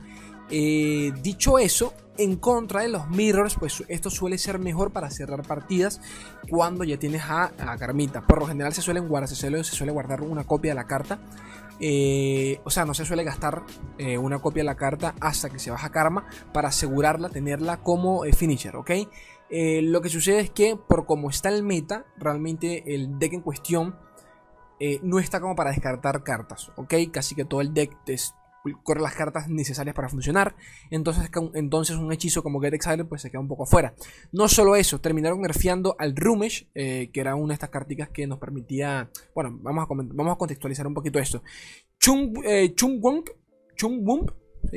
Eh, 0.51 1.13
dicho 1.23 1.59
eso, 1.59 1.93
en 2.21 2.37
contra 2.37 2.83
de 2.83 2.89
los 2.89 3.09
mirrors, 3.09 3.55
pues 3.55 3.83
esto 3.89 4.11
suele 4.11 4.37
ser 4.37 4.59
mejor 4.59 4.93
para 4.93 5.11
cerrar 5.11 5.43
partidas 5.43 6.01
cuando 6.51 6.85
ya 6.85 6.99
tienes 6.99 7.23
a, 7.23 7.53
a 7.59 7.79
Carmita. 7.79 8.21
Por 8.21 8.41
lo 8.41 8.47
general 8.47 8.75
se 8.75 8.83
suelen 8.83 9.09
guardar, 9.09 9.29
se 9.29 9.37
suele, 9.37 9.93
guardar 9.93 10.21
una 10.21 10.45
copia 10.45 10.73
de 10.73 10.75
la 10.75 10.87
carta. 10.87 11.19
Eh, 11.81 12.61
o 12.65 12.71
sea, 12.71 12.85
no 12.85 12.93
se 12.93 13.07
suele 13.07 13.25
gastar 13.25 13.63
eh, 13.97 14.19
una 14.19 14.39
copia 14.39 14.61
de 14.61 14.67
la 14.67 14.77
carta 14.77 15.15
hasta 15.19 15.49
que 15.49 15.59
se 15.59 15.71
baja 15.71 15.91
Karma 15.91 16.27
para 16.53 16.69
asegurarla, 16.69 17.31
tenerla 17.31 17.79
como 17.79 18.27
eh, 18.27 18.33
finisher, 18.33 18.77
¿ok? 18.77 18.91
lo 19.83 20.01
que 20.01 20.09
sucede 20.09 20.39
es 20.39 20.51
que 20.51 20.77
por 20.77 21.07
como 21.07 21.29
está 21.29 21.49
el 21.49 21.65
meta, 21.65 22.05
realmente 22.17 22.95
el 22.95 23.19
deck 23.19 23.33
en 23.33 23.41
cuestión 23.41 23.97
no 25.03 25.19
está 25.19 25.41
como 25.41 25.57
para 25.57 25.71
descartar 25.71 26.23
cartas, 26.23 26.71
¿ok? 26.77 26.95
Casi 27.11 27.35
que 27.35 27.45
todo 27.45 27.61
el 27.61 27.75
deck 27.75 27.97
es 28.07 28.37
corre 28.83 29.01
las 29.01 29.15
cartas 29.15 29.49
necesarias 29.49 29.95
para 29.95 30.09
funcionar. 30.09 30.55
Entonces, 30.91 31.31
entonces 31.55 31.97
un 31.97 32.13
hechizo 32.13 32.43
como 32.43 32.61
Get 32.61 32.75
Excited 32.75 33.07
pues 33.07 33.23
se 33.23 33.31
queda 33.31 33.41
un 33.41 33.49
poco 33.49 33.65
afuera. 33.65 33.95
No 34.33 34.49
solo 34.49 34.77
eso, 34.77 35.01
terminaron 35.01 35.41
nerfeando 35.41 35.97
al 35.99 36.15
Rumesh, 36.17 36.69
eh, 36.75 37.11
que 37.13 37.21
era 37.21 37.35
una 37.35 37.49
de 37.49 37.55
estas 37.55 37.71
cartas 37.71 38.09
que 38.13 38.27
nos 38.27 38.39
permitía... 38.39 39.11
Bueno, 39.35 39.59
vamos 39.63 39.85
a, 39.85 39.87
vamos 39.89 40.33
a 40.33 40.37
contextualizar 40.39 40.87
un 40.87 40.95
poquito 40.95 41.19
esto. 41.19 41.43
Chung, 41.99 42.39
eh, 42.45 42.75
Chung 42.75 43.01
Wump, 43.03 43.29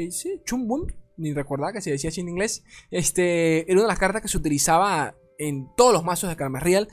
¿sí? 0.10 0.41
Chung 0.46 0.69
Wump, 0.69 0.91
ni 1.17 1.34
recordaba 1.34 1.74
que 1.74 1.82
se 1.82 1.91
decía 1.91 2.10
así 2.10 2.22
en 2.22 2.30
inglés. 2.30 2.63
Este, 2.91 3.63
era 3.63 3.74
una 3.74 3.84
de 3.84 3.88
las 3.88 4.00
cartas 4.00 4.22
que 4.22 4.28
se 4.28 4.38
utilizaba 4.38 5.15
en 5.38 5.67
todos 5.76 5.93
los 5.93 6.04
mazos 6.04 6.36
de 6.36 6.60
Real. 6.60 6.88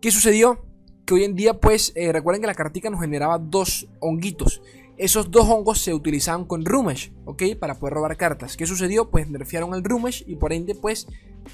¿Qué 0.00 0.10
sucedió? 0.10 0.66
Que 1.06 1.14
hoy 1.14 1.24
en 1.24 1.34
día, 1.34 1.60
pues, 1.60 1.92
eh, 1.94 2.12
recuerden 2.12 2.40
que 2.40 2.46
la 2.46 2.54
cartica 2.54 2.90
nos 2.90 3.00
generaba 3.00 3.38
dos 3.38 3.88
honguitos. 4.00 4.62
Esos 4.96 5.30
dos 5.30 5.48
hongos 5.48 5.80
se 5.80 5.92
utilizaban 5.92 6.44
con 6.44 6.64
Rumesh, 6.64 7.12
¿ok? 7.24 7.42
Para 7.58 7.78
poder 7.80 7.94
robar 7.94 8.16
cartas. 8.16 8.56
¿Qué 8.56 8.64
sucedió? 8.64 9.10
Pues 9.10 9.28
nerfearon 9.28 9.74
al 9.74 9.82
Rumesh 9.82 10.22
y 10.26 10.36
por 10.36 10.52
ende, 10.52 10.76
pues 10.76 11.08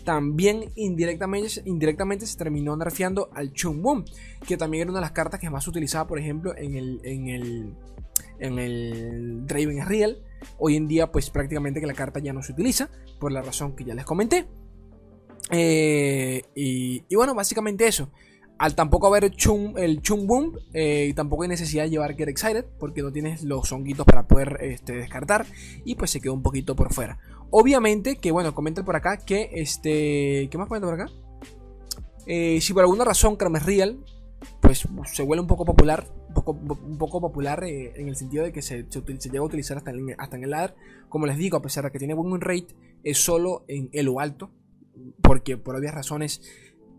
también 0.04 0.70
indirectamente, 0.76 2.26
se 2.26 2.36
terminó 2.36 2.76
nerfeando 2.76 3.30
al 3.32 3.52
Chungwon, 3.52 4.04
que 4.46 4.58
también 4.58 4.82
era 4.82 4.90
una 4.90 5.00
de 5.00 5.06
las 5.06 5.12
cartas 5.12 5.40
que 5.40 5.48
más 5.48 5.64
se 5.64 5.70
utilizaba, 5.70 6.06
por 6.06 6.18
ejemplo, 6.18 6.54
en 6.56 6.74
el, 6.74 7.00
en 7.02 7.28
el, 7.28 7.74
en 8.40 8.58
el 8.58 9.46
Draven 9.46 9.86
Real. 9.86 10.22
Hoy 10.58 10.76
en 10.76 10.86
día, 10.86 11.10
pues 11.10 11.30
prácticamente 11.30 11.80
que 11.80 11.86
la 11.86 11.94
carta 11.94 12.20
ya 12.20 12.34
no 12.34 12.42
se 12.42 12.52
utiliza, 12.52 12.90
por 13.18 13.32
la 13.32 13.40
razón 13.40 13.74
que 13.74 13.84
ya 13.84 13.94
les 13.94 14.04
comenté. 14.04 14.48
Eh, 15.50 16.42
y 16.54 17.14
bueno, 17.14 17.34
básicamente 17.34 17.86
eso. 17.86 18.10
Al 18.60 18.74
tampoco 18.74 19.06
haber 19.06 19.24
el 19.24 19.36
Chung 20.02 20.26
Boom, 20.26 20.58
eh, 20.74 21.14
tampoco 21.16 21.44
hay 21.44 21.48
necesidad 21.48 21.84
de 21.84 21.90
llevar 21.90 22.14
Get 22.14 22.28
Excited, 22.28 22.66
porque 22.78 23.00
no 23.00 23.10
tienes 23.10 23.42
los 23.42 23.72
honguitos 23.72 24.04
para 24.04 24.28
poder 24.28 24.58
este, 24.60 24.92
descartar, 24.92 25.46
y 25.86 25.94
pues 25.94 26.10
se 26.10 26.20
quedó 26.20 26.34
un 26.34 26.42
poquito 26.42 26.76
por 26.76 26.92
fuera. 26.92 27.18
Obviamente, 27.48 28.16
que 28.16 28.30
bueno, 28.30 28.54
comenten 28.54 28.84
por 28.84 28.96
acá 28.96 29.16
que 29.16 29.48
este. 29.54 30.46
¿Qué 30.50 30.58
más 30.58 30.68
comentan 30.68 30.90
por 30.90 31.00
acá? 31.00 31.12
Eh, 32.26 32.60
si 32.60 32.74
por 32.74 32.82
alguna 32.82 33.06
razón 33.06 33.36
Kramer 33.36 33.62
Real, 33.62 34.04
pues 34.60 34.86
se 35.06 35.22
vuelve 35.22 35.40
un 35.40 35.48
poco 35.48 35.64
popular, 35.64 36.06
un 36.28 36.98
poco, 36.98 37.18
popular 37.18 37.64
eh, 37.64 37.94
en 37.96 38.08
el 38.08 38.16
sentido 38.16 38.44
de 38.44 38.52
que 38.52 38.60
se, 38.60 38.84
llega 38.84 39.38
a 39.38 39.42
utilizar 39.42 39.78
hasta 39.78 39.90
en, 39.90 40.14
hasta 40.18 40.36
en 40.36 40.44
el 40.44 40.50
ladder. 40.50 40.74
Como 41.08 41.24
les 41.24 41.38
digo, 41.38 41.56
a 41.56 41.62
pesar 41.62 41.84
de 41.84 41.92
que 41.92 41.98
tiene 41.98 42.12
buen 42.12 42.30
win 42.30 42.42
rate, 42.42 42.76
es 43.04 43.16
solo 43.16 43.64
en 43.68 43.88
Elo 43.94 44.20
alto, 44.20 44.50
porque 45.22 45.56
por 45.56 45.76
obvias 45.76 45.94
razones 45.94 46.42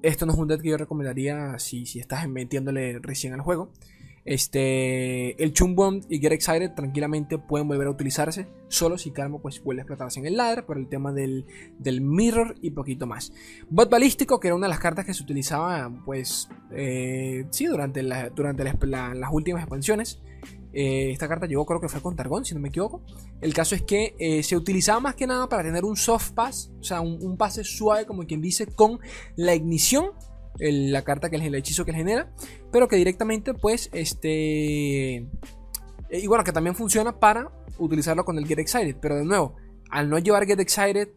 esto 0.01 0.25
no 0.25 0.33
es 0.33 0.39
un 0.39 0.47
deck 0.47 0.61
que 0.61 0.69
yo 0.69 0.77
recomendaría 0.77 1.57
si, 1.59 1.85
si 1.85 1.99
estás 1.99 2.27
metiéndole 2.27 2.99
recién 2.99 3.33
al 3.33 3.41
juego. 3.41 3.71
Este, 4.23 5.41
el 5.43 5.51
Chumbomb 5.51 6.03
y 6.07 6.19
Get 6.19 6.31
Excited 6.31 6.73
tranquilamente 6.75 7.39
pueden 7.39 7.67
volver 7.67 7.87
a 7.87 7.89
utilizarse 7.89 8.47
solo 8.67 8.99
si 8.99 9.09
Karma 9.09 9.39
pues 9.39 9.63
vuelve 9.63 9.81
a 9.81 9.83
explotarse 9.83 10.19
en 10.19 10.27
el 10.27 10.37
ladder 10.37 10.63
por 10.65 10.77
el 10.77 10.87
tema 10.87 11.11
del, 11.11 11.45
Mirror 12.01 12.55
y 12.61 12.71
poquito 12.71 13.07
más. 13.07 13.33
Bot 13.69 13.89
Balístico, 13.89 14.39
que 14.39 14.49
era 14.49 14.55
una 14.55 14.67
de 14.67 14.71
las 14.71 14.79
cartas 14.79 15.05
que 15.05 15.13
se 15.13 15.23
utilizaba 15.23 15.91
pues 16.05 16.49
eh, 16.71 17.45
sí, 17.49 17.65
durante, 17.65 18.03
durante 18.35 18.63
las 18.63 19.31
últimas 19.31 19.63
expansiones. 19.63 20.21
Eh, 20.73 21.11
esta 21.11 21.27
carta 21.27 21.47
llegó, 21.47 21.65
creo 21.65 21.81
que 21.81 21.89
fue 21.89 22.01
con 22.01 22.15
Targón, 22.15 22.45
si 22.45 22.53
no 22.53 22.61
me 22.61 22.69
equivoco. 22.69 23.01
El 23.41 23.53
caso 23.53 23.75
es 23.75 23.81
que 23.81 24.15
eh, 24.19 24.43
se 24.43 24.55
utilizaba 24.55 24.99
más 24.99 25.15
que 25.15 25.27
nada 25.27 25.47
para 25.49 25.63
tener 25.63 25.83
un 25.83 25.97
soft 25.97 26.31
pass, 26.31 26.71
o 26.79 26.83
sea, 26.83 27.01
un, 27.01 27.37
pase 27.37 27.63
suave, 27.63 28.05
como 28.05 28.25
quien 28.25 28.41
dice, 28.41 28.67
con 28.67 28.99
la 29.35 29.53
ignición, 29.55 30.11
la 30.57 31.03
carta 31.03 31.29
que 31.29 31.37
es 31.37 31.43
el 31.43 31.55
hechizo 31.55 31.85
que 31.85 31.93
genera, 31.93 32.31
pero 32.71 32.87
que 32.87 32.95
directamente, 32.95 33.53
pues, 33.53 33.89
este. 33.93 35.15
Eh, 35.17 35.27
y 36.11 36.27
bueno, 36.27 36.43
que 36.43 36.51
también 36.51 36.75
funciona 36.75 37.19
para 37.19 37.51
utilizarlo 37.77 38.25
con 38.25 38.37
el 38.37 38.45
Get 38.45 38.59
Excited, 38.59 38.97
pero 39.01 39.15
de 39.15 39.25
nuevo, 39.25 39.55
al 39.89 40.09
no 40.09 40.19
llevar 40.19 40.45
Get 40.45 40.59
Excited, 40.59 41.09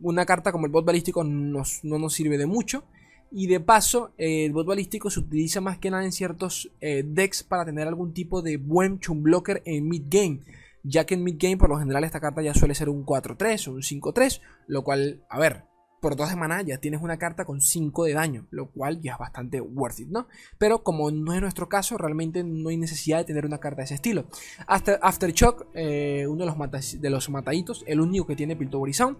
una 0.00 0.24
carta 0.26 0.52
como 0.52 0.66
el 0.66 0.72
bot 0.72 0.84
balístico 0.84 1.24
no 1.24 1.64
nos 1.82 2.14
sirve 2.14 2.38
de 2.38 2.46
mucho. 2.46 2.84
Y 3.30 3.46
de 3.46 3.60
paso, 3.60 4.12
eh, 4.16 4.46
el 4.46 4.52
bot 4.52 4.66
balístico 4.66 5.10
se 5.10 5.20
utiliza 5.20 5.60
más 5.60 5.78
que 5.78 5.90
nada 5.90 6.04
en 6.04 6.12
ciertos 6.12 6.70
eh, 6.80 7.04
decks 7.06 7.42
para 7.42 7.64
tener 7.64 7.86
algún 7.86 8.14
tipo 8.14 8.40
de 8.40 8.56
buen 8.56 9.00
chum 9.00 9.22
blocker 9.22 9.62
en 9.66 9.88
mid 9.88 10.04
game. 10.08 10.40
Ya 10.82 11.04
que 11.04 11.14
en 11.14 11.24
mid 11.24 11.36
game, 11.38 11.58
por 11.58 11.68
lo 11.68 11.78
general, 11.78 12.04
esta 12.04 12.20
carta 12.20 12.40
ya 12.40 12.54
suele 12.54 12.74
ser 12.74 12.88
un 12.88 13.04
4-3 13.04 13.68
o 13.68 13.72
un 13.72 13.82
5-3. 13.82 14.40
Lo 14.66 14.82
cual, 14.82 15.22
a 15.28 15.38
ver, 15.38 15.64
por 16.00 16.16
2 16.16 16.30
de 16.30 16.36
maná 16.36 16.62
ya 16.62 16.78
tienes 16.78 17.02
una 17.02 17.18
carta 17.18 17.44
con 17.44 17.60
5 17.60 18.04
de 18.04 18.14
daño. 18.14 18.46
Lo 18.50 18.70
cual 18.70 19.02
ya 19.02 19.12
es 19.12 19.18
bastante 19.18 19.60
worth 19.60 20.00
it, 20.00 20.08
¿no? 20.08 20.26
Pero 20.56 20.82
como 20.82 21.10
no 21.10 21.34
es 21.34 21.42
nuestro 21.42 21.68
caso, 21.68 21.98
realmente 21.98 22.42
no 22.44 22.70
hay 22.70 22.78
necesidad 22.78 23.18
de 23.18 23.24
tener 23.24 23.44
una 23.44 23.58
carta 23.58 23.82
de 23.82 23.84
ese 23.84 23.94
estilo. 23.96 24.24
After, 24.66 24.98
Aftershock, 25.02 25.66
eh, 25.74 26.26
uno 26.26 26.46
de 26.46 26.52
los, 26.56 27.00
de 27.02 27.10
los 27.10 27.28
mataditos, 27.28 27.84
el 27.86 28.00
único 28.00 28.26
que 28.26 28.36
tiene 28.36 28.56
Piltover 28.56 28.94
Sound. 28.94 29.18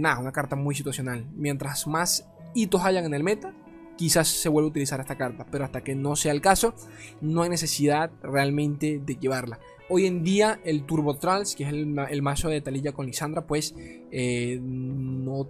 nada, 0.00 0.18
una 0.18 0.32
carta 0.32 0.54
muy 0.54 0.74
situacional. 0.74 1.26
Mientras 1.34 1.86
más 1.86 2.26
hitos 2.54 2.82
hayan 2.82 3.04
en 3.04 3.14
el 3.14 3.22
meta, 3.22 3.54
quizás 3.96 4.28
se 4.28 4.48
vuelva 4.48 4.66
a 4.66 4.70
utilizar 4.70 5.00
esta 5.00 5.16
carta, 5.16 5.46
pero 5.50 5.64
hasta 5.64 5.82
que 5.82 5.94
no 5.94 6.16
sea 6.16 6.32
el 6.32 6.40
caso, 6.40 6.74
no 7.20 7.42
hay 7.42 7.50
necesidad 7.50 8.10
realmente 8.22 9.00
de 9.04 9.16
llevarla. 9.16 9.58
Hoy 9.88 10.06
en 10.06 10.24
día 10.24 10.58
el 10.64 10.84
Turbo 10.84 11.16
Trans, 11.18 11.54
que 11.54 11.64
es 11.64 11.68
el, 11.68 11.96
el 12.08 12.22
mazo 12.22 12.48
de 12.48 12.60
Talilla 12.60 12.92
con 12.92 13.06
Lisandra, 13.06 13.46
pues 13.46 13.74
eh, 14.10 14.58
no, 14.62 15.46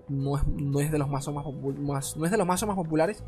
es, 0.81 0.91
de 0.91 0.99
los 0.99 1.09
mazos 1.09 1.35
más, 1.35 2.17
no 2.17 2.25
es 2.25 2.31
de 2.31 2.37
los 2.37 2.47
mazos 2.47 2.67
más 2.67 2.77
populares, 2.77 3.23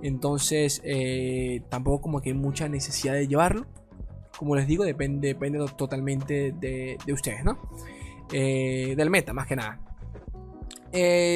entonces 0.00 0.80
eh, 0.84 1.62
tampoco 1.68 2.02
como 2.02 2.20
que 2.20 2.30
hay 2.30 2.36
mucha 2.36 2.68
necesidad 2.68 3.14
de 3.14 3.26
llevarlo. 3.26 3.66
Como 4.38 4.56
les 4.56 4.66
digo, 4.66 4.84
depende, 4.84 5.28
depende 5.28 5.58
totalmente 5.76 6.52
de, 6.52 6.96
ustedes, 7.12 7.44
¿no? 7.44 7.58
Eh, 8.32 8.94
del 8.96 9.10
meta, 9.10 9.34
más 9.34 9.46
que 9.46 9.56
nada. 9.56 9.80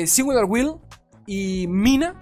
Singular 0.06 0.44
Will 0.46 0.76
y 1.26 1.66
Mina, 1.68 2.18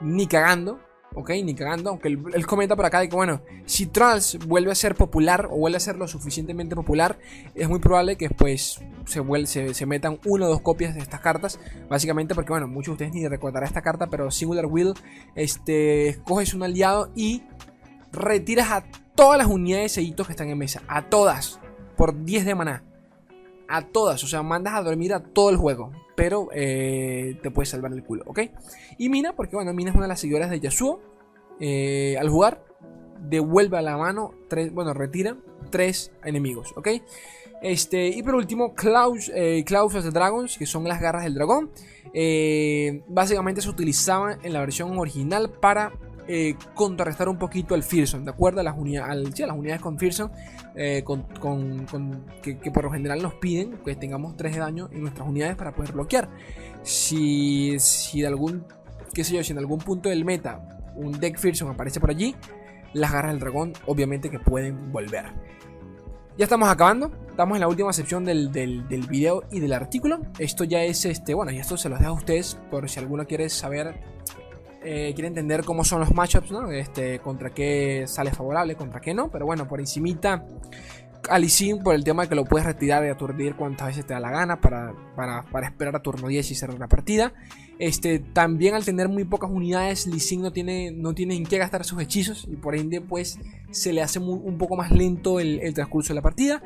ni 0.00 0.26
cagando, 0.26 0.80
¿ok? 1.14 1.30
Ni 1.44 1.54
cagando, 1.54 1.90
aunque 1.90 2.08
él, 2.08 2.46
comenta 2.46 2.76
por 2.76 2.84
acá 2.84 3.00
de 3.00 3.08
que, 3.08 3.16
bueno, 3.16 3.40
si 3.64 3.86
Trans 3.86 4.38
vuelve 4.46 4.70
a 4.70 4.74
ser 4.74 4.94
popular 4.94 5.48
o 5.50 5.56
vuelve 5.56 5.78
a 5.78 5.80
ser 5.80 5.96
lo 5.96 6.06
suficientemente 6.06 6.76
popular, 6.76 7.18
es 7.54 7.68
muy 7.68 7.78
probable 7.78 8.16
que 8.16 8.28
después 8.28 8.80
se, 9.06 9.20
vuelve, 9.20 9.46
se, 9.46 9.86
metan 9.86 10.20
una 10.26 10.46
o 10.46 10.48
dos 10.48 10.60
copias 10.60 10.94
de 10.94 11.00
estas 11.00 11.20
cartas, 11.20 11.58
básicamente 11.88 12.34
porque, 12.34 12.50
bueno, 12.50 12.68
muchos 12.68 12.98
de 12.98 13.04
ustedes 13.06 13.14
ni 13.14 13.26
recordarán 13.26 13.66
esta 13.66 13.82
carta, 13.82 14.08
pero 14.08 14.30
Singular 14.30 14.66
Will, 14.66 14.92
este, 15.34 16.08
escoges 16.08 16.52
un 16.52 16.62
aliado 16.62 17.10
y 17.14 17.42
retiras 18.12 18.70
a 18.70 18.84
todas 19.14 19.38
las 19.38 19.46
unidades 19.46 19.94
de 19.96 20.14
que 20.14 20.32
están 20.32 20.50
en 20.50 20.58
mesa, 20.58 20.82
a 20.86 21.08
todas, 21.08 21.60
por 21.96 22.24
10 22.24 22.44
de 22.44 22.54
maná. 22.54 22.82
A 23.68 23.82
todas, 23.88 24.22
o 24.24 24.26
sea, 24.26 24.42
mandas 24.42 24.74
a 24.74 24.82
dormir 24.82 25.12
a 25.12 25.20
todo 25.20 25.50
el 25.50 25.56
juego 25.56 25.92
pero 26.16 26.48
eh, 26.52 27.38
te 27.42 27.50
puedes 27.52 27.68
salvar 27.68 27.92
el 27.92 28.02
culo, 28.02 28.24
¿ok? 28.26 28.40
Y 28.98 29.08
Mina, 29.10 29.34
porque 29.34 29.54
bueno, 29.54 29.72
Mina 29.72 29.90
es 29.90 29.96
una 29.96 30.06
de 30.06 30.08
las 30.08 30.20
seguidoras 30.20 30.50
de 30.50 30.58
Yasuo. 30.58 31.00
Eh, 31.60 32.16
al 32.18 32.28
jugar, 32.28 32.64
devuelve 33.20 33.78
a 33.78 33.82
la 33.82 33.96
mano, 33.96 34.34
tres, 34.48 34.72
bueno, 34.72 34.94
retira 34.94 35.36
tres 35.70 36.10
enemigos, 36.24 36.72
¿ok? 36.76 36.88
Este, 37.62 38.08
y 38.08 38.22
por 38.22 38.34
último, 38.34 38.74
Klaus, 38.74 39.30
eh, 39.34 39.62
Klaus 39.64 39.94
of 39.94 40.04
the 40.04 40.10
Dragons, 40.10 40.58
que 40.58 40.66
son 40.66 40.84
las 40.84 41.00
garras 41.00 41.24
del 41.24 41.34
dragón. 41.34 41.70
básicamente 43.08 43.60
se 43.60 43.68
utilizaban 43.68 44.38
en 44.42 44.52
la 44.52 44.60
versión 44.60 44.98
original 44.98 45.50
para 45.50 45.92
eh, 46.28 46.56
contrarrestar 46.74 47.28
un 47.28 47.38
poquito 47.38 47.74
al 47.74 47.82
Fearson, 47.82 48.24
¿de 48.24 48.30
acuerdo? 48.30 48.60
A 48.60 48.62
las, 48.62 48.76
unidades, 48.76 49.38
las 49.38 49.56
unidades 49.56 49.80
con 49.80 49.98
Fearson, 49.98 50.30
eh, 50.74 51.04
que, 52.42 52.70
por 52.70 52.84
lo 52.84 52.90
general 52.90 53.22
nos 53.22 53.34
piden 53.34 53.78
que 53.84 53.94
tengamos 53.94 54.36
3 54.36 54.54
de 54.54 54.60
daño 54.60 54.88
en 54.92 55.02
nuestras 55.02 55.28
unidades 55.28 55.56
para 55.56 55.74
poder 55.74 55.92
bloquear. 55.92 56.28
Si, 56.82 57.78
si 57.78 58.22
de 58.22 58.26
algún, 58.26 58.64
qué 59.14 59.22
sé 59.22 59.34
yo, 59.34 59.44
si 59.44 59.52
en 59.52 59.58
algún 59.58 59.78
punto 59.78 60.08
del 60.08 60.24
meta 60.24 60.68
un 60.96 61.12
deck 61.12 61.38
Fearson 61.38 61.70
aparece 61.70 62.00
por 62.00 62.10
allí, 62.10 62.34
las 62.92 63.12
garras 63.12 63.32
del 63.32 63.40
dragón 63.40 63.72
obviamente 63.86 64.30
que 64.30 64.40
pueden 64.40 64.90
volver. 64.90 65.26
Ya 66.38 66.44
estamos 66.44 66.68
acabando, 66.68 67.10
estamos 67.30 67.56
en 67.56 67.60
la 67.60 67.68
última 67.68 67.92
sección 67.92 68.24
del, 68.24 68.52
del, 68.52 68.88
del, 68.88 69.06
video 69.06 69.44
y 69.50 69.60
del 69.60 69.72
artículo. 69.72 70.20
Esto 70.38 70.64
ya 70.64 70.82
es 70.82 71.04
este, 71.04 71.34
bueno, 71.34 71.52
y 71.52 71.58
esto 71.58 71.76
se 71.76 71.88
los 71.88 71.98
dejo 71.98 72.10
a 72.10 72.14
ustedes 72.14 72.58
por 72.70 72.88
si 72.90 72.98
alguno 72.98 73.26
quiere 73.26 73.48
saber 73.48 74.15
eh, 74.88 75.12
quiere 75.14 75.26
entender 75.26 75.64
cómo 75.64 75.82
son 75.82 75.98
los 75.98 76.14
matchups. 76.14 76.52
Este, 76.70 77.18
contra 77.18 77.50
qué 77.50 78.04
sale 78.06 78.30
favorable, 78.30 78.76
contra 78.76 79.00
qué 79.00 79.14
no. 79.14 79.30
Pero 79.32 79.44
bueno, 79.44 79.66
por 79.66 79.80
encimita, 79.80 80.46
a 81.28 81.40
por 81.82 81.94
el 81.94 82.04
tema 82.04 82.22
de 82.22 82.28
que 82.28 82.34
lo 82.36 82.44
puedes 82.44 82.64
retirar 82.64 83.04
y 83.04 83.08
aturdir 83.08 83.56
cuantas 83.56 83.88
veces 83.88 84.06
te 84.06 84.14
da 84.14 84.20
la 84.20 84.30
gana 84.30 84.60
para, 84.60 84.94
esperar 85.64 85.96
a 85.96 86.02
turno 86.02 86.28
10 86.28 86.50
y 86.50 86.54
cerrar 86.54 86.78
la 86.78 86.86
partida. 86.86 87.32
Este, 87.80 88.20
también 88.20 88.74
al 88.74 88.84
tener 88.84 89.08
muy 89.08 89.24
pocas 89.24 89.50
unidades, 89.50 90.06
Lee 90.06 90.36
no 90.36 90.52
tiene, 90.52 90.92
no 90.92 91.14
tiene 91.14 91.34
en 91.34 91.44
qué 91.44 91.58
gastar 91.58 91.84
sus 91.84 92.00
hechizos 92.00 92.46
y 92.48 92.56
por 92.56 92.74
ende 92.74 93.00
pues 93.00 93.38
se 93.70 93.92
le 93.92 94.02
hace 94.02 94.18
un 94.18 94.56
poco 94.56 94.76
más 94.76 94.92
lento 94.92 95.40
el, 95.40 95.74
transcurso 95.74 96.12
de 96.12 96.14
la 96.14 96.22
partida. 96.22 96.62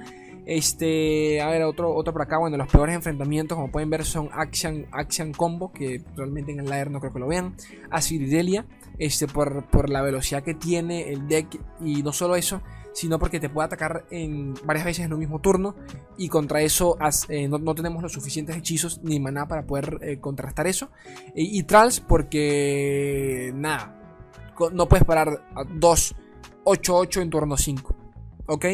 Este, 0.46 1.40
a 1.40 1.48
ver, 1.48 1.62
otro, 1.62 1.94
otro 1.94 2.12
por 2.12 2.22
acá, 2.22 2.38
bueno, 2.38 2.56
los 2.56 2.68
peores 2.68 2.94
enfrentamientos, 2.94 3.56
como 3.56 3.70
pueden 3.70 3.90
ver, 3.90 4.04
son 4.04 4.28
Action, 4.32 4.86
Action 4.92 5.32
Combo, 5.32 5.72
que 5.72 6.02
realmente 6.16 6.52
en 6.52 6.60
el 6.60 6.66
ladder 6.66 6.90
no 6.90 7.00
creo 7.00 7.12
que 7.12 7.20
lo 7.20 7.28
vean, 7.28 7.54
Asiridelia, 7.90 8.66
este, 8.98 9.26
por, 9.26 9.64
por 9.66 9.90
la 9.90 10.02
velocidad 10.02 10.42
que 10.42 10.54
tiene 10.54 11.10
el 11.12 11.28
deck, 11.28 11.60
y 11.80 12.02
no 12.02 12.12
solo 12.12 12.36
eso, 12.36 12.62
sino 12.92 13.18
porque 13.18 13.40
te 13.40 13.48
puede 13.48 13.66
atacar 13.66 14.04
en 14.10 14.54
varias 14.64 14.84
veces 14.84 15.06
en 15.06 15.12
un 15.12 15.20
mismo 15.20 15.40
turno 15.40 15.74
y 16.16 16.28
contra 16.28 16.60
eso 16.62 16.96
eh, 17.28 17.48
no, 17.48 17.74
tenemos 17.74 18.02
los 18.02 18.12
suficientes 18.12 18.56
hechizos 18.56 19.00
ni 19.02 19.20
maná 19.20 19.46
para 19.46 19.66
poder 19.66 19.98
eh, 20.02 20.18
contrastar 20.18 20.66
eso. 20.66 20.90
Y, 21.34 21.62
Trals 21.64 22.00
porque 22.00 23.52
nada, 23.54 23.96
no 24.72 24.88
puedes 24.88 25.04
parar 25.04 25.44
a 25.54 25.64
2, 25.64 26.14
8, 26.64 26.96
8 26.96 27.20
en 27.22 27.30
turno 27.30 27.56
5. 27.56 27.96
¿Ok? 28.46 28.66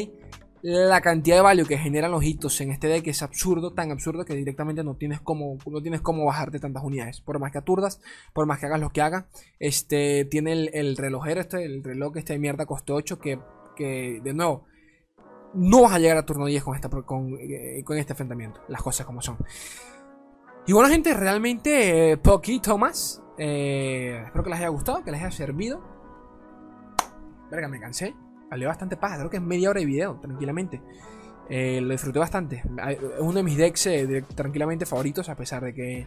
La 0.69 1.01
cantidad 1.01 1.37
de 1.37 1.43
value 1.43 1.65
que 1.65 1.79
generan 1.79 2.11
los 2.11 2.25
hitos 2.25 2.61
en 2.61 2.73
este 2.73 2.89
deck 2.89 3.07
es 3.07 3.23
absurdo, 3.23 3.73
tan 3.73 3.93
absurdo 3.93 4.25
que 4.25 4.35
directamente 4.35 4.83
no 4.83 4.97
tienes 4.97 5.21
cómo, 5.21 5.59
no 5.65 5.81
tienes 5.81 6.01
cómo 6.01 6.25
bajarte 6.25 6.59
tantas 6.59 6.83
unidades. 6.83 7.21
Por 7.21 7.39
más 7.39 7.53
que 7.53 7.59
aturdas, 7.59 8.01
por 8.33 8.47
más 8.47 8.59
que 8.59 8.67
hagas 8.67 8.81
lo 8.81 8.91
que 8.91 9.01
haga. 9.01 9.29
Este 9.61 10.25
tiene 10.25 10.53
el, 10.53 10.71
el 10.75 10.97
relojero, 10.97 11.41
este, 11.41 11.65
el 11.65 11.85
reloj 11.85 12.17
este 12.17 12.33
de 12.33 12.41
mierda 12.41 12.67
coste 12.67 12.93
8 12.93 13.21
que 13.21 13.39
que, 13.77 14.21
de 14.25 14.35
nuevo, 14.35 14.65
no 15.55 15.83
vas 15.83 15.93
a 15.93 15.99
llegar 16.01 16.17
a 16.17 16.27
turno 16.27 16.47
10 16.47 16.65
con, 16.65 16.75
esta, 16.75 16.89
con, 16.89 17.39
eh, 17.39 17.85
con 17.85 17.97
este 17.97 18.15
enfrentamiento. 18.15 18.61
Las 18.67 18.83
cosas 18.83 19.07
como 19.07 19.23
son. 19.23 19.37
Y 20.67 20.73
bueno, 20.73 20.89
gente, 20.89 21.15
realmente 21.15 22.13
eh, 22.13 22.17
poquito 22.17 22.77
más. 22.77 23.23
Eh, 23.39 24.21
espero 24.25 24.43
que 24.43 24.51
les 24.51 24.59
haya 24.59 24.69
gustado, 24.69 25.05
que 25.05 25.13
les 25.13 25.21
haya 25.21 25.31
servido. 25.31 25.81
Verga, 27.51 27.69
me 27.69 27.79
cansé. 27.79 28.17
Valió 28.51 28.69
bastante 28.69 28.97
paja, 28.97 29.17
creo 29.19 29.31
que 29.31 29.37
es 29.39 29.43
media 29.43 29.71
hora 29.71 29.81
de 29.81 29.87
video, 29.87 30.19
tranquilamente. 30.21 30.81
lo 31.49 31.89
disfruté 31.91 32.19
bastante. 32.19 32.63
Es 32.89 32.99
uno 33.21 33.35
de 33.35 33.43
mis 33.43 33.57
decks 33.57 33.89
tranquilamente 34.35 34.87
favoritos, 34.87 35.29
a 35.29 35.37
pesar 35.37 35.65
de 35.65 35.75
que 35.75 36.07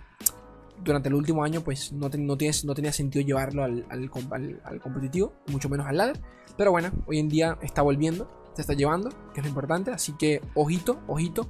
durante 0.84 1.10
el 1.10 1.16
último 1.16 1.44
año 1.44 1.62
pues 1.62 1.92
no, 1.92 2.10
no, 2.10 2.38
no 2.38 2.76
tenía 2.76 2.94
sentido 2.94 3.26
llevarlo 3.26 3.64
al, 3.64 3.86
al, 3.90 4.10
competitivo, 4.10 5.34
mucho 5.48 5.70
menos 5.70 5.88
al 5.88 5.98
ladder. 5.98 6.20
Pero 6.58 6.72
bueno, 6.72 6.92
hoy 7.08 7.20
en 7.20 7.30
día 7.30 7.58
está 7.62 7.82
volviendo, 7.82 8.30
se 8.54 8.62
está 8.62 8.74
llevando, 8.74 9.10
que 9.34 9.40
es 9.40 9.46
lo 9.46 9.50
importante. 9.50 9.92
Así 9.92 10.14
que 10.14 10.42
ojito, 10.56 11.00
ojito. 11.08 11.50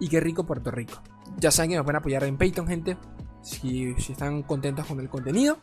Y 0.00 0.08
qué 0.08 0.20
rico 0.20 0.44
Puerto 0.44 0.70
Rico. 0.70 1.02
Ya 1.38 1.50
saben 1.50 1.70
que 1.70 1.76
me 1.76 1.82
pueden 1.82 1.96
apoyar 1.98 2.24
en 2.24 2.38
Patreon, 2.38 2.68
gente. 2.68 2.96
Si, 3.42 3.94
si, 3.96 4.12
están 4.12 4.42
contentos 4.42 4.86
con 4.86 5.00
el 5.00 5.08
contenido, 5.08 5.58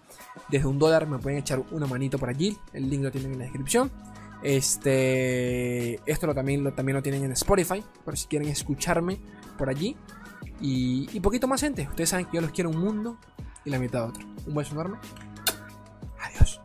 desde 0.49 0.67
un 0.67 0.79
dólar 0.79 1.07
me 1.07 1.19
pueden 1.19 1.39
echar 1.39 1.61
una 1.71 1.85
manito 1.87 2.17
por 2.17 2.29
allí. 2.29 2.57
El 2.73 2.89
link 2.89 3.03
lo 3.03 3.11
tienen 3.11 3.33
en 3.33 3.39
la 3.39 3.45
descripción. 3.45 3.91
Este, 4.45 5.95
esto 6.05 6.27
lo, 6.27 6.35
también, 6.35 6.63
lo, 6.63 6.71
también 6.71 6.95
lo 6.95 7.01
tienen 7.01 7.23
en 7.23 7.31
Spotify, 7.31 7.83
por 8.03 8.15
si 8.15 8.27
quieren 8.27 8.47
escucharme 8.47 9.17
por 9.57 9.69
allí. 9.69 9.97
Y, 10.61 11.19
poquito 11.19 11.47
más 11.47 11.61
gente. 11.61 11.87
Ustedes 11.89 12.09
saben 12.09 12.27
que 12.27 12.35
yo 12.35 12.41
los 12.41 12.51
quiero 12.51 12.69
un 12.69 12.77
mundo 12.77 13.17
y 13.65 13.71
la 13.71 13.79
mitad 13.79 14.07
otro. 14.07 14.23
Un 14.45 14.53
beso 14.53 14.73
enorme. 14.73 14.99
Adiós. 16.19 16.61